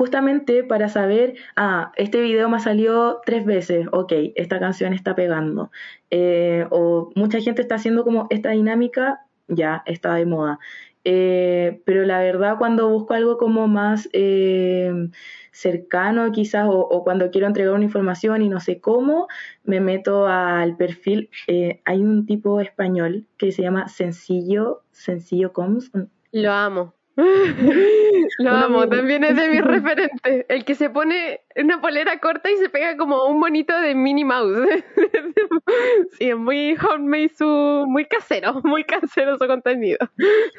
justamente 0.00 0.64
para 0.64 0.88
saber, 0.88 1.34
ah, 1.56 1.92
este 1.94 2.22
video 2.22 2.48
me 2.48 2.58
salió 2.58 3.20
tres 3.26 3.44
veces, 3.44 3.86
ok, 3.92 4.10
esta 4.34 4.58
canción 4.58 4.94
está 4.94 5.14
pegando. 5.14 5.70
Eh, 6.08 6.66
o 6.70 7.10
mucha 7.16 7.38
gente 7.40 7.60
está 7.60 7.74
haciendo 7.74 8.02
como 8.02 8.26
esta 8.30 8.48
dinámica, 8.52 9.26
ya 9.46 9.82
está 9.84 10.14
de 10.14 10.24
moda. 10.24 10.58
Eh, 11.04 11.82
pero 11.84 12.06
la 12.06 12.20
verdad 12.20 12.56
cuando 12.56 12.88
busco 12.88 13.12
algo 13.12 13.36
como 13.36 13.68
más 13.68 14.08
eh, 14.14 14.90
cercano 15.52 16.32
quizás 16.32 16.66
o, 16.70 17.04
cuando 17.04 17.30
quiero 17.30 17.46
entregar 17.46 17.74
una 17.74 17.84
información 17.84 18.40
y 18.40 18.48
no 18.48 18.60
sé 18.60 18.80
cómo, 18.80 19.28
me 19.64 19.80
meto 19.80 20.26
al 20.26 20.78
perfil. 20.78 21.28
hay 21.84 22.00
un 22.00 22.24
tipo 22.24 22.58
español 22.62 23.26
que 23.36 23.52
se 23.52 23.60
llama 23.60 23.86
Sencillo, 23.88 24.82
Sencillo 24.92 25.52
Coms. 25.52 25.90
Lo 26.32 26.52
amo. 26.52 26.94
Lo 28.38 28.50
amo, 28.50 28.88
también 28.88 29.24
es 29.24 29.36
de 29.36 29.48
mis 29.48 29.60
referentes. 29.64 30.46
El 30.48 30.64
que 30.64 30.74
se 30.74 30.90
pone 30.90 31.40
una 31.56 31.80
polera 31.80 32.18
corta 32.18 32.50
y 32.50 32.56
se 32.56 32.68
pega 32.68 32.96
como 32.96 33.26
un 33.26 33.38
monito 33.38 33.78
de 33.80 33.94
Minnie 33.94 34.24
Mouse. 34.24 34.66
sí, 36.18 36.30
es 36.30 36.36
muy 36.36 36.76
homemade, 36.76 37.30
su, 37.36 37.84
muy 37.88 38.04
casero, 38.06 38.60
muy 38.64 38.84
casero 38.84 39.36
su 39.38 39.46
contenido. 39.46 39.98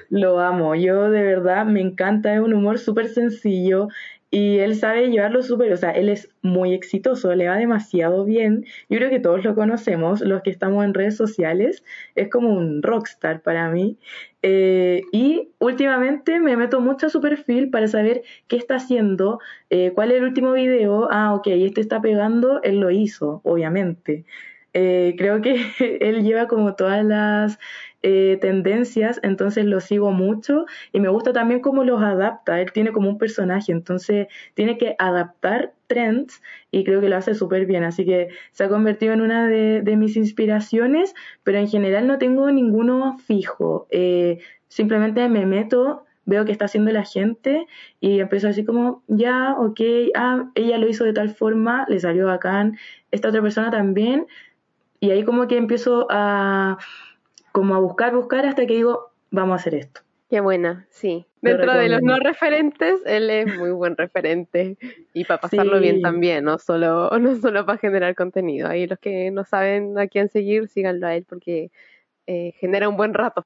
Lo 0.10 0.40
amo, 0.40 0.76
yo 0.76 1.10
de 1.10 1.24
verdad 1.24 1.66
me 1.66 1.82
encanta, 1.82 2.34
es 2.34 2.42
un 2.42 2.54
humor 2.54 2.80
súper 2.80 3.08
sencillo 3.08 3.88
y 4.34 4.60
él 4.60 4.76
sabe 4.76 5.10
llevarlo 5.10 5.44
súper, 5.44 5.74
o 5.74 5.78
sea, 5.78 5.92
él 5.92 6.08
es 6.08 6.30
muy 6.42 6.74
exitoso, 6.74 7.36
le 7.36 7.50
va 7.50 7.58
demasiado 7.58 8.24
bien. 8.24 8.66
Yo 8.90 8.98
creo 8.98 9.10
que 9.10 9.20
todos 9.20 9.44
lo 9.44 9.56
conocemos, 9.56 10.22
los 10.22 10.42
que 10.42 10.50
estamos 10.50 10.86
en 10.86 10.94
redes 10.94 11.18
sociales, 11.18 11.84
es 12.16 12.30
como 12.30 12.54
un 12.54 12.82
rockstar 12.82 13.42
para 13.42 13.70
mí. 13.70 13.98
Eh, 14.44 15.04
y 15.12 15.50
últimamente 15.60 16.40
me 16.40 16.58
meto 16.58 16.82
mucho 16.82 17.08
a 17.08 17.10
su 17.10 17.22
perfil 17.22 17.70
para 17.70 17.88
saber 17.88 18.24
qué 18.48 18.56
está 18.56 18.76
haciendo, 18.76 19.40
eh, 19.70 19.92
cuál 19.94 20.12
es 20.12 20.18
el 20.18 20.24
último 20.24 20.54
video. 20.54 21.08
Ah, 21.12 21.34
ok, 21.36 21.48
este 21.48 21.82
está 21.82 22.02
pegando, 22.02 22.62
él 22.64 22.80
lo 22.80 22.90
hizo, 22.92 23.42
obviamente. 23.44 24.26
Eh, 24.74 25.16
creo 25.18 25.42
que 25.42 25.56
él 26.02 26.24
lleva 26.24 26.48
como 26.48 26.76
todas 26.76 27.04
las 27.06 27.60
eh, 28.04 28.38
tendencias, 28.42 29.20
entonces 29.22 29.66
lo 29.66 29.80
sigo 29.80 30.12
mucho 30.12 30.66
y 30.92 31.00
me 31.00 31.10
gusta 31.10 31.34
también 31.34 31.60
cómo 31.60 31.84
los 31.84 32.02
adapta. 32.02 32.60
Él 32.60 32.72
tiene 32.72 32.92
como 32.92 33.10
un 33.10 33.18
personaje, 33.18 33.72
entonces 33.72 34.28
tiene 34.56 34.78
que 34.78 34.96
adaptar 34.98 35.74
trends 35.88 36.42
y 36.72 36.84
creo 36.84 37.00
que 37.00 37.10
lo 37.10 37.18
hace 37.18 37.36
súper 37.36 37.66
bien. 37.66 37.84
Así 37.84 38.06
que 38.06 38.30
se 38.52 38.64
ha 38.64 38.70
convertido 38.70 39.14
en 39.14 39.22
una 39.22 39.48
de, 39.48 39.96
mis 39.98 40.18
inspiraciones, 40.18 41.14
pero 41.44 41.60
en 41.60 41.68
general 41.68 42.08
no 42.08 42.18
tengo 42.18 42.50
ninguno 42.52 43.18
fijo. 43.20 43.88
Eh, 43.92 44.40
simplemente 44.68 45.30
me 45.30 45.46
meto 45.46 46.06
veo 46.26 46.46
que 46.46 46.52
está 46.52 46.66
haciendo 46.66 46.92
la 46.92 47.04
gente 47.04 47.68
y 48.00 48.20
empiezo 48.20 48.48
así 48.48 48.64
como, 48.64 49.04
ya, 49.08 49.56
ok, 49.60 49.82
ah, 50.16 50.50
ella 50.56 50.78
lo 50.78 50.88
hizo 50.88 51.04
de 51.04 51.14
tal 51.14 51.30
forma, 51.30 51.86
le 51.90 52.00
salió 52.00 52.28
bacán, 52.28 52.78
esta 53.12 53.30
otra 53.30 53.42
persona 53.42 53.72
también, 53.72 54.28
y 55.00 55.12
ahí 55.12 55.24
como 55.24 55.48
que 55.48 55.58
empiezo 55.58 56.08
a 56.10 56.78
como 57.52 57.76
a 57.76 57.80
buscar, 57.80 58.16
buscar 58.16 58.46
hasta 58.46 58.66
que 58.66 58.76
digo, 58.76 59.12
vamos 59.30 59.54
a 59.54 59.56
hacer 59.56 59.76
esto. 59.76 60.02
Qué 60.30 60.40
buena, 60.40 60.88
sí. 60.90 61.26
Dentro 61.42 61.74
de 61.74 61.90
los 61.90 62.02
no 62.02 62.18
referentes, 62.18 63.02
él 63.06 63.30
es 63.30 63.58
muy 63.58 63.72
buen 63.72 63.98
referente 63.98 64.78
y 65.14 65.26
para 65.26 65.42
pasarlo 65.42 65.80
bien 65.82 66.02
también, 66.02 66.46
no 66.46 66.58
solo, 66.58 67.10
no 67.20 67.36
solo 67.36 67.66
para 67.66 67.78
generar 67.78 68.16
contenido. 68.16 68.70
Ahí 68.70 68.88
los 68.88 68.98
que 68.98 69.30
no 69.32 69.44
saben 69.44 69.98
a 70.00 70.08
quién 70.08 70.30
seguir, 70.30 70.70
síganlo 70.70 71.08
a 71.08 71.16
él 71.16 71.26
porque 71.28 71.72
eh, 72.28 72.54
genera 72.60 72.88
un 72.88 72.96
buen 72.96 73.14
rato. 73.14 73.46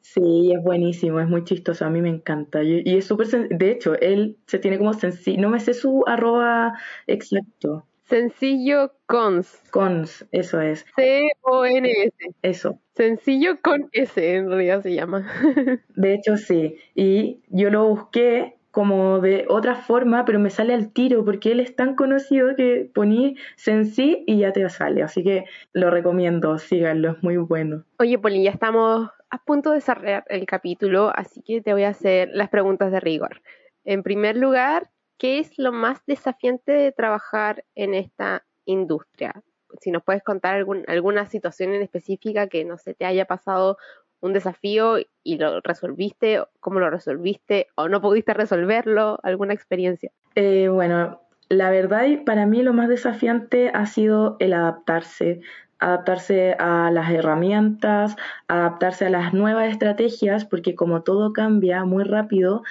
Sí, 0.00 0.52
es 0.52 0.60
buenísimo, 0.60 1.20
es 1.20 1.28
muy 1.28 1.44
chistoso, 1.44 1.84
a 1.84 1.90
mí 1.90 2.02
me 2.02 2.08
encanta. 2.08 2.64
Y, 2.64 2.82
y 2.84 2.96
es 2.96 3.04
súper, 3.04 3.28
de 3.28 3.70
hecho, 3.70 3.94
él 4.00 4.36
se 4.48 4.58
tiene 4.58 4.78
como 4.78 4.94
sencillo, 4.94 5.40
no 5.40 5.50
me 5.50 5.60
sé 5.60 5.72
su 5.72 6.02
arroba 6.08 6.72
exacto. 7.06 7.86
Sencillo 8.04 8.92
cons. 9.06 9.62
Cons, 9.70 10.26
eso 10.32 10.60
es. 10.60 10.84
C-O-N-S. 10.96 12.12
Eso. 12.42 12.78
Sencillo 12.94 13.60
con 13.62 13.88
S 13.92 14.34
en 14.34 14.48
realidad 14.48 14.82
se 14.82 14.94
llama. 14.94 15.26
de 15.96 16.14
hecho, 16.14 16.36
sí. 16.36 16.76
Y 16.94 17.40
yo 17.48 17.70
lo 17.70 17.88
busqué 17.88 18.56
como 18.72 19.20
de 19.20 19.44
otra 19.48 19.74
forma, 19.76 20.24
pero 20.24 20.40
me 20.40 20.50
sale 20.50 20.74
al 20.74 20.92
tiro 20.92 21.24
porque 21.24 21.52
él 21.52 21.60
es 21.60 21.76
tan 21.76 21.94
conocido 21.94 22.56
que 22.56 22.90
poní 22.92 23.36
sencillo 23.56 24.18
y 24.26 24.38
ya 24.38 24.52
te 24.52 24.68
sale. 24.70 25.02
Así 25.02 25.22
que 25.22 25.44
lo 25.72 25.90
recomiendo, 25.90 26.58
síganlo, 26.58 27.12
es 27.12 27.22
muy 27.22 27.36
bueno. 27.36 27.84
Oye, 27.98 28.18
Poli, 28.18 28.42
ya 28.42 28.50
estamos 28.50 29.10
a 29.30 29.38
punto 29.44 29.72
de 29.72 29.80
cerrar 29.80 30.24
el 30.28 30.46
capítulo, 30.46 31.12
así 31.14 31.42
que 31.42 31.60
te 31.60 31.72
voy 31.72 31.84
a 31.84 31.90
hacer 31.90 32.30
las 32.32 32.48
preguntas 32.48 32.90
de 32.90 33.00
rigor. 33.00 33.42
En 33.84 34.02
primer 34.02 34.36
lugar, 34.36 34.90
¿qué 35.22 35.38
es 35.38 35.56
lo 35.56 35.70
más 35.70 36.04
desafiante 36.04 36.72
de 36.72 36.90
trabajar 36.90 37.64
en 37.76 37.94
esta 37.94 38.44
industria? 38.64 39.44
Si 39.80 39.92
nos 39.92 40.02
puedes 40.02 40.24
contar 40.24 40.66
alguna 40.88 41.26
situación 41.26 41.72
en 41.72 41.82
específica 41.82 42.48
que 42.48 42.64
no 42.64 42.76
se 42.76 42.92
te 42.92 43.04
haya 43.04 43.24
pasado 43.24 43.78
un 44.18 44.32
desafío 44.32 44.96
y 45.22 45.38
lo 45.38 45.60
resolviste, 45.60 46.42
cómo 46.58 46.80
lo 46.80 46.90
resolviste 46.90 47.68
o 47.76 47.88
no 47.88 48.02
pudiste 48.02 48.34
resolverlo, 48.34 49.20
alguna 49.22 49.54
experiencia. 49.54 50.10
Eh, 50.34 50.68
bueno, 50.68 51.20
la 51.48 51.70
verdad 51.70 52.04
para 52.26 52.44
mí 52.44 52.64
lo 52.64 52.72
más 52.72 52.88
desafiante 52.88 53.70
ha 53.72 53.86
sido 53.86 54.36
el 54.40 54.52
adaptarse, 54.52 55.40
adaptarse 55.78 56.56
a 56.58 56.90
las 56.90 57.10
herramientas, 57.12 58.16
adaptarse 58.48 59.06
a 59.06 59.10
las 59.10 59.32
nuevas 59.32 59.70
estrategias, 59.70 60.44
porque 60.44 60.74
como 60.74 61.02
todo 61.02 61.32
cambia 61.32 61.84
muy 61.84 62.02
rápido, 62.02 62.64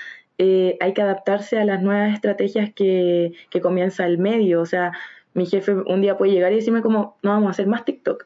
eh, 0.44 0.76
hay 0.80 0.96
que 0.96 1.04
adaptarse 1.04 1.60
a 1.60 1.66
las 1.66 1.84
nuevas 1.84 2.16
estrategias 2.16 2.74
que, 2.74 3.34
que 3.52 3.62
comienza 3.62 4.08
el 4.08 4.18
medio. 4.18 4.62
O 4.62 4.66
sea, 4.66 4.92
mi 5.36 5.46
jefe 5.46 5.72
un 5.72 6.02
día 6.02 6.18
puede 6.18 6.32
llegar 6.32 6.52
y 6.52 6.56
decirme 6.56 6.82
como, 6.82 7.16
no 7.22 7.30
vamos 7.30 7.50
a 7.50 7.52
hacer 7.52 7.68
más 7.68 7.86
TikTok. 7.86 8.26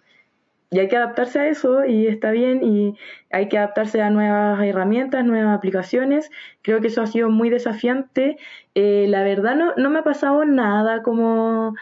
Y 0.71 0.79
hay 0.79 0.87
que 0.87 0.95
adaptarse 0.95 1.39
a 1.39 1.47
eso 1.49 1.83
y 1.83 2.07
está 2.07 2.31
bien 2.31 2.63
y 2.63 2.95
hay 3.31 3.49
que 3.49 3.57
adaptarse 3.57 4.01
a 4.01 4.09
nuevas 4.11 4.63
herramientas, 4.63 5.25
nuevas 5.25 5.57
aplicaciones. 5.57 6.31
Creo 6.61 6.79
que 6.79 6.87
eso 6.87 7.01
ha 7.01 7.07
sido 7.07 7.29
muy 7.29 7.49
desafiante. 7.49 8.37
Eh, 8.75 9.07
la 9.09 9.23
verdad 9.23 9.55
no, 9.57 9.73
no 9.75 9.89
me 9.89 9.99
ha 9.99 10.03
pasado 10.03 10.45
nada 10.45 11.03
como 11.03 11.75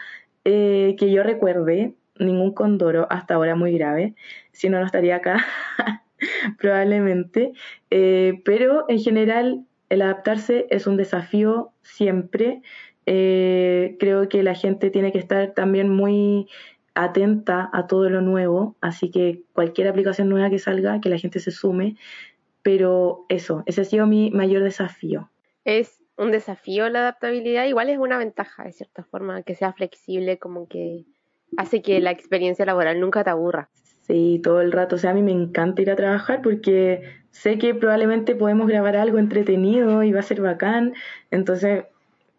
eh, 0.44 0.96
que 0.98 1.12
yo 1.12 1.22
recuerde, 1.22 1.94
ningún 2.18 2.52
condoro 2.54 3.06
hasta 3.08 3.34
ahora 3.34 3.54
muy 3.54 3.78
grave, 3.78 4.14
si 4.50 4.68
no, 4.68 4.80
no 4.80 4.86
estaría 4.86 5.16
acá 5.16 5.46
probablemente. 6.58 7.52
pero 7.88 8.84
en 8.88 8.98
general 8.98 9.64
el 9.94 10.02
adaptarse 10.02 10.66
es 10.70 10.86
un 10.86 10.96
desafío 10.96 11.72
siempre. 11.82 12.62
Eh, 13.06 13.96
creo 13.98 14.28
que 14.28 14.42
la 14.42 14.54
gente 14.54 14.90
tiene 14.90 15.12
que 15.12 15.18
estar 15.18 15.52
también 15.52 15.88
muy 15.88 16.48
atenta 16.94 17.70
a 17.72 17.86
todo 17.86 18.08
lo 18.08 18.20
nuevo, 18.20 18.76
así 18.80 19.10
que 19.10 19.42
cualquier 19.52 19.88
aplicación 19.88 20.28
nueva 20.28 20.50
que 20.50 20.58
salga, 20.58 21.00
que 21.00 21.08
la 21.08 21.18
gente 21.18 21.40
se 21.40 21.50
sume, 21.50 21.96
pero 22.62 23.26
eso, 23.28 23.62
ese 23.66 23.80
ha 23.80 23.84
sido 23.84 24.06
mi 24.06 24.30
mayor 24.30 24.62
desafío. 24.62 25.30
Es 25.64 26.02
un 26.16 26.30
desafío 26.30 26.88
la 26.88 27.00
adaptabilidad, 27.00 27.66
igual 27.66 27.90
es 27.90 27.98
una 27.98 28.16
ventaja 28.16 28.64
de 28.64 28.72
cierta 28.72 29.02
forma, 29.02 29.42
que 29.42 29.54
sea 29.54 29.72
flexible, 29.72 30.38
como 30.38 30.68
que 30.68 31.04
hace 31.56 31.82
que 31.82 32.00
la 32.00 32.12
experiencia 32.12 32.64
laboral 32.64 33.00
nunca 33.00 33.24
te 33.24 33.30
aburra. 33.30 33.70
Sí, 34.06 34.40
todo 34.42 34.60
el 34.60 34.72
rato. 34.72 34.96
O 34.96 34.98
sea, 34.98 35.10
a 35.10 35.14
mí 35.14 35.22
me 35.22 35.32
encanta 35.32 35.82
ir 35.82 35.90
a 35.90 35.96
trabajar 35.96 36.42
porque 36.42 37.02
sé 37.30 37.58
que 37.58 37.74
probablemente 37.74 38.34
podemos 38.34 38.68
grabar 38.68 38.96
algo 38.96 39.18
entretenido 39.18 40.02
y 40.02 40.12
va 40.12 40.20
a 40.20 40.22
ser 40.22 40.40
bacán. 40.40 40.94
Entonces, 41.30 41.84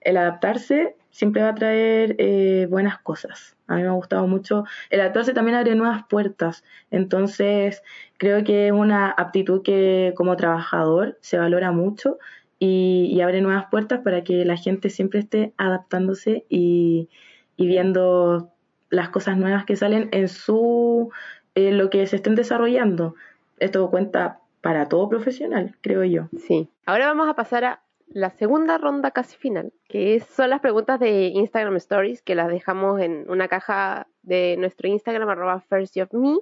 el 0.02 0.18
adaptarse 0.18 0.96
siempre 1.10 1.42
va 1.42 1.50
a 1.50 1.56
traer 1.56 2.16
eh, 2.20 2.68
buenas 2.70 3.00
cosas. 3.00 3.56
A 3.68 3.76
mí 3.76 3.82
me 3.82 3.88
ha 3.88 3.94
gustado 3.94 4.28
mucho. 4.28 4.66
El 4.90 5.02
adaptarse 5.02 5.34
también 5.34 5.58
abre 5.58 5.74
nuevas 5.76 6.04
puertas. 6.08 6.64
Entonces, 6.92 7.82
creo 8.18 8.44
que 8.44 8.68
es 8.68 8.72
una 8.72 9.10
aptitud 9.10 9.64
que 9.64 10.14
como 10.16 10.36
trabajador 10.36 11.18
se 11.22 11.38
valora 11.38 11.72
mucho 11.72 12.20
y, 12.60 13.20
abre 13.22 13.42
nuevas 13.42 13.66
puertas 13.72 14.02
para 14.02 14.24
que 14.24 14.46
la 14.46 14.58
gente 14.58 14.90
siempre 14.90 15.20
esté 15.20 15.54
adaptándose 15.58 16.46
y, 16.50 17.10
viendo 17.58 18.52
las 18.90 19.10
cosas 19.10 19.38
nuevas 19.38 19.66
que 19.66 19.76
salen 19.76 20.10
en 20.12 20.28
su 20.28 21.12
lo 21.56 21.90
que 21.90 22.06
se 22.08 22.18
estén 22.18 22.36
desarrollando. 22.36 23.16
Esto 23.60 23.90
cuenta 23.90 24.40
para 24.62 24.90
todo 24.90 25.10
profesional, 25.10 25.76
creo 25.82 26.04
yo. 26.04 26.28
Sí. 26.38 26.70
Ahora 26.86 27.08
vamos 27.08 27.30
a 27.30 27.36
pasar 27.36 27.64
a 27.66 27.82
la 28.08 28.30
segunda 28.32 28.78
ronda 28.78 29.12
casi 29.12 29.38
final, 29.38 29.74
que 29.88 30.20
son 30.20 30.50
las 30.50 30.62
preguntas 30.62 31.00
de 31.00 31.28
Instagram 31.28 31.76
Stories, 31.78 32.22
que 32.22 32.36
las 32.36 32.50
dejamos 32.50 33.02
en 33.02 33.26
una 33.30 33.48
caja 33.48 34.08
de 34.24 34.56
nuestro 34.58 34.88
Instagram, 34.88 35.30
arroba 35.30 35.62
firstofme. 35.62 36.38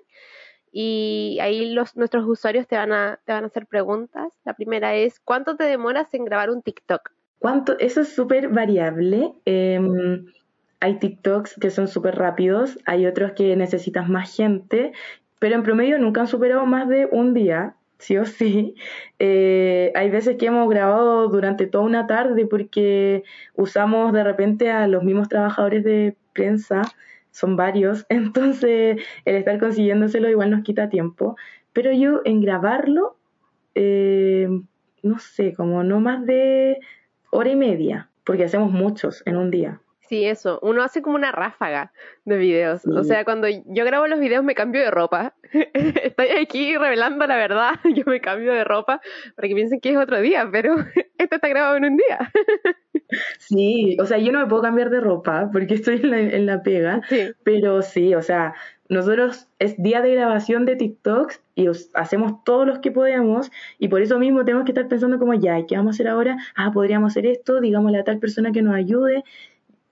Y 0.72 1.38
ahí 1.41 1.72
los, 1.74 1.95
nuestros 1.95 2.26
usuarios 2.26 2.68
te 2.68 2.76
van, 2.76 2.91
a, 2.91 3.20
te 3.26 3.32
van 3.32 3.43
a 3.43 3.47
hacer 3.47 3.68
preguntas. 3.68 4.34
La 4.43 4.55
primera 4.55 4.95
es, 4.95 5.20
¿cuánto 5.20 5.55
te 5.55 5.66
demoras 5.66 6.11
en 6.14 6.26
grabar 6.26 6.49
un 6.49 6.61
TikTok? 6.64 7.11
¿Cuánto? 7.39 7.78
Eso 7.78 8.01
es 8.01 8.09
súper 8.09 8.49
variable. 8.49 9.34
Em, 9.45 10.26
hay 10.84 10.99
TikToks 10.99 11.55
que 11.61 11.69
son 11.69 11.88
súper 11.88 12.15
rápidos, 12.15 12.77
hay 12.86 13.05
otros 13.05 13.31
que 13.31 13.55
necesitas 13.55 14.09
más 14.09 14.36
gente, 14.36 14.91
pero 15.39 15.55
en 15.55 15.63
promedio 15.63 15.97
nunca 15.97 16.19
han 16.19 16.27
superado 16.27 16.65
más 16.65 16.89
de 16.89 17.07
un 17.09 17.34
día, 17.34 17.77
sí 17.99 18.17
o 18.17 18.25
sí. 18.25 18.75
Eh, 19.17 19.93
hay 19.95 20.09
veces 20.09 20.36
que 20.36 20.47
hemos 20.47 20.69
grabado 20.69 21.29
durante 21.29 21.67
toda 21.67 21.86
una 21.86 22.05
tarde 22.05 22.45
porque 22.45 23.23
usamos 23.55 24.11
de 24.11 24.25
repente 24.25 24.71
a 24.71 24.86
los 24.88 25.03
mismos 25.03 25.29
trabajadores 25.29 25.86
de 25.86 26.17
prensa 26.34 26.81
son 27.31 27.55
varios, 27.55 28.05
entonces 28.09 29.01
el 29.23 29.36
estar 29.38 29.61
consiguiéndoselo 29.61 30.29
igual 30.29 30.51
nos 30.51 30.63
quita 30.63 30.89
tiempo. 30.89 31.38
Pero 31.71 31.93
yo 31.93 32.19
en 32.25 32.41
grabarlo, 32.41 33.15
eh, 33.73 34.49
no 35.01 35.17
sé, 35.19 35.53
como 35.53 35.81
no 35.86 36.01
más 36.01 36.25
de 36.25 36.79
hora 37.31 37.51
y 37.51 37.55
media, 37.55 38.09
porque 38.25 38.43
hacemos 38.43 38.69
muchos 38.73 39.23
en 39.25 39.38
un 39.38 39.49
día. 39.49 39.79
Sí, 40.08 40.26
eso. 40.26 40.60
Uno 40.62 40.84
hace 40.84 41.01
como 41.01 41.16
una 41.16 41.32
ráfaga 41.32 41.91
de 42.26 42.38
videos. 42.38 42.86
O 42.86 43.04
sea, 43.04 43.24
cuando 43.24 43.47
yo 43.47 43.86
grabo 43.86 44.08
los 44.08 44.20
videos 44.20 44.43
me 44.43 44.54
cambio 44.54 44.82
de 44.82 44.91
ropa. 44.91 45.34
Estoy 45.74 46.28
aquí 46.41 46.78
revelando 46.78 47.26
la 47.26 47.38
verdad. 47.38 47.72
Yo 47.95 48.04
me 48.06 48.20
cambio 48.20 48.54
de 48.54 48.64
ropa 48.64 49.01
para 49.36 49.47
que 49.47 49.56
piensen 49.56 49.80
que 49.80 49.91
es 49.91 49.97
otro 49.97 50.20
día, 50.20 50.49
pero 50.51 50.76
esto 51.18 51.36
está 51.36 51.47
grabado 51.47 51.78
en 51.78 51.86
un 51.86 51.97
día. 51.97 52.32
Sí, 53.39 53.95
o 53.99 54.06
sea, 54.06 54.18
yo 54.18 54.32
no 54.32 54.39
me 54.39 54.47
puedo 54.47 54.64
cambiar 54.64 54.89
de 54.89 54.99
ropa 54.99 55.49
porque 55.51 55.76
estoy 55.76 56.01
en 56.04 56.45
la, 56.47 56.64
pega. 56.64 57.01
Pero 57.43 57.82
sí, 57.84 58.16
o 58.16 58.22
sea, 58.22 58.56
nosotros 58.89 59.47
es 59.60 59.82
día 59.82 60.01
de 60.01 60.16
grabación 60.16 60.66
de 60.66 60.76
TikToks 60.76 61.41
y 61.56 61.68
hacemos 61.93 62.43
todos 62.43 62.68
los 62.68 62.80
que 62.80 62.91
podemos 62.91 63.51
y 63.80 63.88
por 63.88 64.01
eso 64.01 64.20
mismo 64.20 64.43
tenemos 64.45 64.66
que 64.66 64.72
estar 64.72 64.88
pensando 64.88 65.20
como 65.20 65.34
ya, 65.34 65.66
¿qué 65.66 65.76
vamos 65.76 65.93
a 65.93 65.95
hacer 65.95 66.08
ahora? 66.08 66.38
Ah, 66.56 66.72
podríamos 66.74 67.14
hacer 67.14 67.26
esto, 67.26 67.62
digámosle 67.62 67.99
a 67.99 68.04
tal 68.04 68.20
persona 68.20 68.51
que 68.51 68.62
nos 68.62 68.76
ayude 68.76 69.24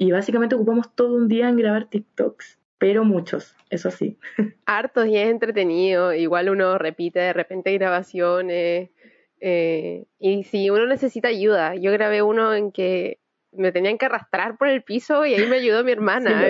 y 0.01 0.11
básicamente 0.11 0.55
ocupamos 0.55 0.95
todo 0.95 1.15
un 1.15 1.27
día 1.27 1.47
en 1.47 1.57
grabar 1.57 1.85
TikToks, 1.85 2.57
pero 2.79 3.03
muchos, 3.03 3.55
eso 3.69 3.91
sí. 3.91 4.17
Hartos 4.65 5.05
y 5.05 5.15
es 5.15 5.29
entretenido, 5.29 6.11
igual 6.11 6.49
uno 6.49 6.79
repite 6.79 7.19
de 7.19 7.33
repente 7.33 7.71
grabaciones. 7.73 8.89
Eh, 9.41 10.05
y 10.17 10.43
si 10.45 10.71
uno 10.71 10.87
necesita 10.87 11.27
ayuda, 11.27 11.75
yo 11.75 11.91
grabé 11.91 12.23
uno 12.23 12.51
en 12.55 12.71
que 12.71 13.19
me 13.51 13.71
tenían 13.71 13.99
que 13.99 14.07
arrastrar 14.07 14.57
por 14.57 14.69
el 14.69 14.81
piso 14.81 15.23
y 15.23 15.35
ahí 15.35 15.45
me 15.45 15.57
ayudó 15.57 15.83
mi 15.83 15.91
hermana. 15.91 16.49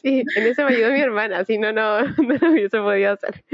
Sí, 0.00 0.24
en 0.36 0.46
ese 0.46 0.64
me 0.64 0.74
ayudó 0.74 0.90
mi 0.90 1.00
hermana, 1.00 1.44
si 1.44 1.58
no, 1.58 1.70
no, 1.70 2.00
no 2.16 2.34
lo 2.40 2.50
hubiese 2.50 2.78
podido 2.78 3.12
hacer. 3.12 3.44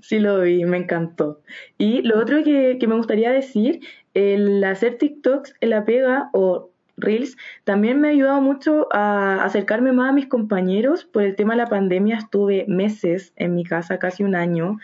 Sí, 0.00 0.20
lo 0.20 0.40
vi, 0.40 0.64
me 0.64 0.78
encantó. 0.78 1.42
Y 1.76 2.00
lo 2.00 2.18
otro 2.18 2.42
que, 2.42 2.78
que 2.80 2.86
me 2.86 2.96
gustaría 2.96 3.30
decir, 3.30 3.80
el 4.14 4.64
hacer 4.64 4.96
TikToks 4.96 5.56
en 5.60 5.68
la 5.68 5.84
pega 5.84 6.30
o 6.32 6.70
Reels, 6.96 7.36
también 7.64 8.00
me 8.00 8.08
ha 8.08 8.10
ayudado 8.12 8.40
mucho 8.40 8.88
a 8.92 9.44
acercarme 9.44 9.92
más 9.92 10.10
a 10.10 10.12
mis 10.12 10.26
compañeros. 10.26 11.04
Por 11.04 11.22
el 11.22 11.36
tema 11.36 11.54
de 11.54 11.58
la 11.58 11.68
pandemia 11.68 12.16
estuve 12.18 12.64
meses 12.68 13.32
en 13.36 13.54
mi 13.54 13.64
casa, 13.64 13.98
casi 13.98 14.24
un 14.24 14.34
año, 14.34 14.78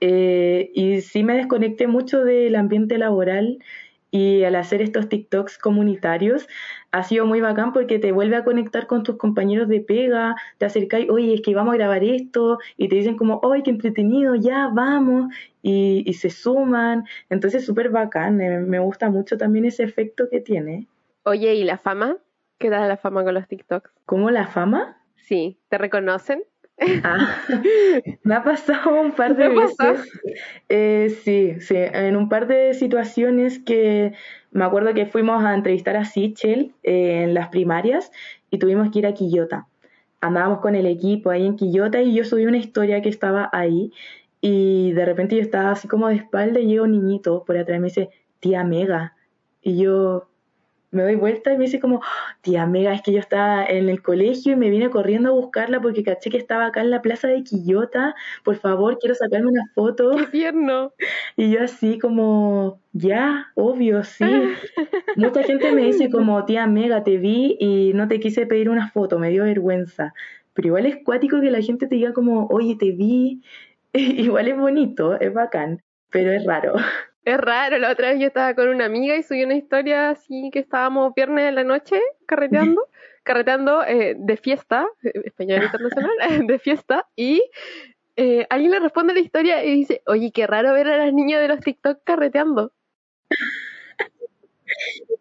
eh, 0.00 0.70
y 0.74 1.00
sí 1.00 1.24
me 1.24 1.34
desconecté 1.34 1.86
mucho 1.88 2.24
del 2.24 2.54
ambiente 2.56 2.98
laboral 2.98 3.58
y 4.10 4.44
al 4.44 4.54
hacer 4.56 4.80
estos 4.80 5.08
TikToks 5.08 5.58
comunitarios 5.58 6.46
ha 6.92 7.02
sido 7.02 7.26
muy 7.26 7.40
bacán 7.40 7.72
porque 7.72 7.98
te 7.98 8.12
vuelve 8.12 8.36
a 8.36 8.44
conectar 8.44 8.86
con 8.86 9.02
tus 9.02 9.16
compañeros 9.16 9.68
de 9.68 9.80
pega, 9.80 10.34
te 10.58 10.66
acercáis, 10.66 11.10
oye, 11.10 11.34
es 11.34 11.42
que 11.42 11.54
vamos 11.54 11.74
a 11.74 11.76
grabar 11.76 12.02
esto, 12.04 12.58
y 12.76 12.88
te 12.88 12.96
dicen 12.96 13.16
como, 13.16 13.40
oye, 13.42 13.62
qué 13.62 13.70
entretenido, 13.70 14.34
ya 14.34 14.68
vamos, 14.72 15.32
y, 15.62 16.02
y 16.06 16.14
se 16.14 16.30
suman. 16.30 17.04
Entonces, 17.28 17.66
súper 17.66 17.90
bacán, 17.90 18.36
me 18.38 18.78
gusta 18.78 19.10
mucho 19.10 19.36
también 19.36 19.66
ese 19.66 19.84
efecto 19.84 20.28
que 20.30 20.40
tiene. 20.40 20.86
Oye, 21.28 21.56
¿y 21.56 21.64
la 21.64 21.76
fama? 21.76 22.16
¿Qué 22.56 22.70
da 22.70 22.88
la 22.88 22.96
fama 22.96 23.22
con 23.22 23.34
los 23.34 23.46
TikToks? 23.46 23.90
¿Cómo 24.06 24.30
la 24.30 24.46
fama? 24.46 24.96
Sí, 25.16 25.60
¿te 25.68 25.76
reconocen? 25.76 26.42
Ah, 27.04 27.36
me 28.22 28.34
ha 28.34 28.42
pasado 28.42 28.98
un 28.98 29.12
par 29.12 29.36
de 29.36 29.50
veces. 29.50 30.10
Eh, 30.70 31.14
sí, 31.22 31.60
sí, 31.60 31.74
en 31.76 32.16
un 32.16 32.30
par 32.30 32.46
de 32.46 32.72
situaciones 32.72 33.58
que 33.58 34.14
me 34.52 34.64
acuerdo 34.64 34.94
que 34.94 35.04
fuimos 35.04 35.44
a 35.44 35.54
entrevistar 35.54 35.96
a 35.96 36.06
Sichel 36.06 36.72
eh, 36.82 37.24
en 37.24 37.34
las 37.34 37.48
primarias 37.48 38.10
y 38.50 38.58
tuvimos 38.58 38.90
que 38.90 39.00
ir 39.00 39.06
a 39.06 39.12
Quillota. 39.12 39.66
Andábamos 40.22 40.60
con 40.60 40.76
el 40.76 40.86
equipo 40.86 41.28
ahí 41.28 41.44
en 41.44 41.56
Quillota 41.56 42.00
y 42.00 42.14
yo 42.14 42.24
subí 42.24 42.46
una 42.46 42.56
historia 42.56 43.02
que 43.02 43.10
estaba 43.10 43.50
ahí 43.52 43.92
y 44.40 44.92
de 44.92 45.04
repente 45.04 45.36
yo 45.36 45.42
estaba 45.42 45.72
así 45.72 45.88
como 45.88 46.08
de 46.08 46.14
espalda 46.14 46.58
y 46.58 46.68
llega 46.68 46.84
un 46.84 46.92
niñito 46.92 47.44
por 47.44 47.58
atrás 47.58 47.76
y 47.76 47.80
me 47.80 47.88
dice, 47.88 48.08
tía 48.40 48.64
Mega. 48.64 49.14
Y 49.60 49.76
yo, 49.76 50.30
me 50.90 51.02
doy 51.02 51.16
vuelta 51.16 51.52
y 51.52 51.58
me 51.58 51.64
dice 51.64 51.80
como, 51.80 52.00
tía 52.40 52.66
Mega, 52.66 52.94
es 52.94 53.02
que 53.02 53.12
yo 53.12 53.18
estaba 53.18 53.64
en 53.64 53.88
el 53.88 54.02
colegio 54.02 54.52
y 54.52 54.56
me 54.56 54.70
vine 54.70 54.90
corriendo 54.90 55.30
a 55.30 55.32
buscarla 55.32 55.80
porque 55.80 56.02
caché 56.02 56.30
que 56.30 56.38
estaba 56.38 56.66
acá 56.66 56.80
en 56.80 56.90
la 56.90 57.02
plaza 57.02 57.28
de 57.28 57.42
Quillota, 57.42 58.14
por 58.44 58.56
favor, 58.56 58.98
quiero 58.98 59.14
sacarme 59.14 59.48
una 59.48 59.66
foto. 59.74 60.16
¡Qué 60.16 60.26
tierno! 60.26 60.92
Y 61.36 61.50
yo 61.50 61.62
así 61.62 61.98
como, 61.98 62.80
ya, 62.92 63.52
obvio, 63.54 64.02
sí. 64.04 64.24
Mucha 65.16 65.42
gente 65.42 65.72
me 65.72 65.82
dice 65.82 66.10
como, 66.10 66.44
tía 66.44 66.66
Mega, 66.66 67.04
te 67.04 67.18
vi 67.18 67.56
y 67.60 67.92
no 67.94 68.08
te 68.08 68.20
quise 68.20 68.46
pedir 68.46 68.70
una 68.70 68.90
foto, 68.90 69.18
me 69.18 69.30
dio 69.30 69.44
vergüenza. 69.44 70.14
Pero 70.54 70.68
igual 70.68 70.86
es 70.86 70.96
cuático 71.04 71.40
que 71.40 71.50
la 71.50 71.62
gente 71.62 71.86
te 71.86 71.94
diga 71.96 72.12
como, 72.12 72.46
oye, 72.46 72.76
te 72.76 72.92
vi. 72.92 73.42
igual 73.92 74.48
es 74.48 74.56
bonito, 74.56 75.18
es 75.20 75.32
bacán, 75.32 75.82
pero 76.10 76.32
es 76.32 76.44
raro. 76.44 76.74
Es 77.28 77.36
raro, 77.36 77.76
la 77.76 77.92
otra 77.92 78.08
vez 78.08 78.20
yo 78.20 78.28
estaba 78.28 78.54
con 78.54 78.68
una 78.68 78.86
amiga 78.86 79.14
y 79.14 79.22
subí 79.22 79.44
una 79.44 79.54
historia 79.54 80.08
así 80.08 80.48
que 80.50 80.60
estábamos 80.60 81.12
viernes 81.14 81.46
en 81.46 81.56
la 81.56 81.62
noche 81.62 82.00
carreteando, 82.24 82.88
carreteando 83.22 83.84
eh, 83.84 84.14
de 84.16 84.36
fiesta, 84.38 84.86
eh, 85.02 85.12
español 85.24 85.62
internacional, 85.62 86.10
de 86.46 86.58
fiesta, 86.58 87.06
y 87.14 87.42
eh, 88.16 88.46
alguien 88.48 88.70
le 88.70 88.80
responde 88.80 89.12
la 89.12 89.20
historia 89.20 89.62
y 89.62 89.74
dice, 89.74 90.00
oye, 90.06 90.32
qué 90.32 90.46
raro 90.46 90.72
ver 90.72 90.88
a 90.88 90.96
las 90.96 91.12
niñas 91.12 91.42
de 91.42 91.48
los 91.48 91.60
TikTok 91.60 92.02
carreteando. 92.02 92.72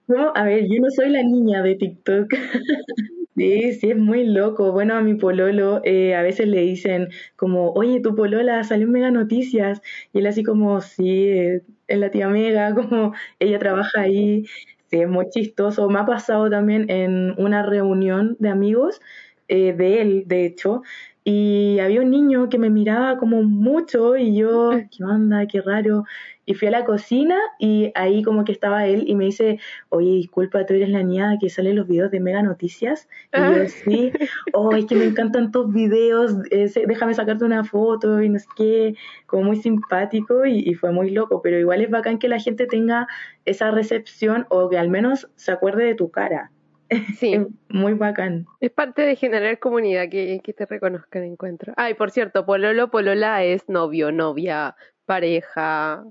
No, 0.07 0.31
a 0.35 0.43
ver, 0.43 0.67
yo 0.69 0.79
no 0.81 0.89
soy 0.89 1.09
la 1.09 1.21
niña 1.23 1.61
de 1.63 1.75
TikTok. 1.75 2.27
Sí, 3.37 3.73
sí, 3.73 3.91
es 3.91 3.97
muy 3.97 4.25
loco. 4.25 4.71
Bueno, 4.71 4.95
a 4.95 5.01
mi 5.01 5.15
pololo 5.15 5.81
eh, 5.85 6.15
a 6.15 6.23
veces 6.23 6.47
le 6.47 6.61
dicen 6.61 7.09
como, 7.35 7.71
oye, 7.73 8.01
tu 8.01 8.15
polola 8.15 8.63
salió 8.63 8.87
en 8.87 8.93
Mega 8.93 9.11
Noticias. 9.11 9.81
Y 10.13 10.19
él 10.19 10.27
así 10.27 10.43
como, 10.43 10.81
sí, 10.81 11.07
eh, 11.29 11.61
es 11.87 11.99
la 11.99 12.11
tía 12.11 12.29
Mega, 12.29 12.73
como 12.75 13.13
ella 13.39 13.59
trabaja 13.59 14.01
ahí. 14.01 14.45
Sí, 14.89 15.01
es 15.01 15.09
muy 15.09 15.29
chistoso. 15.29 15.89
Me 15.89 15.99
ha 15.99 16.05
pasado 16.07 16.49
también 16.49 16.89
en 16.89 17.35
una 17.39 17.63
reunión 17.63 18.37
de 18.39 18.49
amigos 18.49 19.01
eh, 19.47 19.73
de 19.73 20.01
él, 20.01 20.23
de 20.27 20.45
hecho, 20.45 20.81
y 21.23 21.79
había 21.79 22.01
un 22.01 22.11
niño 22.11 22.49
que 22.49 22.57
me 22.57 22.69
miraba 22.69 23.17
como 23.17 23.43
mucho 23.43 24.17
y 24.17 24.35
yo, 24.37 24.71
¿qué 24.91 25.03
onda? 25.03 25.47
Qué 25.47 25.61
raro. 25.61 26.03
Y 26.47 26.53
fui 26.53 26.69
a 26.69 26.71
la 26.71 26.85
cocina 26.85 27.37
y 27.59 27.91
ahí 27.93 28.23
como 28.23 28.45
que 28.45 28.53
estaba 28.53 28.87
él 28.87 29.03
y 29.05 29.15
me 29.15 29.25
dice, 29.25 29.59
oye, 29.89 30.11
disculpa, 30.11 30.65
tú 30.65 30.73
eres 30.73 30.89
la 30.89 31.03
niña 31.03 31.37
que 31.39 31.49
sale 31.49 31.71
en 31.71 31.75
los 31.75 31.87
videos 31.87 32.09
de 32.09 32.21
Mega 32.21 32.41
Noticias. 32.41 33.09
Y 33.33 33.37
yo, 33.37 33.67
sí, 33.67 34.11
oh, 34.53 34.71
es 34.71 34.85
que 34.85 34.95
me 34.95 35.03
encantan 35.05 35.51
tus 35.51 35.71
videos, 35.73 36.41
déjame 36.49 37.13
sacarte 37.13 37.43
una 37.43 37.65
foto 37.65 38.21
y 38.21 38.29
no 38.29 38.39
sé 38.39 38.47
qué, 38.55 38.95
como 39.25 39.43
muy 39.43 39.57
simpático 39.57 40.45
y, 40.45 40.59
y, 40.59 40.73
fue 40.73 40.91
muy 40.91 41.11
loco, 41.11 41.41
pero 41.41 41.59
igual 41.59 41.81
es 41.81 41.89
bacán 41.89 42.17
que 42.17 42.29
la 42.29 42.39
gente 42.39 42.65
tenga 42.65 43.07
esa 43.45 43.69
recepción 43.71 44.47
o 44.49 44.69
que 44.69 44.77
al 44.77 44.89
menos 44.89 45.29
se 45.35 45.51
acuerde 45.51 45.83
de 45.83 45.95
tu 45.95 46.09
cara. 46.09 46.51
Sí. 47.19 47.37
muy 47.69 47.93
bacán. 47.93 48.45
Es 48.59 48.71
parte 48.71 49.01
de 49.01 49.15
generar 49.15 49.59
comunidad 49.59 50.09
que, 50.09 50.39
que 50.43 50.53
te 50.53 50.65
reconozcan 50.65 51.23
encuentro. 51.23 51.73
Ay, 51.77 51.93
por 51.93 52.11
cierto, 52.11 52.45
pololo, 52.45 52.89
polola 52.89 53.43
es 53.43 53.67
novio, 53.67 54.11
novia, 54.11 54.75
pareja, 55.05 56.03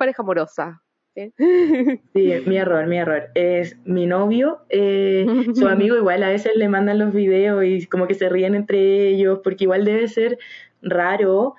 pareja 0.00 0.22
amorosa. 0.22 0.82
¿sí? 1.14 1.32
Sí, 2.14 2.32
mi 2.46 2.56
error, 2.56 2.86
mi 2.86 2.96
error. 2.96 3.28
Es 3.34 3.76
mi 3.84 4.06
novio, 4.06 4.60
eh, 4.70 5.26
su 5.54 5.68
amigo 5.68 5.96
igual 5.96 6.22
a 6.22 6.30
veces 6.30 6.56
le 6.56 6.68
mandan 6.68 6.98
los 6.98 7.12
videos 7.12 7.62
y 7.64 7.86
como 7.86 8.06
que 8.06 8.14
se 8.14 8.30
ríen 8.30 8.54
entre 8.54 9.08
ellos, 9.08 9.40
porque 9.44 9.64
igual 9.64 9.84
debe 9.84 10.08
ser 10.08 10.38
raro 10.80 11.54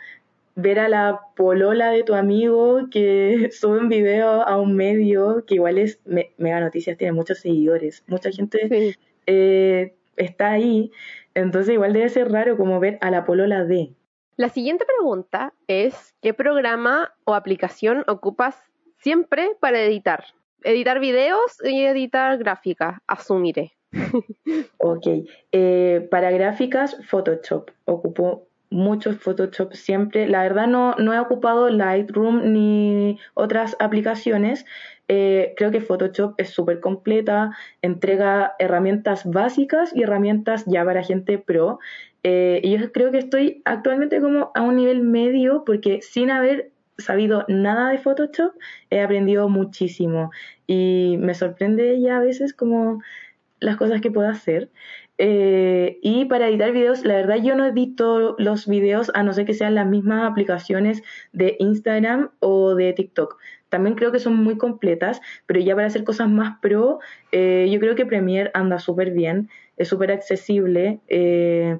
ver 0.56 0.80
a 0.80 0.90
la 0.90 1.22
polola 1.36 1.92
de 1.92 2.04
tu 2.04 2.16
amigo 2.16 2.90
que 2.90 3.50
sube 3.52 3.78
un 3.78 3.90
video 3.90 4.42
a 4.42 4.58
un 4.58 4.76
medio 4.76 5.46
que 5.46 5.56
igual 5.56 5.78
es 5.78 6.02
Mega 6.06 6.60
Noticias, 6.60 6.98
tiene 6.98 7.14
muchos 7.14 7.40
seguidores, 7.40 8.04
mucha 8.08 8.32
gente 8.32 8.98
eh, 9.28 9.94
está 10.18 10.52
ahí, 10.52 10.92
entonces 11.36 11.74
igual 11.74 11.94
debe 11.94 12.10
ser 12.10 12.32
raro 12.32 12.58
como 12.58 12.80
ver 12.80 12.98
a 13.02 13.12
la 13.12 13.24
polola 13.24 13.64
de. 13.64 13.94
La 14.42 14.50
siguiente 14.50 14.86
pregunta 14.86 15.54
es, 15.68 16.16
¿qué 16.20 16.34
programa 16.34 17.14
o 17.26 17.36
aplicación 17.36 18.04
ocupas 18.08 18.56
siempre 18.98 19.52
para 19.60 19.80
editar? 19.84 20.24
Editar 20.64 21.00
videos 21.00 21.64
y 21.64 21.86
editar 21.86 22.40
gráficas, 22.40 22.98
asumiré. 23.06 23.74
ok, 24.80 25.08
eh, 25.52 26.08
para 26.10 26.32
gráficas, 26.32 26.98
Photoshop. 27.08 27.70
Ocupo 27.86 28.48
mucho 28.72 29.14
Photoshop 29.14 29.74
siempre. 29.74 30.28
La 30.28 30.42
verdad 30.42 30.66
no, 30.66 30.96
no 30.96 31.14
he 31.14 31.20
ocupado 31.20 31.70
Lightroom 31.70 32.52
ni 32.52 33.20
otras 33.36 33.78
aplicaciones. 33.80 34.66
Eh, 35.08 35.54
creo 35.58 35.72
que 35.72 35.82
Photoshop 35.82 36.34
es 36.38 36.50
súper 36.50 36.80
completa, 36.80 37.56
entrega 37.82 38.56
herramientas 38.60 39.30
básicas 39.30 39.96
y 39.96 40.04
herramientas 40.04 40.64
ya 40.66 40.84
para 40.84 41.04
gente 41.04 41.38
pro. 41.38 41.80
Eh, 42.24 42.62
y 42.64 42.78
yo 42.78 42.92
creo 42.92 43.12
que 43.12 43.18
estoy 43.18 43.62
actualmente 43.66 44.22
como 44.22 44.52
a 44.54 44.62
un 44.62 44.76
nivel 44.76 45.02
medio 45.02 45.64
porque 45.66 46.02
sin 46.02 46.30
haber 46.30 46.72
sabido 46.98 47.46
nada 47.48 47.90
de 47.90 47.98
Photoshop 47.98 48.54
he 48.92 49.02
aprendido 49.02 49.50
muchísimo 49.50 50.30
y 50.68 51.18
me 51.20 51.34
sorprende 51.34 52.00
ya 52.00 52.18
a 52.18 52.22
veces 52.22 52.54
como 52.54 53.02
las 53.60 53.78
cosas 53.78 54.02
que 54.02 54.12
puedo 54.12 54.28
hacer. 54.28 54.70
Eh, 55.18 56.00
y 56.02 56.26
para 56.26 56.48
editar 56.48 56.72
videos, 56.72 57.06
la 57.06 57.16
verdad 57.16 57.36
yo 57.44 57.56
no 57.56 57.68
edito 57.68 58.36
los 58.40 58.68
videos 58.68 59.12
a 59.14 59.22
no 59.22 59.34
ser 59.34 59.46
que 59.46 59.54
sean 59.54 59.76
las 59.76 59.86
mismas 59.86 60.30
aplicaciones 60.30 61.04
de 61.32 61.58
Instagram 61.60 62.32
o 62.40 62.74
de 62.74 62.94
TikTok. 62.94 63.38
También 63.70 63.96
creo 63.96 64.12
que 64.12 64.20
son 64.20 64.36
muy 64.36 64.58
completas, 64.58 65.22
pero 65.46 65.60
ya 65.60 65.76
para 65.76 65.88
hacer 65.88 66.04
cosas 66.04 66.28
más 66.28 66.60
pro, 66.60 67.00
eh, 67.32 67.70
yo 67.72 67.80
creo 67.80 67.96
que 67.96 68.06
Premiere 68.06 68.52
anda 68.54 68.80
súper 68.80 69.12
bien, 69.12 69.50
es 69.78 69.88
súper 69.88 70.12
accesible. 70.12 71.00
Eh, 71.08 71.78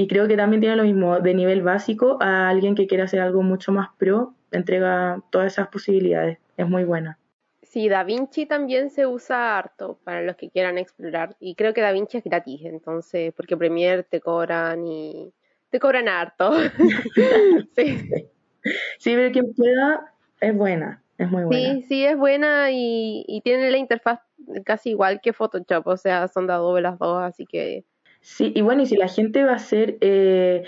y 0.00 0.06
creo 0.06 0.28
que 0.28 0.36
también 0.36 0.60
tiene 0.60 0.76
lo 0.76 0.84
mismo 0.84 1.18
de 1.18 1.34
nivel 1.34 1.60
básico 1.60 2.18
a 2.20 2.48
alguien 2.48 2.76
que 2.76 2.86
quiera 2.86 3.04
hacer 3.04 3.18
algo 3.18 3.42
mucho 3.42 3.72
más 3.72 3.88
pro, 3.98 4.32
entrega 4.52 5.20
todas 5.30 5.52
esas 5.52 5.66
posibilidades. 5.68 6.38
Es 6.56 6.68
muy 6.68 6.84
buena. 6.84 7.18
Sí, 7.62 7.88
DaVinci 7.88 8.46
también 8.46 8.90
se 8.90 9.08
usa 9.08 9.58
harto 9.58 9.98
para 10.04 10.22
los 10.22 10.36
que 10.36 10.50
quieran 10.50 10.78
explorar. 10.78 11.36
Y 11.40 11.56
creo 11.56 11.74
que 11.74 11.80
DaVinci 11.80 12.18
es 12.18 12.24
gratis, 12.24 12.60
entonces, 12.62 13.34
porque 13.36 13.56
Premiere 13.56 14.04
te 14.04 14.20
cobran 14.20 14.86
y 14.86 15.32
te 15.68 15.80
cobran 15.80 16.06
harto. 16.06 16.52
sí. 17.76 17.98
sí, 18.98 19.14
pero 19.16 19.32
quien 19.32 19.52
pueda 19.52 20.14
es 20.40 20.56
buena, 20.56 21.02
es 21.18 21.28
muy 21.28 21.42
buena. 21.42 21.74
Sí, 21.74 21.82
sí, 21.88 22.04
es 22.04 22.16
buena 22.16 22.70
y, 22.70 23.24
y 23.26 23.40
tiene 23.40 23.68
la 23.72 23.78
interfaz 23.78 24.20
casi 24.64 24.90
igual 24.90 25.20
que 25.20 25.32
Photoshop, 25.32 25.88
o 25.88 25.96
sea, 25.96 26.28
son 26.28 26.46
de 26.46 26.52
Adobe 26.52 26.82
las 26.82 27.00
dos, 27.00 27.20
así 27.20 27.46
que... 27.46 27.84
Sí, 28.28 28.52
y 28.54 28.60
bueno, 28.60 28.82
y 28.82 28.86
si 28.86 28.96
la 28.96 29.08
gente 29.08 29.42
va 29.42 29.52
a 29.52 29.56
hacer 29.56 29.96
eh, 30.02 30.62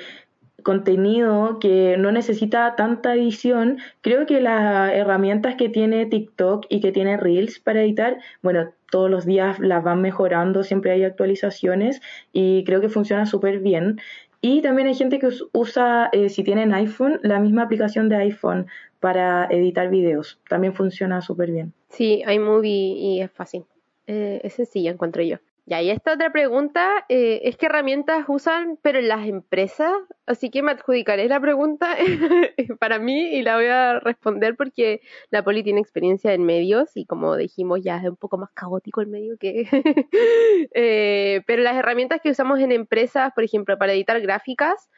contenido 0.65 1.59
que 1.61 1.97
no 1.99 2.11
necesita 2.11 2.75
tanta 2.75 3.15
edición, 3.15 3.79
creo 4.01 4.25
que 4.25 4.41
las 4.41 4.93
herramientas 4.95 5.57
que 5.57 5.69
tiene 5.69 6.07
TikTok 6.07 6.65
y 6.71 6.81
que 6.81 6.91
tiene 6.91 7.19
Reels 7.19 7.61
para 7.61 7.83
editar, 7.83 8.17
bueno, 8.43 8.73
todos 8.91 9.11
los 9.11 9.27
días 9.27 9.61
las 9.61 9.85
van 9.85 10.01
mejorando, 10.01 10.65
siempre 10.65 10.93
hay 10.93 11.05
actualizaciones 11.05 12.01
y 12.33 12.65
creo 12.65 12.81
que 12.81 12.89
funciona 12.89 13.27
súper 13.27 13.61
bien. 13.61 14.01
Y 14.41 14.63
también 14.63 14.89
hay 14.89 14.95
gente 14.95 15.19
que 15.19 15.29
usa, 15.53 16.09
eh, 16.13 16.31
si 16.31 16.43
tienen 16.43 16.73
iPhone, 16.73 17.21
la 17.23 17.41
misma 17.41 17.65
aplicación 17.65 18.09
de 18.09 18.17
iPhone 18.17 18.69
para 19.01 19.45
editar 19.51 19.91
videos. 19.91 20.41
También 20.49 20.75
funciona 20.75 21.21
súper 21.21 21.51
bien. 21.51 21.75
Sí, 21.91 22.23
iMovie 22.27 22.97
y 22.97 23.21
es 23.21 23.31
fácil. 23.31 23.65
Eh, 24.07 24.41
es 24.43 24.55
sencilla, 24.55 24.91
encuentro 24.91 25.23
yo. 25.23 25.37
Y 25.79 25.91
esta 25.91 26.14
otra 26.14 26.33
pregunta 26.33 27.05
eh, 27.09 27.43
es 27.45 27.57
qué 27.57 27.66
herramientas 27.66 28.25
usan, 28.27 28.77
pero 28.83 28.99
en 28.99 29.07
las 29.07 29.29
empresas, 29.29 29.93
así 30.27 30.51
que 30.51 30.64
me 30.64 30.73
adjudicaré 30.73 31.29
la 31.29 31.39
pregunta 31.41 31.97
para 32.81 32.99
mí 32.99 33.29
y 33.37 33.43
la 33.43 33.55
voy 33.55 33.66
a 33.66 34.01
responder 34.01 34.57
porque 34.57 35.01
la 35.31 35.45
Poli 35.45 35.62
tiene 35.62 35.81
experiencia 35.81 36.35
en 36.35 36.45
medios 36.45 36.97
y 36.97 37.07
como 37.07 37.37
dijimos 37.37 37.85
ya 37.85 37.99
es 37.99 38.09
un 38.09 38.16
poco 38.16 38.37
más 38.37 38.51
caótico 38.53 39.01
el 39.01 39.07
medio 39.07 39.37
que... 39.39 39.68
eh, 40.75 41.43
pero 41.47 41.62
las 41.62 41.77
herramientas 41.77 42.21
que 42.21 42.31
usamos 42.31 42.59
en 42.59 42.73
empresas, 42.73 43.31
por 43.33 43.45
ejemplo, 43.45 43.79
para 43.79 43.93
editar 43.93 44.21
gráficas, 44.21 44.89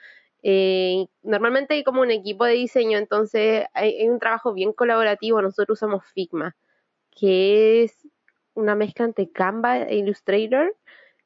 eh, 0.43 1.05
normalmente 1.23 1.75
hay 1.75 1.85
como 1.85 2.01
un 2.01 2.11
equipo 2.11 2.47
de 2.47 2.55
diseño, 2.55 2.97
entonces 2.97 3.67
hay 3.75 4.09
un 4.09 4.19
trabajo 4.19 4.55
bien 4.55 4.73
colaborativo, 4.73 5.43
nosotros 5.43 5.79
usamos 5.79 6.03
Figma, 6.15 6.57
que 7.11 7.85
es 7.85 8.09
una 8.55 8.75
mezcla 8.75 9.05
entre 9.05 9.31
Canva 9.31 9.83
e 9.83 9.97
Illustrator, 9.97 10.75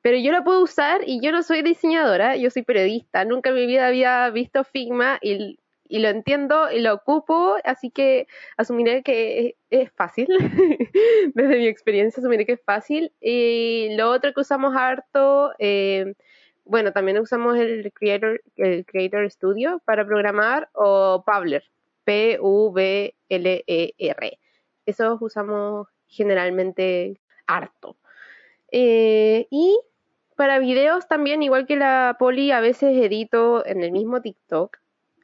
pero 0.06 0.18
yo 0.18 0.30
lo 0.30 0.44
puedo 0.44 0.62
usar 0.62 1.00
y 1.04 1.20
yo 1.20 1.32
no 1.32 1.42
soy 1.42 1.62
diseñadora, 1.62 2.36
yo 2.36 2.48
soy 2.50 2.62
periodista, 2.62 3.24
nunca 3.24 3.50
en 3.50 3.56
mi 3.56 3.66
vida 3.66 3.88
había 3.88 4.30
visto 4.30 4.62
Figma 4.62 5.18
y, 5.20 5.58
lo 5.88 6.08
entiendo 6.08 6.70
y 6.70 6.80
lo 6.80 6.94
ocupo, 6.94 7.56
así 7.64 7.90
que 7.90 8.28
asumiré 8.56 9.02
que 9.02 9.56
es, 9.70 9.90
fácil, 9.92 10.28
desde 11.34 11.58
mi 11.58 11.66
experiencia 11.66 12.20
asumiré 12.20 12.46
que 12.46 12.52
es 12.52 12.62
fácil. 12.64 13.12
Y 13.20 13.96
lo 13.96 14.10
otro 14.10 14.32
que 14.32 14.40
usamos 14.40 14.76
harto, 14.76 15.52
eh, 15.58 16.14
bueno, 16.64 16.92
también 16.92 17.18
usamos 17.18 17.56
el 17.56 17.92
Creator, 17.92 18.42
el 18.56 18.84
Creator 18.86 19.28
Studio 19.30 19.80
para 19.84 20.04
programar 20.04 20.68
o 20.72 21.24
Pabler, 21.26 21.64
P-U-B-L-E-R. 22.04 23.18
Esos 24.86 25.20
usamos 25.20 25.88
generalmente 26.08 27.20
harto. 27.46 27.96
Eh, 28.72 29.46
y 29.50 29.78
para 30.36 30.58
videos 30.58 31.08
también, 31.08 31.42
igual 31.42 31.66
que 31.66 31.76
la 31.76 32.16
poli, 32.18 32.50
a 32.50 32.60
veces 32.60 32.96
edito 32.96 33.64
en 33.66 33.82
el 33.82 33.92
mismo 33.92 34.20
TikTok, 34.20 34.76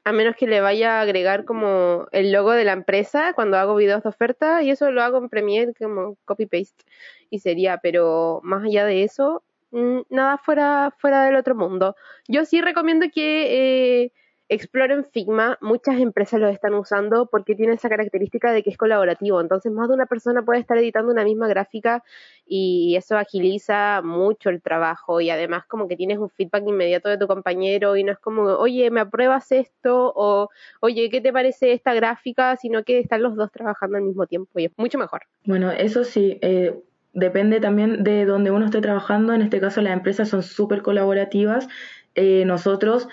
a 0.04 0.12
menos 0.12 0.36
que 0.36 0.46
le 0.46 0.60
vaya 0.60 0.98
a 0.98 1.02
agregar 1.02 1.44
como 1.44 2.06
el 2.12 2.32
logo 2.32 2.52
de 2.52 2.64
la 2.64 2.72
empresa 2.72 3.32
cuando 3.34 3.56
hago 3.58 3.76
videos 3.76 4.02
de 4.02 4.08
oferta, 4.08 4.62
y 4.62 4.70
eso 4.70 4.90
lo 4.90 5.02
hago 5.02 5.18
en 5.18 5.28
Premiere 5.28 5.74
como 5.74 6.16
copy-paste 6.24 6.84
y 7.30 7.38
sería, 7.38 7.78
pero 7.78 8.40
más 8.42 8.64
allá 8.64 8.84
de 8.84 9.04
eso, 9.04 9.42
mm, 9.70 10.00
nada 10.10 10.38
fuera, 10.38 10.94
fuera 10.98 11.24
del 11.24 11.36
otro 11.36 11.54
mundo. 11.54 11.96
Yo 12.28 12.44
sí 12.44 12.60
recomiendo 12.60 13.06
que 13.12 14.04
eh, 14.04 14.12
exploren 14.54 15.06
Figma, 15.12 15.58
muchas 15.60 15.98
empresas 15.98 16.38
lo 16.38 16.48
están 16.48 16.74
usando 16.74 17.26
porque 17.26 17.54
tiene 17.54 17.74
esa 17.74 17.88
característica 17.88 18.52
de 18.52 18.62
que 18.62 18.70
es 18.70 18.76
colaborativo, 18.76 19.40
entonces 19.40 19.72
más 19.72 19.88
de 19.88 19.94
una 19.94 20.06
persona 20.06 20.42
puede 20.42 20.60
estar 20.60 20.76
editando 20.76 21.10
una 21.10 21.24
misma 21.24 21.48
gráfica 21.48 22.04
y 22.46 22.94
eso 22.96 23.16
agiliza 23.16 24.02
mucho 24.02 24.50
el 24.50 24.60
trabajo 24.60 25.20
y 25.20 25.30
además 25.30 25.64
como 25.66 25.88
que 25.88 25.96
tienes 25.96 26.18
un 26.18 26.28
feedback 26.28 26.64
inmediato 26.66 27.08
de 27.08 27.16
tu 27.16 27.26
compañero 27.26 27.96
y 27.96 28.04
no 28.04 28.12
es 28.12 28.18
como, 28.18 28.42
oye, 28.42 28.90
me 28.90 29.00
apruebas 29.00 29.50
esto 29.52 30.12
o, 30.14 30.50
oye, 30.80 31.08
¿qué 31.08 31.20
te 31.20 31.32
parece 31.32 31.72
esta 31.72 31.94
gráfica? 31.94 32.56
Sino 32.56 32.84
que 32.84 32.98
están 32.98 33.22
los 33.22 33.36
dos 33.36 33.50
trabajando 33.50 33.96
al 33.96 34.02
mismo 34.02 34.26
tiempo 34.26 34.58
y 34.58 34.66
es 34.66 34.72
mucho 34.76 34.98
mejor. 34.98 35.22
Bueno, 35.44 35.70
eso 35.70 36.04
sí. 36.04 36.38
Eh, 36.42 36.74
depende 37.14 37.60
también 37.60 38.04
de 38.04 38.24
donde 38.24 38.50
uno 38.50 38.66
esté 38.66 38.80
trabajando. 38.80 39.32
En 39.32 39.42
este 39.42 39.60
caso, 39.60 39.80
las 39.80 39.92
empresas 39.92 40.28
son 40.28 40.42
súper 40.42 40.82
colaborativas. 40.82 41.68
Eh, 42.14 42.44
nosotros 42.44 43.08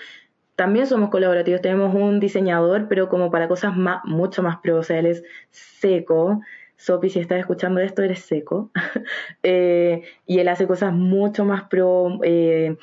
también 0.60 0.86
somos 0.86 1.08
colaborativos, 1.08 1.62
tenemos 1.62 1.94
un 1.94 2.20
diseñador, 2.20 2.86
pero 2.86 3.08
como 3.08 3.30
para 3.30 3.48
cosas 3.48 3.74
más, 3.78 4.04
mucho 4.04 4.42
más 4.42 4.58
pro, 4.58 4.76
o 4.76 4.82
sea, 4.82 4.98
él 4.98 5.06
es 5.06 5.24
seco. 5.50 6.42
Sopi, 6.76 7.08
si 7.08 7.18
estás 7.18 7.38
escuchando 7.38 7.80
esto, 7.80 8.02
eres 8.02 8.18
seco. 8.18 8.70
Eh, 9.42 10.02
y 10.26 10.38
él 10.38 10.48
hace 10.48 10.66
cosas 10.66 10.92
mucho 10.92 11.46
más 11.46 11.62
pro, 11.62 12.18
eh, 12.24 12.76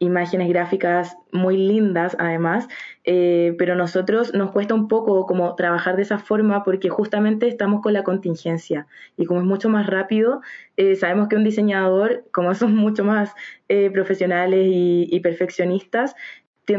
imágenes 0.00 0.48
gráficas 0.48 1.16
muy 1.30 1.56
lindas 1.56 2.16
además, 2.18 2.66
eh, 3.04 3.54
pero 3.56 3.76
nosotros 3.76 4.34
nos 4.34 4.50
cuesta 4.50 4.74
un 4.74 4.88
poco 4.88 5.24
como 5.26 5.54
trabajar 5.54 5.94
de 5.94 6.02
esa 6.02 6.18
forma 6.18 6.64
porque 6.64 6.88
justamente 6.88 7.46
estamos 7.46 7.82
con 7.82 7.92
la 7.92 8.02
contingencia 8.02 8.88
y 9.16 9.26
como 9.26 9.38
es 9.38 9.46
mucho 9.46 9.68
más 9.68 9.86
rápido, 9.86 10.40
sabemos 10.98 11.28
que 11.28 11.36
un 11.36 11.44
diseñador, 11.44 12.24
como 12.32 12.52
son 12.56 12.74
mucho 12.74 13.04
más 13.04 13.32
profesionales 13.92 14.66
y, 14.68 15.20
perfeccionistas, 15.20 16.16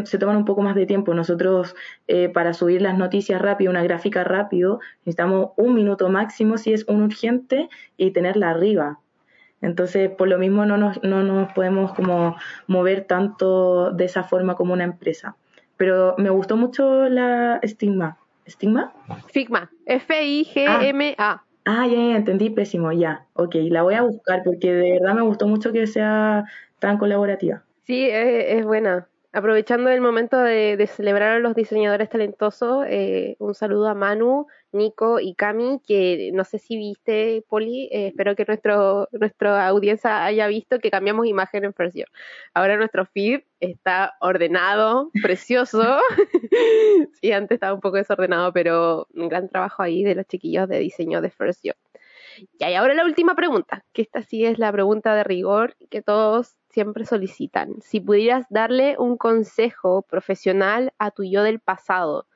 se 0.06 0.18
toman 0.18 0.38
un 0.38 0.46
poco 0.46 0.62
más 0.62 0.76
de 0.76 0.86
tiempo. 0.86 1.14
Nosotros, 1.14 1.76
eh, 2.08 2.30
para 2.30 2.54
subir 2.54 2.82
las 2.82 2.98
noticias 2.98 3.42
rápido, 3.42 3.72
una 3.72 3.84
gráfica 3.84 4.24
rápido, 4.24 4.80
necesitamos 5.06 5.52
un 5.58 5.74
minuto 5.74 6.10
máximo 6.10 6.58
si 6.58 6.74
es 6.74 6.86
un 6.88 7.02
urgente 7.02 7.70
y 7.98 8.12
tenerla 8.12 8.52
arriba. 8.52 9.00
Entonces, 9.62 10.10
por 10.10 10.28
lo 10.28 10.38
mismo 10.38 10.66
no 10.66 10.78
nos, 10.78 11.02
no 11.04 11.24
nos 11.24 11.54
podemos 11.54 11.94
como 11.94 12.36
mover 12.68 13.06
tanto 13.06 13.92
de 13.92 14.06
esa 14.06 14.24
forma 14.24 14.56
como 14.56 14.74
una 14.74 14.84
empresa. 14.84 15.38
Pero 15.78 16.16
me 16.18 16.30
gustó 16.30 16.58
mucho 16.58 17.10
la 17.10 17.60
estigma. 17.62 18.18
¿Estigma? 18.46 18.94
Figma. 19.28 19.72
F-I-G-M-A. 19.86 21.44
Ah, 21.66 21.88
ya, 21.88 21.96
ya, 21.96 22.18
entendí, 22.18 22.50
pésimo, 22.50 22.92
ya. 22.92 23.26
Ok, 23.34 23.56
la 23.70 23.84
voy 23.84 23.94
a 23.94 24.02
buscar 24.02 24.44
porque 24.44 24.74
de 24.74 25.00
verdad 25.00 25.16
me 25.16 25.22
gustó 25.22 25.48
mucho 25.48 25.72
que 25.72 25.88
sea 25.88 26.44
tan 26.80 26.98
colaborativa. 26.98 27.64
Sí, 27.86 28.10
es, 28.10 28.66
buena. 28.66 29.08
Aprovechando 29.36 29.90
el 29.90 30.00
momento 30.00 30.38
de, 30.38 30.86
celebrar 30.86 31.38
a 31.38 31.40
los 31.40 31.56
diseñadores 31.56 32.08
talentosos, 32.08 32.86
eh, 32.88 33.36
un 33.40 33.56
saludo 33.56 33.88
a 33.88 33.96
Manu, 33.96 34.46
Nico 34.72 35.20
y 35.20 35.34
Cami, 35.34 35.82
que 35.88 36.30
no 36.36 36.44
sé 36.44 36.60
si 36.60 36.78
viste, 36.78 37.44
Poli, 37.50 37.90
eh, 37.92 38.10
espero 38.10 38.36
que 38.36 38.46
nuestro, 38.46 39.10
nuestra 39.12 39.68
audiencia 39.68 40.24
haya 40.24 40.46
visto 40.46 40.78
que 40.78 40.92
cambiamos 40.92 41.26
imagen 41.26 41.64
en 41.66 41.74
First 41.74 41.98
Ahora 42.54 42.78
nuestro 42.78 43.08
feed 43.08 43.42
está 43.60 44.14
ordenado, 44.20 45.10
precioso. 45.24 45.98
sí, 47.20 47.32
antes 47.32 47.56
estaba 47.56 47.74
un 47.74 47.82
poco 47.82 47.98
desordenado, 47.98 48.54
pero 48.54 49.08
un 49.16 49.30
gran 49.30 49.50
trabajo 49.50 49.82
ahí 49.82 50.04
de 50.04 50.14
los 50.14 50.28
chiquillos 50.28 50.70
de 50.70 50.78
diseño 50.78 51.22
de 51.22 51.32
First 51.32 51.64
Year. 51.64 51.76
Y 52.60 52.74
ahora 52.76 52.94
la 52.94 53.06
última 53.06 53.34
pregunta, 53.34 53.84
que 53.94 54.04
esta 54.04 54.22
sí 54.22 54.46
es 54.46 54.60
la 54.60 54.72
pregunta 54.72 55.16
de 55.16 55.24
rigor 55.24 55.76
que 55.90 56.04
todos 56.04 56.56
siempre 56.74 57.06
solicitan. 57.06 57.82
Si 57.82 58.00
pudieras 58.00 58.46
darle 58.50 58.96
un 58.98 59.18
consejo 59.18 60.02
profesional 60.02 60.94
a 60.98 61.12
tu 61.12 61.24
yo 61.24 61.44
del 61.44 61.60
pasado, 61.60 62.28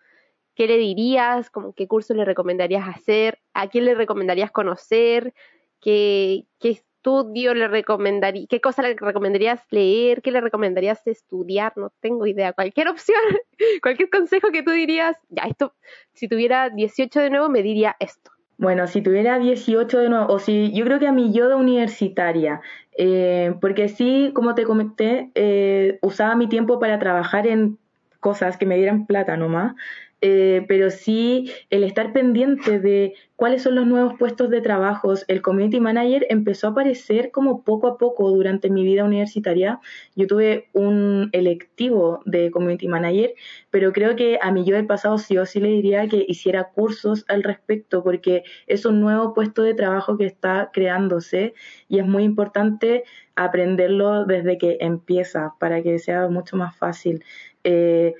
¿Qué 0.57 0.65
le 0.65 0.79
dirías? 0.79 1.51
Como, 1.51 1.73
¿Qué 1.73 1.87
curso 1.87 2.15
le 2.15 2.25
recomendarías 2.25 2.87
hacer? 2.87 3.39
¿A 3.53 3.67
quién 3.67 3.85
le 3.85 3.93
recomendarías 3.93 4.49
conocer? 4.49 5.35
¿Qué, 5.79 6.47
qué 6.59 6.69
estudio 6.69 7.53
le 7.53 7.67
recomendarías? 7.67 8.47
¿Qué 8.49 8.59
cosa 8.59 8.81
le 8.81 8.95
recomendarías 8.95 9.61
leer? 9.69 10.23
¿Qué 10.23 10.31
le 10.31 10.41
recomendarías 10.41 11.05
estudiar? 11.05 11.73
No 11.75 11.93
tengo 11.99 12.25
idea. 12.25 12.53
Cualquier 12.53 12.87
opción, 12.87 13.21
cualquier 13.83 14.09
consejo 14.09 14.49
que 14.51 14.63
tú 14.63 14.71
dirías, 14.71 15.15
ya, 15.29 15.43
esto, 15.43 15.75
si 16.13 16.27
tuviera 16.27 16.71
18 16.71 17.19
de 17.19 17.29
nuevo, 17.29 17.49
me 17.49 17.61
diría 17.61 17.95
esto. 17.99 18.31
Bueno, 18.57 18.87
si 18.87 19.01
tuviera 19.01 19.37
18 19.37 19.99
de 19.99 20.09
nuevo, 20.09 20.33
o 20.33 20.39
si 20.39 20.71
yo 20.73 20.83
creo 20.85 20.99
que 20.99 21.07
a 21.07 21.11
mi 21.11 21.31
yo 21.31 21.47
de 21.47 21.55
universitaria, 21.55 22.61
eh, 22.97 23.53
porque 23.61 23.87
sí, 23.87 24.31
como 24.33 24.55
te 24.55 24.63
comenté, 24.65 25.31
eh, 25.35 25.99
usaba 26.01 26.35
mi 26.35 26.47
tiempo 26.49 26.79
para 26.79 26.97
trabajar 26.97 27.45
en 27.45 27.77
cosas 28.19 28.57
que 28.57 28.65
me 28.65 28.75
dieran 28.77 29.05
plata 29.05 29.37
nomás. 29.37 29.75
Eh, 30.21 30.65
pero 30.67 30.89
sí 30.89 31.51
el 31.69 31.83
estar 31.83 32.11
pendiente 32.11 32.79
de 32.79 33.13
cuáles 33.35 33.61
son 33.61 33.75
los 33.75 33.85
nuevos 33.85 34.15
puestos 34.17 34.49
de 34.49 34.61
trabajo. 34.61 35.13
El 35.27 35.43
community 35.43 35.79
manager 35.79 36.25
empezó 36.29 36.67
a 36.67 36.69
aparecer 36.71 37.29
como 37.29 37.63
poco 37.63 37.87
a 37.87 37.97
poco 37.99 38.31
durante 38.31 38.71
mi 38.71 38.83
vida 38.83 39.03
universitaria. 39.03 39.79
Yo 40.15 40.25
tuve 40.25 40.69
un 40.73 41.29
electivo 41.33 42.21
de 42.25 42.49
community 42.49 42.87
manager, 42.87 43.35
pero 43.69 43.93
creo 43.93 44.15
que 44.15 44.39
a 44.41 44.51
mí 44.51 44.65
yo 44.65 44.75
del 44.75 44.87
pasado 44.87 45.19
sí 45.19 45.37
o 45.37 45.45
sí 45.45 45.59
le 45.59 45.69
diría 45.69 46.07
que 46.07 46.25
hiciera 46.27 46.71
cursos 46.71 47.23
al 47.27 47.43
respecto, 47.43 48.03
porque 48.03 48.43
es 48.65 48.85
un 48.85 48.99
nuevo 48.99 49.35
puesto 49.35 49.61
de 49.61 49.75
trabajo 49.75 50.17
que 50.17 50.25
está 50.25 50.71
creándose 50.73 51.53
y 51.87 51.99
es 51.99 52.07
muy 52.07 52.23
importante 52.23 53.03
aprenderlo 53.35 54.25
desde 54.25 54.57
que 54.57 54.77
empieza 54.81 55.53
para 55.59 55.83
que 55.83 55.99
sea 55.99 56.27
mucho 56.27 56.57
más 56.57 56.75
fácil. 56.75 57.23
Eh, 57.63 58.15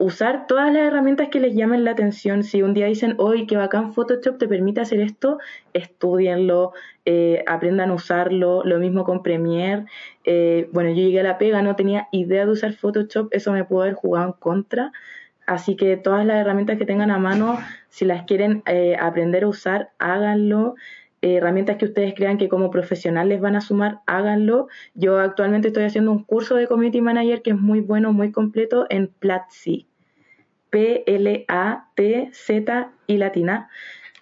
usar 0.00 0.46
todas 0.46 0.72
las 0.72 0.84
herramientas 0.84 1.28
que 1.28 1.40
les 1.40 1.54
llamen 1.54 1.84
la 1.84 1.90
atención. 1.90 2.42
Si 2.42 2.62
un 2.62 2.72
día 2.72 2.86
dicen, 2.86 3.16
hoy 3.18 3.46
que 3.46 3.58
bacán 3.58 3.92
Photoshop 3.92 4.38
te 4.38 4.48
permite 4.48 4.80
hacer 4.80 4.98
esto, 5.00 5.38
estudienlo, 5.74 6.72
eh, 7.04 7.44
aprendan 7.46 7.90
a 7.90 7.94
usarlo. 7.94 8.62
Lo 8.64 8.78
mismo 8.78 9.04
con 9.04 9.22
Premiere. 9.22 9.84
Eh, 10.24 10.70
bueno, 10.72 10.88
yo 10.88 10.96
llegué 10.96 11.20
a 11.20 11.22
la 11.22 11.36
pega, 11.36 11.60
no 11.60 11.76
tenía 11.76 12.08
idea 12.12 12.46
de 12.46 12.52
usar 12.52 12.72
Photoshop, 12.72 13.28
eso 13.32 13.52
me 13.52 13.64
pudo 13.64 13.82
haber 13.82 13.94
jugado 13.94 14.28
en 14.28 14.32
contra. 14.32 14.92
Así 15.46 15.76
que 15.76 15.98
todas 15.98 16.24
las 16.24 16.38
herramientas 16.38 16.78
que 16.78 16.86
tengan 16.86 17.10
a 17.10 17.18
mano, 17.18 17.58
si 17.90 18.06
las 18.06 18.24
quieren 18.24 18.62
eh, 18.66 18.96
aprender 18.98 19.44
a 19.44 19.48
usar, 19.48 19.90
háganlo. 19.98 20.76
herramientas 21.22 21.76
que 21.76 21.84
ustedes 21.84 22.14
crean 22.14 22.38
que 22.38 22.48
como 22.48 22.70
profesional 22.70 23.28
les 23.28 23.42
van 23.42 23.54
a 23.54 23.60
sumar, 23.60 24.00
háganlo. 24.06 24.68
Yo 24.94 25.18
actualmente 25.18 25.68
estoy 25.68 25.84
haciendo 25.84 26.10
un 26.12 26.24
curso 26.24 26.54
de 26.56 26.66
Community 26.66 27.02
Manager 27.02 27.42
que 27.42 27.50
es 27.50 27.58
muy 27.58 27.80
bueno, 27.80 28.14
muy 28.14 28.32
completo 28.32 28.86
en 28.88 29.08
Platzi. 29.08 29.89
P-L-A-T-Z 30.70 32.30
y 33.06 33.16
latina. 33.16 33.68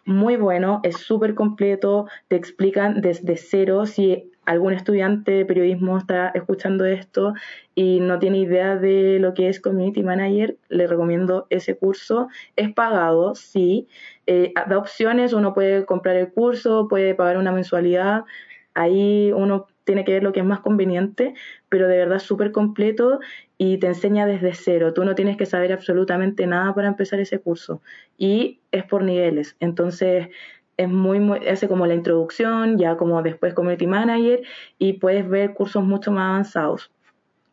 Muy 0.04 0.36
bueno, 0.36 0.80
es 0.84 0.96
súper 0.96 1.34
completo, 1.34 2.06
te 2.28 2.36
explican 2.36 3.02
desde 3.02 3.36
cero 3.36 3.84
si 3.84 4.30
algún 4.48 4.72
estudiante 4.72 5.32
de 5.32 5.44
periodismo 5.44 5.98
está 5.98 6.30
escuchando 6.30 6.86
esto 6.86 7.34
y 7.74 8.00
no 8.00 8.18
tiene 8.18 8.38
idea 8.38 8.76
de 8.76 9.18
lo 9.18 9.34
que 9.34 9.50
es 9.50 9.60
Community 9.60 10.02
Manager, 10.02 10.56
le 10.70 10.86
recomiendo 10.86 11.46
ese 11.50 11.76
curso. 11.76 12.28
Es 12.56 12.72
pagado, 12.72 13.34
sí. 13.34 13.88
Eh, 14.26 14.54
da 14.66 14.78
opciones, 14.78 15.34
uno 15.34 15.52
puede 15.52 15.84
comprar 15.84 16.16
el 16.16 16.32
curso, 16.32 16.88
puede 16.88 17.14
pagar 17.14 17.36
una 17.36 17.52
mensualidad. 17.52 18.24
Ahí 18.72 19.32
uno 19.32 19.66
tiene 19.84 20.06
que 20.06 20.12
ver 20.12 20.22
lo 20.22 20.32
que 20.32 20.40
es 20.40 20.46
más 20.46 20.60
conveniente, 20.60 21.34
pero 21.68 21.86
de 21.86 21.98
verdad 21.98 22.18
súper 22.18 22.50
completo 22.50 23.20
y 23.58 23.78
te 23.78 23.88
enseña 23.88 24.24
desde 24.24 24.54
cero. 24.54 24.94
Tú 24.94 25.04
no 25.04 25.16
tienes 25.16 25.36
que 25.36 25.44
saber 25.44 25.72
absolutamente 25.72 26.46
nada 26.46 26.72
para 26.74 26.88
empezar 26.88 27.18
ese 27.18 27.40
curso 27.40 27.82
y 28.16 28.60
es 28.70 28.84
por 28.84 29.02
niveles. 29.02 29.56
Entonces 29.58 30.28
es 30.76 30.88
muy, 30.88 31.18
muy, 31.18 31.46
hace 31.48 31.66
como 31.68 31.86
la 31.86 31.94
introducción, 31.94 32.78
ya 32.78 32.96
como 32.96 33.20
después 33.22 33.52
Community 33.52 33.88
Manager 33.88 34.42
y 34.78 34.94
puedes 34.94 35.28
ver 35.28 35.54
cursos 35.54 35.84
mucho 35.84 36.12
más 36.12 36.30
avanzados. 36.30 36.92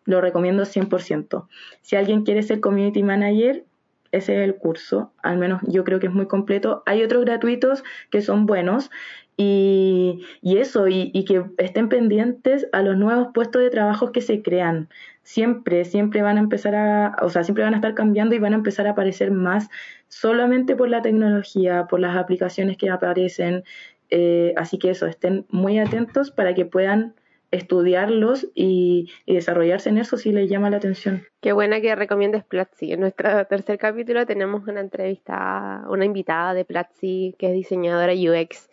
Lo 0.05 0.21
recomiendo 0.21 0.63
100%. 0.63 1.47
Si 1.81 1.95
alguien 1.95 2.23
quiere 2.23 2.43
ser 2.43 2.59
Community 2.59 3.01
Manager, 3.01 3.65
ese 4.11 4.37
es 4.37 4.47
el 4.47 4.55
curso, 4.55 5.11
al 5.23 5.37
menos 5.37 5.61
yo 5.63 5.83
creo 5.83 5.99
que 5.99 6.07
es 6.07 6.13
muy 6.13 6.27
completo. 6.27 6.83
Hay 6.85 7.03
otros 7.03 7.25
gratuitos 7.25 7.83
que 8.11 8.21
son 8.21 8.45
buenos 8.45 8.91
y, 9.37 10.23
eso, 10.43 10.87
y, 10.87 11.25
que 11.25 11.43
estén 11.57 11.89
pendientes 11.89 12.67
a 12.71 12.81
los 12.81 12.97
nuevos 12.97 13.29
puestos 13.33 13.61
de 13.61 13.69
trabajo 13.69 14.11
que 14.11 14.21
se 14.21 14.41
crean. 14.41 14.89
Siempre, 15.23 15.85
siempre 15.85 16.21
van 16.21 16.37
a 16.37 16.41
empezar 16.41 16.75
a, 16.75 17.15
o 17.21 17.29
sea, 17.29 17.43
siempre 17.43 17.63
van 17.63 17.73
a 17.73 17.77
estar 17.77 17.95
cambiando 17.95 18.35
y 18.35 18.39
van 18.39 18.53
a 18.53 18.57
empezar 18.57 18.87
a 18.87 18.91
aparecer 18.91 19.31
más 19.31 19.69
solamente 20.07 20.75
por 20.75 20.89
la 20.89 21.01
tecnología, 21.01 21.87
por 21.87 21.99
las 21.99 22.15
aplicaciones 22.15 22.77
que 22.77 22.89
aparecen. 22.89 23.63
Eh, 24.09 24.53
así 24.55 24.77
que 24.77 24.91
eso, 24.91 25.07
estén 25.07 25.45
muy 25.49 25.79
atentos 25.79 26.31
para 26.31 26.53
que 26.53 26.65
puedan 26.65 27.15
estudiarlos 27.51 28.47
y, 28.53 29.11
desarrollarse 29.25 29.89
en 29.89 29.97
eso 29.97 30.17
si 30.17 30.31
les 30.31 30.49
llama 30.49 30.69
la 30.69 30.77
atención. 30.77 31.25
Qué 31.41 31.53
buena 31.53 31.81
que 31.81 31.95
recomiendes 31.95 32.43
Platzi. 32.43 32.93
En 32.93 33.01
nuestro 33.01 33.45
tercer 33.47 33.77
capítulo 33.77 34.25
tenemos 34.25 34.67
una 34.67 34.81
entrevista, 34.81 35.83
una 35.89 36.05
invitada 36.05 36.53
de 36.53 36.65
Platzi 36.65 37.35
que 37.37 37.47
es 37.47 37.53
diseñadora 37.53 38.13
UX 38.13 38.69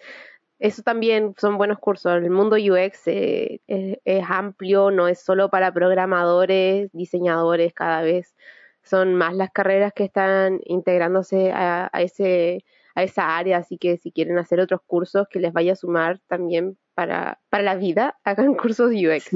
eso 0.62 0.82
también 0.82 1.34
son 1.38 1.58
buenos 1.58 1.80
cursos. 1.80 2.22
El 2.22 2.30
mundo 2.30 2.54
UX 2.56 3.08
eh, 3.08 3.60
es, 3.66 4.24
amplio, 4.28 4.92
no 4.92 5.08
es 5.08 5.20
solo 5.20 5.50
para 5.50 5.72
programadores, 5.72 6.88
diseñadores, 6.92 7.74
cada 7.74 8.02
vez 8.02 8.36
son 8.84 9.14
más 9.14 9.34
las 9.34 9.50
carreras 9.50 9.92
que 9.92 10.04
están 10.04 10.60
integrándose 10.64 11.50
a, 11.52 11.90
ese 11.94 12.64
a 12.94 13.02
esa 13.02 13.38
área, 13.38 13.58
así 13.58 13.78
que 13.78 13.96
si 13.96 14.12
quieren 14.12 14.38
hacer 14.38 14.60
otros 14.60 14.82
cursos 14.86 15.26
que 15.28 15.40
les 15.40 15.52
vaya 15.52 15.72
a 15.72 15.76
sumar 15.76 16.20
también 16.28 16.76
para, 16.94 17.40
para 17.48 17.62
la 17.64 17.74
vida, 17.74 18.18
hagan 18.24 18.54
cursos 18.54 18.92
UX. 18.92 19.32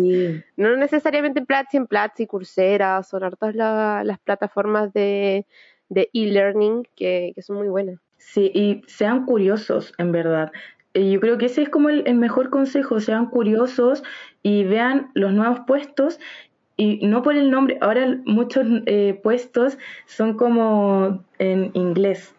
No 0.56 0.76
necesariamente 0.76 1.40
en 1.40 1.46
Platzi, 1.46 1.76
en 1.76 1.86
Platzi, 1.88 2.26
Coursera, 2.28 3.02
son 3.02 3.24
hartas 3.24 3.54
las 3.56 4.18
plataformas 4.20 4.92
de 4.92 5.44
e-learning 5.90 6.86
que, 6.94 7.32
que 7.34 7.42
son 7.42 7.56
muy 7.56 7.68
buenas. 7.68 7.98
Sí, 8.18 8.50
y 8.54 8.82
sean 8.88 9.24
curiosos, 9.24 9.92
en 9.98 10.10
verdad. 10.10 10.50
Yo 10.96 11.20
creo 11.20 11.36
que 11.36 11.46
ese 11.46 11.62
es 11.62 11.68
como 11.68 11.90
el, 11.90 12.14
mejor 12.14 12.50
consejo, 12.50 13.00
sean 13.00 13.26
curiosos 13.26 14.02
y 14.42 14.64
vean 14.64 15.10
los 15.14 15.32
nuevos 15.32 15.60
puestos 15.66 16.18
y 16.78 17.06
no 17.06 17.22
por 17.22 17.36
el 17.36 17.50
nombre, 17.50 17.78
ahora 17.80 18.18
muchos 18.24 18.66
eh, 18.86 19.18
puestos 19.22 19.78
son 20.06 20.36
como 20.36 21.24
en 21.38 21.70
inglés 21.74 22.34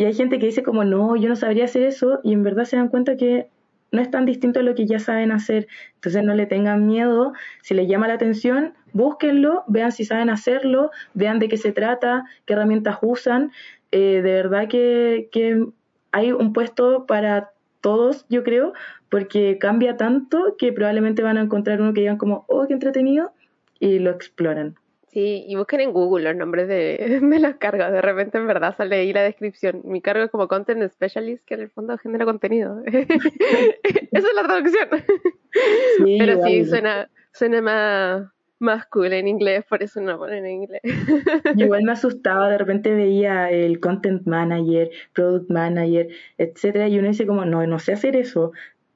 y 0.00 0.04
hay 0.04 0.14
gente 0.14 0.38
que 0.38 0.46
dice 0.46 0.62
como 0.62 0.82
no, 0.82 1.14
yo 1.16 1.28
no 1.28 1.36
sabría 1.36 1.66
hacer 1.66 1.82
eso 1.82 2.20
y 2.24 2.32
en 2.32 2.42
verdad 2.42 2.64
se 2.64 2.76
dan 2.76 2.88
cuenta 2.88 3.16
que 3.16 3.48
no 3.92 4.00
es 4.00 4.10
tan 4.10 4.24
distinto 4.24 4.60
a 4.60 4.62
lo 4.62 4.74
que 4.74 4.86
ya 4.86 4.98
saben 4.98 5.30
hacer, 5.30 5.68
entonces 5.96 6.24
no 6.24 6.34
le 6.34 6.46
tengan 6.46 6.86
miedo, 6.86 7.34
si 7.60 7.74
les 7.74 7.86
llama 7.86 8.08
la 8.08 8.14
atención, 8.14 8.72
búsquenlo, 8.94 9.64
vean 9.66 9.92
si 9.92 10.06
saben 10.06 10.30
hacerlo, 10.30 10.90
vean 11.12 11.38
de 11.38 11.48
qué 11.48 11.58
se 11.58 11.72
trata, 11.72 12.24
qué 12.46 12.54
herramientas 12.54 12.98
usan, 13.02 13.52
eh, 13.92 14.22
de 14.22 14.32
verdad 14.32 14.68
que, 14.68 15.28
que 15.32 15.66
hay 16.12 16.32
un 16.32 16.52
puesto 16.52 17.04
para 17.06 17.50
todos, 17.80 18.26
yo 18.28 18.42
creo, 18.44 18.72
porque 19.08 19.58
cambia 19.58 19.96
tanto 19.96 20.56
que 20.58 20.72
probablemente 20.72 21.22
van 21.22 21.38
a 21.38 21.42
encontrar 21.42 21.80
uno 21.80 21.92
que 21.92 22.00
digan 22.00 22.18
como, 22.18 22.44
oh, 22.48 22.66
qué 22.66 22.74
entretenido, 22.74 23.32
y 23.78 23.98
lo 23.98 24.10
exploran. 24.10 24.76
Sí, 25.12 25.44
y 25.48 25.56
busquen 25.56 25.80
en 25.80 25.92
Google 25.92 26.24
los 26.24 26.36
nombres 26.36 26.68
de, 26.68 27.18
los 27.40 27.56
cargos. 27.56 27.90
De 27.90 28.00
repente, 28.00 28.38
en 28.38 28.46
verdad, 28.46 28.76
sale 28.76 28.96
ahí 28.96 29.12
la 29.12 29.22
descripción. 29.22 29.80
Mi 29.84 30.00
cargo 30.00 30.24
es 30.24 30.30
como 30.30 30.46
Content 30.46 30.88
Specialist, 30.92 31.44
que 31.44 31.54
en 31.54 31.62
el 31.62 31.70
fondo 31.70 31.98
genera 31.98 32.24
contenido. 32.24 32.80
Esa 32.86 34.28
es 34.28 34.34
la 34.34 34.44
traducción. 34.44 34.88
Pero 36.18 36.44
sí, 36.44 36.64
suena, 36.64 37.10
suena 37.32 37.60
más, 37.60 38.28
más 38.60 38.86
cool 38.86 39.12
en 39.12 39.26
inglés, 39.26 39.64
por 39.68 39.82
eso 39.82 40.00
no 40.00 40.18
ponen 40.18 40.44
en 40.44 40.62
inglés. 40.62 40.82
igual 41.56 41.82
me 41.82 41.92
asustaba, 41.92 42.48
de 42.48 42.58
repente 42.58 42.94
veía 42.94 43.50
el 43.50 43.80
content 43.80 44.26
manager, 44.26 44.90
product 45.14 45.50
manager, 45.50 46.08
etcétera, 46.38 46.88
y 46.88 46.98
uno 46.98 47.08
dice 47.08 47.26
como, 47.26 47.44
no, 47.44 47.66
no 47.66 47.78
sé 47.78 47.92
hacer 47.92 48.16
eso. 48.16 48.52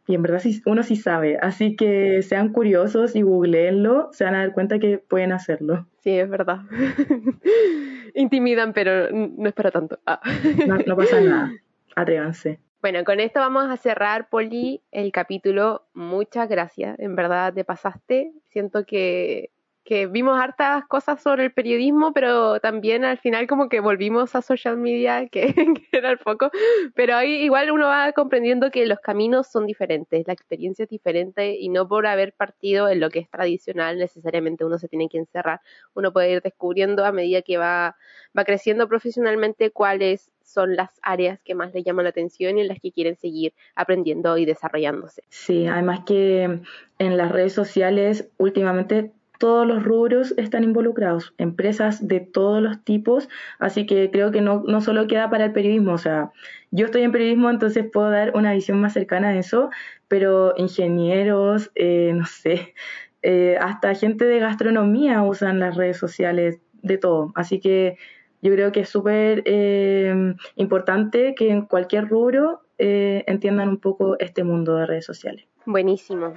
Y 0.07 0.15
en 0.15 0.23
verdad 0.23 0.43
uno 0.67 0.83
sí 0.83 0.97
sabe, 0.97 1.39
así 1.41 1.77
que 1.77 2.21
sean 2.23 2.53
curiosos 2.53 3.17
y 3.17 3.23
googleenlo, 3.23 4.11
se 4.13 4.25
van 4.25 4.35
a 4.35 4.41
dar 4.41 4.53
cuenta 4.53 4.79
que 4.79 4.99
pueden 4.99 5.33
hacerlo. 5.33 5.87
Sí, 6.01 6.11
es 6.11 6.29
verdad. 6.29 6.59
Intimidan, 8.15 8.75
pero 8.75 9.11
no 9.11 9.49
es 9.49 9.55
para 9.55 9.71
tanto. 9.71 9.99
Ah. 10.05 10.21
No, 10.67 10.77
no 10.87 10.97
pasa 10.97 11.23
nada, 11.23 11.53
atrévanse. 11.97 12.61
Bueno, 12.83 13.03
con 13.05 13.19
esto 13.19 13.41
vamos 13.41 13.71
a 13.71 13.79
cerrar, 13.79 14.29
Poli, 14.29 14.83
el 14.93 15.11
capítulo. 15.11 15.87
Muchas 15.95 16.51
gracias, 16.51 16.99
en 16.99 17.17
verdad 17.17 17.55
te 17.55 17.65
pasaste. 17.65 18.35
Siento 18.51 18.85
que 18.85 19.54
que 19.85 20.07
vimos 20.07 20.41
hartas 20.41 20.87
cosas 20.87 21.23
sobre 21.23 21.45
el 21.45 21.53
periodismo, 21.53 22.13
pero 22.13 22.59
también 22.61 23.05
al 23.05 23.19
final 23.19 23.47
como 23.47 23.69
que 23.69 23.81
volvimos 23.81 24.35
a 24.35 24.43
social 24.43 24.77
media, 24.79 25.29
que, 25.31 25.55
era 25.93 26.11
el 26.11 26.19
foco, 26.19 26.51
pero 26.95 27.17
ahí 27.17 27.45
igual 27.45 27.71
uno 27.71 27.87
va 27.87 28.13
comprendiendo 28.13 28.71
que 28.71 28.87
los 28.87 28.99
caminos 29.01 29.47
son 29.47 29.67
diferentes, 29.67 30.27
la 30.27 30.33
experiencia 30.33 30.85
es 30.85 30.89
diferente 30.89 31.57
y 31.59 31.69
no 31.69 31.87
por 31.87 32.07
haber 32.07 32.33
partido 32.33 32.89
en 32.89 33.01
lo 33.01 33.11
que 33.11 33.21
es 33.21 33.31
tradicional 33.31 33.99
necesariamente 33.99 34.65
uno 34.65 34.79
se 34.79 34.89
tiene 34.89 35.09
que 35.09 35.19
encerrar, 35.19 35.61
uno 35.95 36.13
puede 36.13 36.33
ir 36.33 36.43
descubriendo 36.43 37.05
a 37.05 37.13
medida 37.13 37.43
que 37.43 37.59
va, 37.59 37.97
va 38.37 38.45
creciendo 38.45 38.89
profesionalmente 38.89 39.71
cuáles 39.71 40.31
son 40.43 40.77
las 40.77 40.91
áreas 41.03 41.41
que 41.41 41.55
más 41.55 41.75
le 41.75 41.83
llaman 41.83 42.05
la 42.05 42.11
atención 42.11 42.59
y 42.59 42.63
en 42.63 42.69
las 42.69 42.79
que 42.79 42.93
quieren 42.93 43.17
seguir 43.17 43.55
aprendiendo 43.75 44.37
y 44.39 44.45
desarrollándose. 44.45 45.25
Sí, 45.29 45.67
además 45.67 46.01
que 46.07 46.61
en 46.99 47.17
las 47.17 47.33
redes 47.33 47.53
sociales 47.53 48.29
últimamente 48.39 49.13
todos 49.45 49.67
los 49.67 49.83
rubros 49.83 50.33
están 50.39 50.65
involucrados, 50.65 51.35
empresas 51.37 52.09
de 52.09 52.21
todos 52.21 52.63
los 52.63 52.83
tipos, 52.83 53.29
así 53.59 53.85
que 53.85 54.11
creo 54.11 54.31
que 54.31 54.41
no, 54.41 54.63
no 54.67 54.81
solo 54.81 55.07
queda 55.07 55.29
para 55.29 55.45
el 55.45 55.53
periodismo, 55.53 55.93
o 55.93 55.99
sea, 55.99 56.33
yo 56.71 56.87
estoy 56.87 57.03
en 57.03 57.13
periodismo, 57.13 57.51
entonces 57.51 57.85
puedo 57.93 58.09
dar 58.09 58.33
una 58.35 58.55
visión 58.55 58.81
más 58.81 58.95
cercana 58.95 59.29
a 59.29 59.39
eso, 59.39 59.69
pero 60.09 60.55
ingenieros, 60.57 61.71
eh, 61.75 62.13
no 62.15 62.25
sé, 62.25 62.73
eh, 63.21 63.59
hasta 63.61 63.95
gente 63.95 64.25
de 64.25 64.39
gastronomía 64.39 65.23
usan 65.23 65.59
las 65.61 65.77
redes 65.77 65.99
sociales, 65.99 66.63
de 66.81 66.97
todo, 66.97 67.31
así 67.35 67.61
que 67.61 67.99
yo 68.41 68.51
creo 68.51 68.73
que 68.73 68.81
es 68.81 68.89
súper 68.89 69.43
eh, 69.45 70.35
importante 70.57 71.35
que 71.35 71.51
en 71.51 71.67
cualquier 71.67 72.09
rubro 72.09 72.63
entiendan 72.79 73.69
un 73.69 73.79
poco 73.79 74.19
este 74.19 74.43
mundo 74.43 74.77
de 74.77 74.87
redes 74.87 75.05
sociales. 75.05 75.45
Buenísimo. 75.67 76.33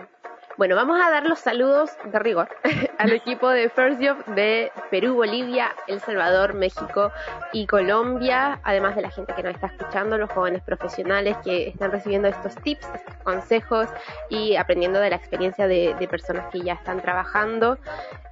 Bueno, 0.57 0.75
vamos 0.75 0.99
a 0.99 1.11
dar 1.11 1.23
los 1.27 1.37
saludos 1.37 1.91
de 2.05 2.17
rigor 2.17 2.49
al 2.97 3.11
equipo 3.11 3.47
de 3.47 3.69
First 3.69 4.01
Job 4.01 4.25
de 4.33 4.71
Perú, 4.89 5.13
Bolivia, 5.13 5.75
El 5.85 5.99
Salvador, 5.99 6.55
México 6.55 7.11
y 7.53 7.67
Colombia, 7.67 8.59
además 8.63 8.95
de 8.95 9.03
la 9.03 9.11
gente 9.11 9.35
que 9.35 9.43
nos 9.43 9.53
está 9.53 9.67
escuchando, 9.67 10.17
los 10.17 10.31
jóvenes 10.31 10.63
profesionales 10.63 11.37
que 11.43 11.67
están 11.67 11.91
recibiendo 11.91 12.27
estos 12.27 12.55
tips, 12.55 12.87
consejos 13.23 13.87
y 14.31 14.55
aprendiendo 14.55 14.99
de 14.99 15.11
la 15.11 15.17
experiencia 15.17 15.67
de, 15.67 15.95
personas 16.09 16.47
que 16.51 16.61
ya 16.61 16.73
están 16.73 17.01
trabajando 17.01 17.77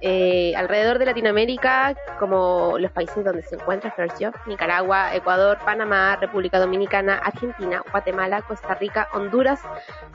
eh, 0.00 0.54
alrededor 0.56 0.98
de 0.98 1.06
Latinoamérica, 1.06 1.94
como 2.18 2.76
los 2.78 2.90
países 2.90 3.24
donde 3.24 3.42
se 3.42 3.54
encuentra 3.54 3.92
First 3.92 4.16
Job, 4.20 4.34
Nicaragua, 4.46 5.14
Ecuador, 5.14 5.58
Panamá, 5.64 6.16
República 6.16 6.58
Dominicana, 6.58 7.18
Argentina, 7.18 7.82
Guatemala, 7.92 8.42
Costa 8.42 8.74
Rica, 8.74 9.08
Honduras 9.12 9.60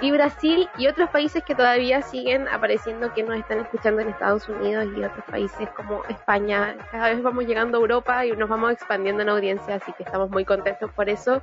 y 0.01 0.11
Brasil 0.11 0.67
y 0.77 0.87
otros 0.87 1.09
países 1.11 1.43
que 1.43 1.55
todavía 1.55 2.00
siguen 2.03 2.47
apareciendo 2.47 3.13
que 3.13 3.23
nos 3.23 3.37
están 3.37 3.59
escuchando 3.59 4.01
en 4.01 4.09
Estados 4.09 4.47
Unidos 4.49 4.87
y 4.95 5.03
otros 5.03 5.25
países 5.25 5.69
como 5.75 6.03
España. 6.05 6.75
Cada 6.91 7.09
vez 7.09 7.21
vamos 7.21 7.45
llegando 7.45 7.77
a 7.77 7.81
Europa 7.81 8.25
y 8.25 8.31
nos 8.31 8.49
vamos 8.49 8.73
expandiendo 8.73 9.21
en 9.23 9.29
audiencia, 9.29 9.75
así 9.75 9.91
que 9.93 10.03
estamos 10.03 10.29
muy 10.29 10.45
contentos 10.45 10.91
por 10.91 11.09
eso 11.09 11.41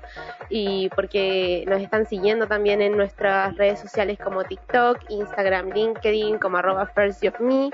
y 0.49 0.89
porque 0.91 1.65
nos 1.69 1.81
están 1.81 2.07
siguiendo 2.07 2.47
también 2.47 2.83
en 2.83 2.97
nuestras 2.97 3.57
redes 3.57 3.81
sociales 3.81 4.19
como 4.23 4.45
TikTok, 4.45 4.99
Instagram, 5.09 5.71
LinkedIn, 5.71 6.39
como 6.39 6.59
arroba 6.59 6.87
firstjobme 6.87 7.71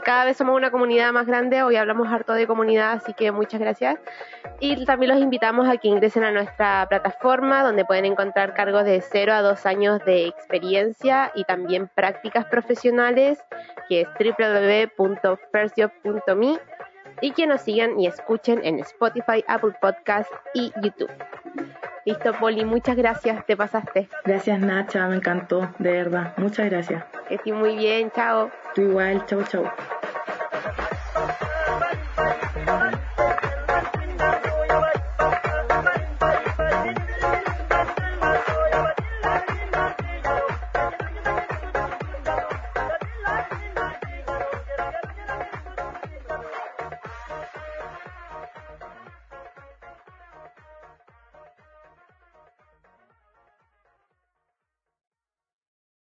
cada 0.00 0.24
vez 0.24 0.36
somos 0.36 0.56
una 0.56 0.70
comunidad 0.70 1.12
más 1.12 1.26
grande, 1.26 1.62
hoy 1.62 1.76
hablamos 1.76 2.12
harto 2.12 2.32
de 2.32 2.46
comunidad, 2.46 2.92
así 2.92 3.12
que 3.12 3.30
muchas 3.32 3.60
gracias. 3.60 3.98
Y 4.60 4.84
también 4.84 5.12
los 5.12 5.22
invitamos 5.22 5.68
a 5.68 5.76
que 5.76 5.88
ingresen 5.88 6.24
a 6.24 6.32
nuestra 6.32 6.86
plataforma 6.88 7.62
donde 7.62 7.84
pueden 7.84 8.06
encontrar 8.06 8.54
cargos 8.54 8.84
de 8.84 9.00
0 9.00 9.32
a 9.32 9.42
2 9.42 9.66
años 9.66 10.04
de 10.04 10.26
experiencia 10.26 11.30
y 11.34 11.44
también 11.44 11.88
prácticas 11.94 12.46
profesionales, 12.46 13.38
que 13.88 14.00
es 14.02 14.08
www.firstjob.me 14.18 16.58
y 17.20 17.32
que 17.32 17.46
nos 17.46 17.62
sigan 17.62 17.98
y 17.98 18.06
escuchen 18.06 18.60
en 18.64 18.80
Spotify, 18.80 19.44
Apple 19.48 19.74
Podcast 19.80 20.30
y 20.54 20.72
YouTube. 20.82 21.10
Listo, 22.04 22.32
Poli, 22.34 22.64
muchas 22.64 22.96
gracias, 22.96 23.44
te 23.46 23.56
pasaste. 23.56 24.08
Gracias, 24.24 24.60
Nacha, 24.60 25.08
me 25.08 25.16
encantó, 25.16 25.68
de 25.78 25.90
verdad. 25.90 26.34
Muchas 26.36 26.70
gracias. 26.70 27.04
Estoy 27.28 27.52
muy 27.52 27.76
bien, 27.76 28.12
chao. 28.12 28.50
Tú 28.74 28.82
igual, 28.82 29.24
chao, 29.26 29.42
chao. 29.42 29.64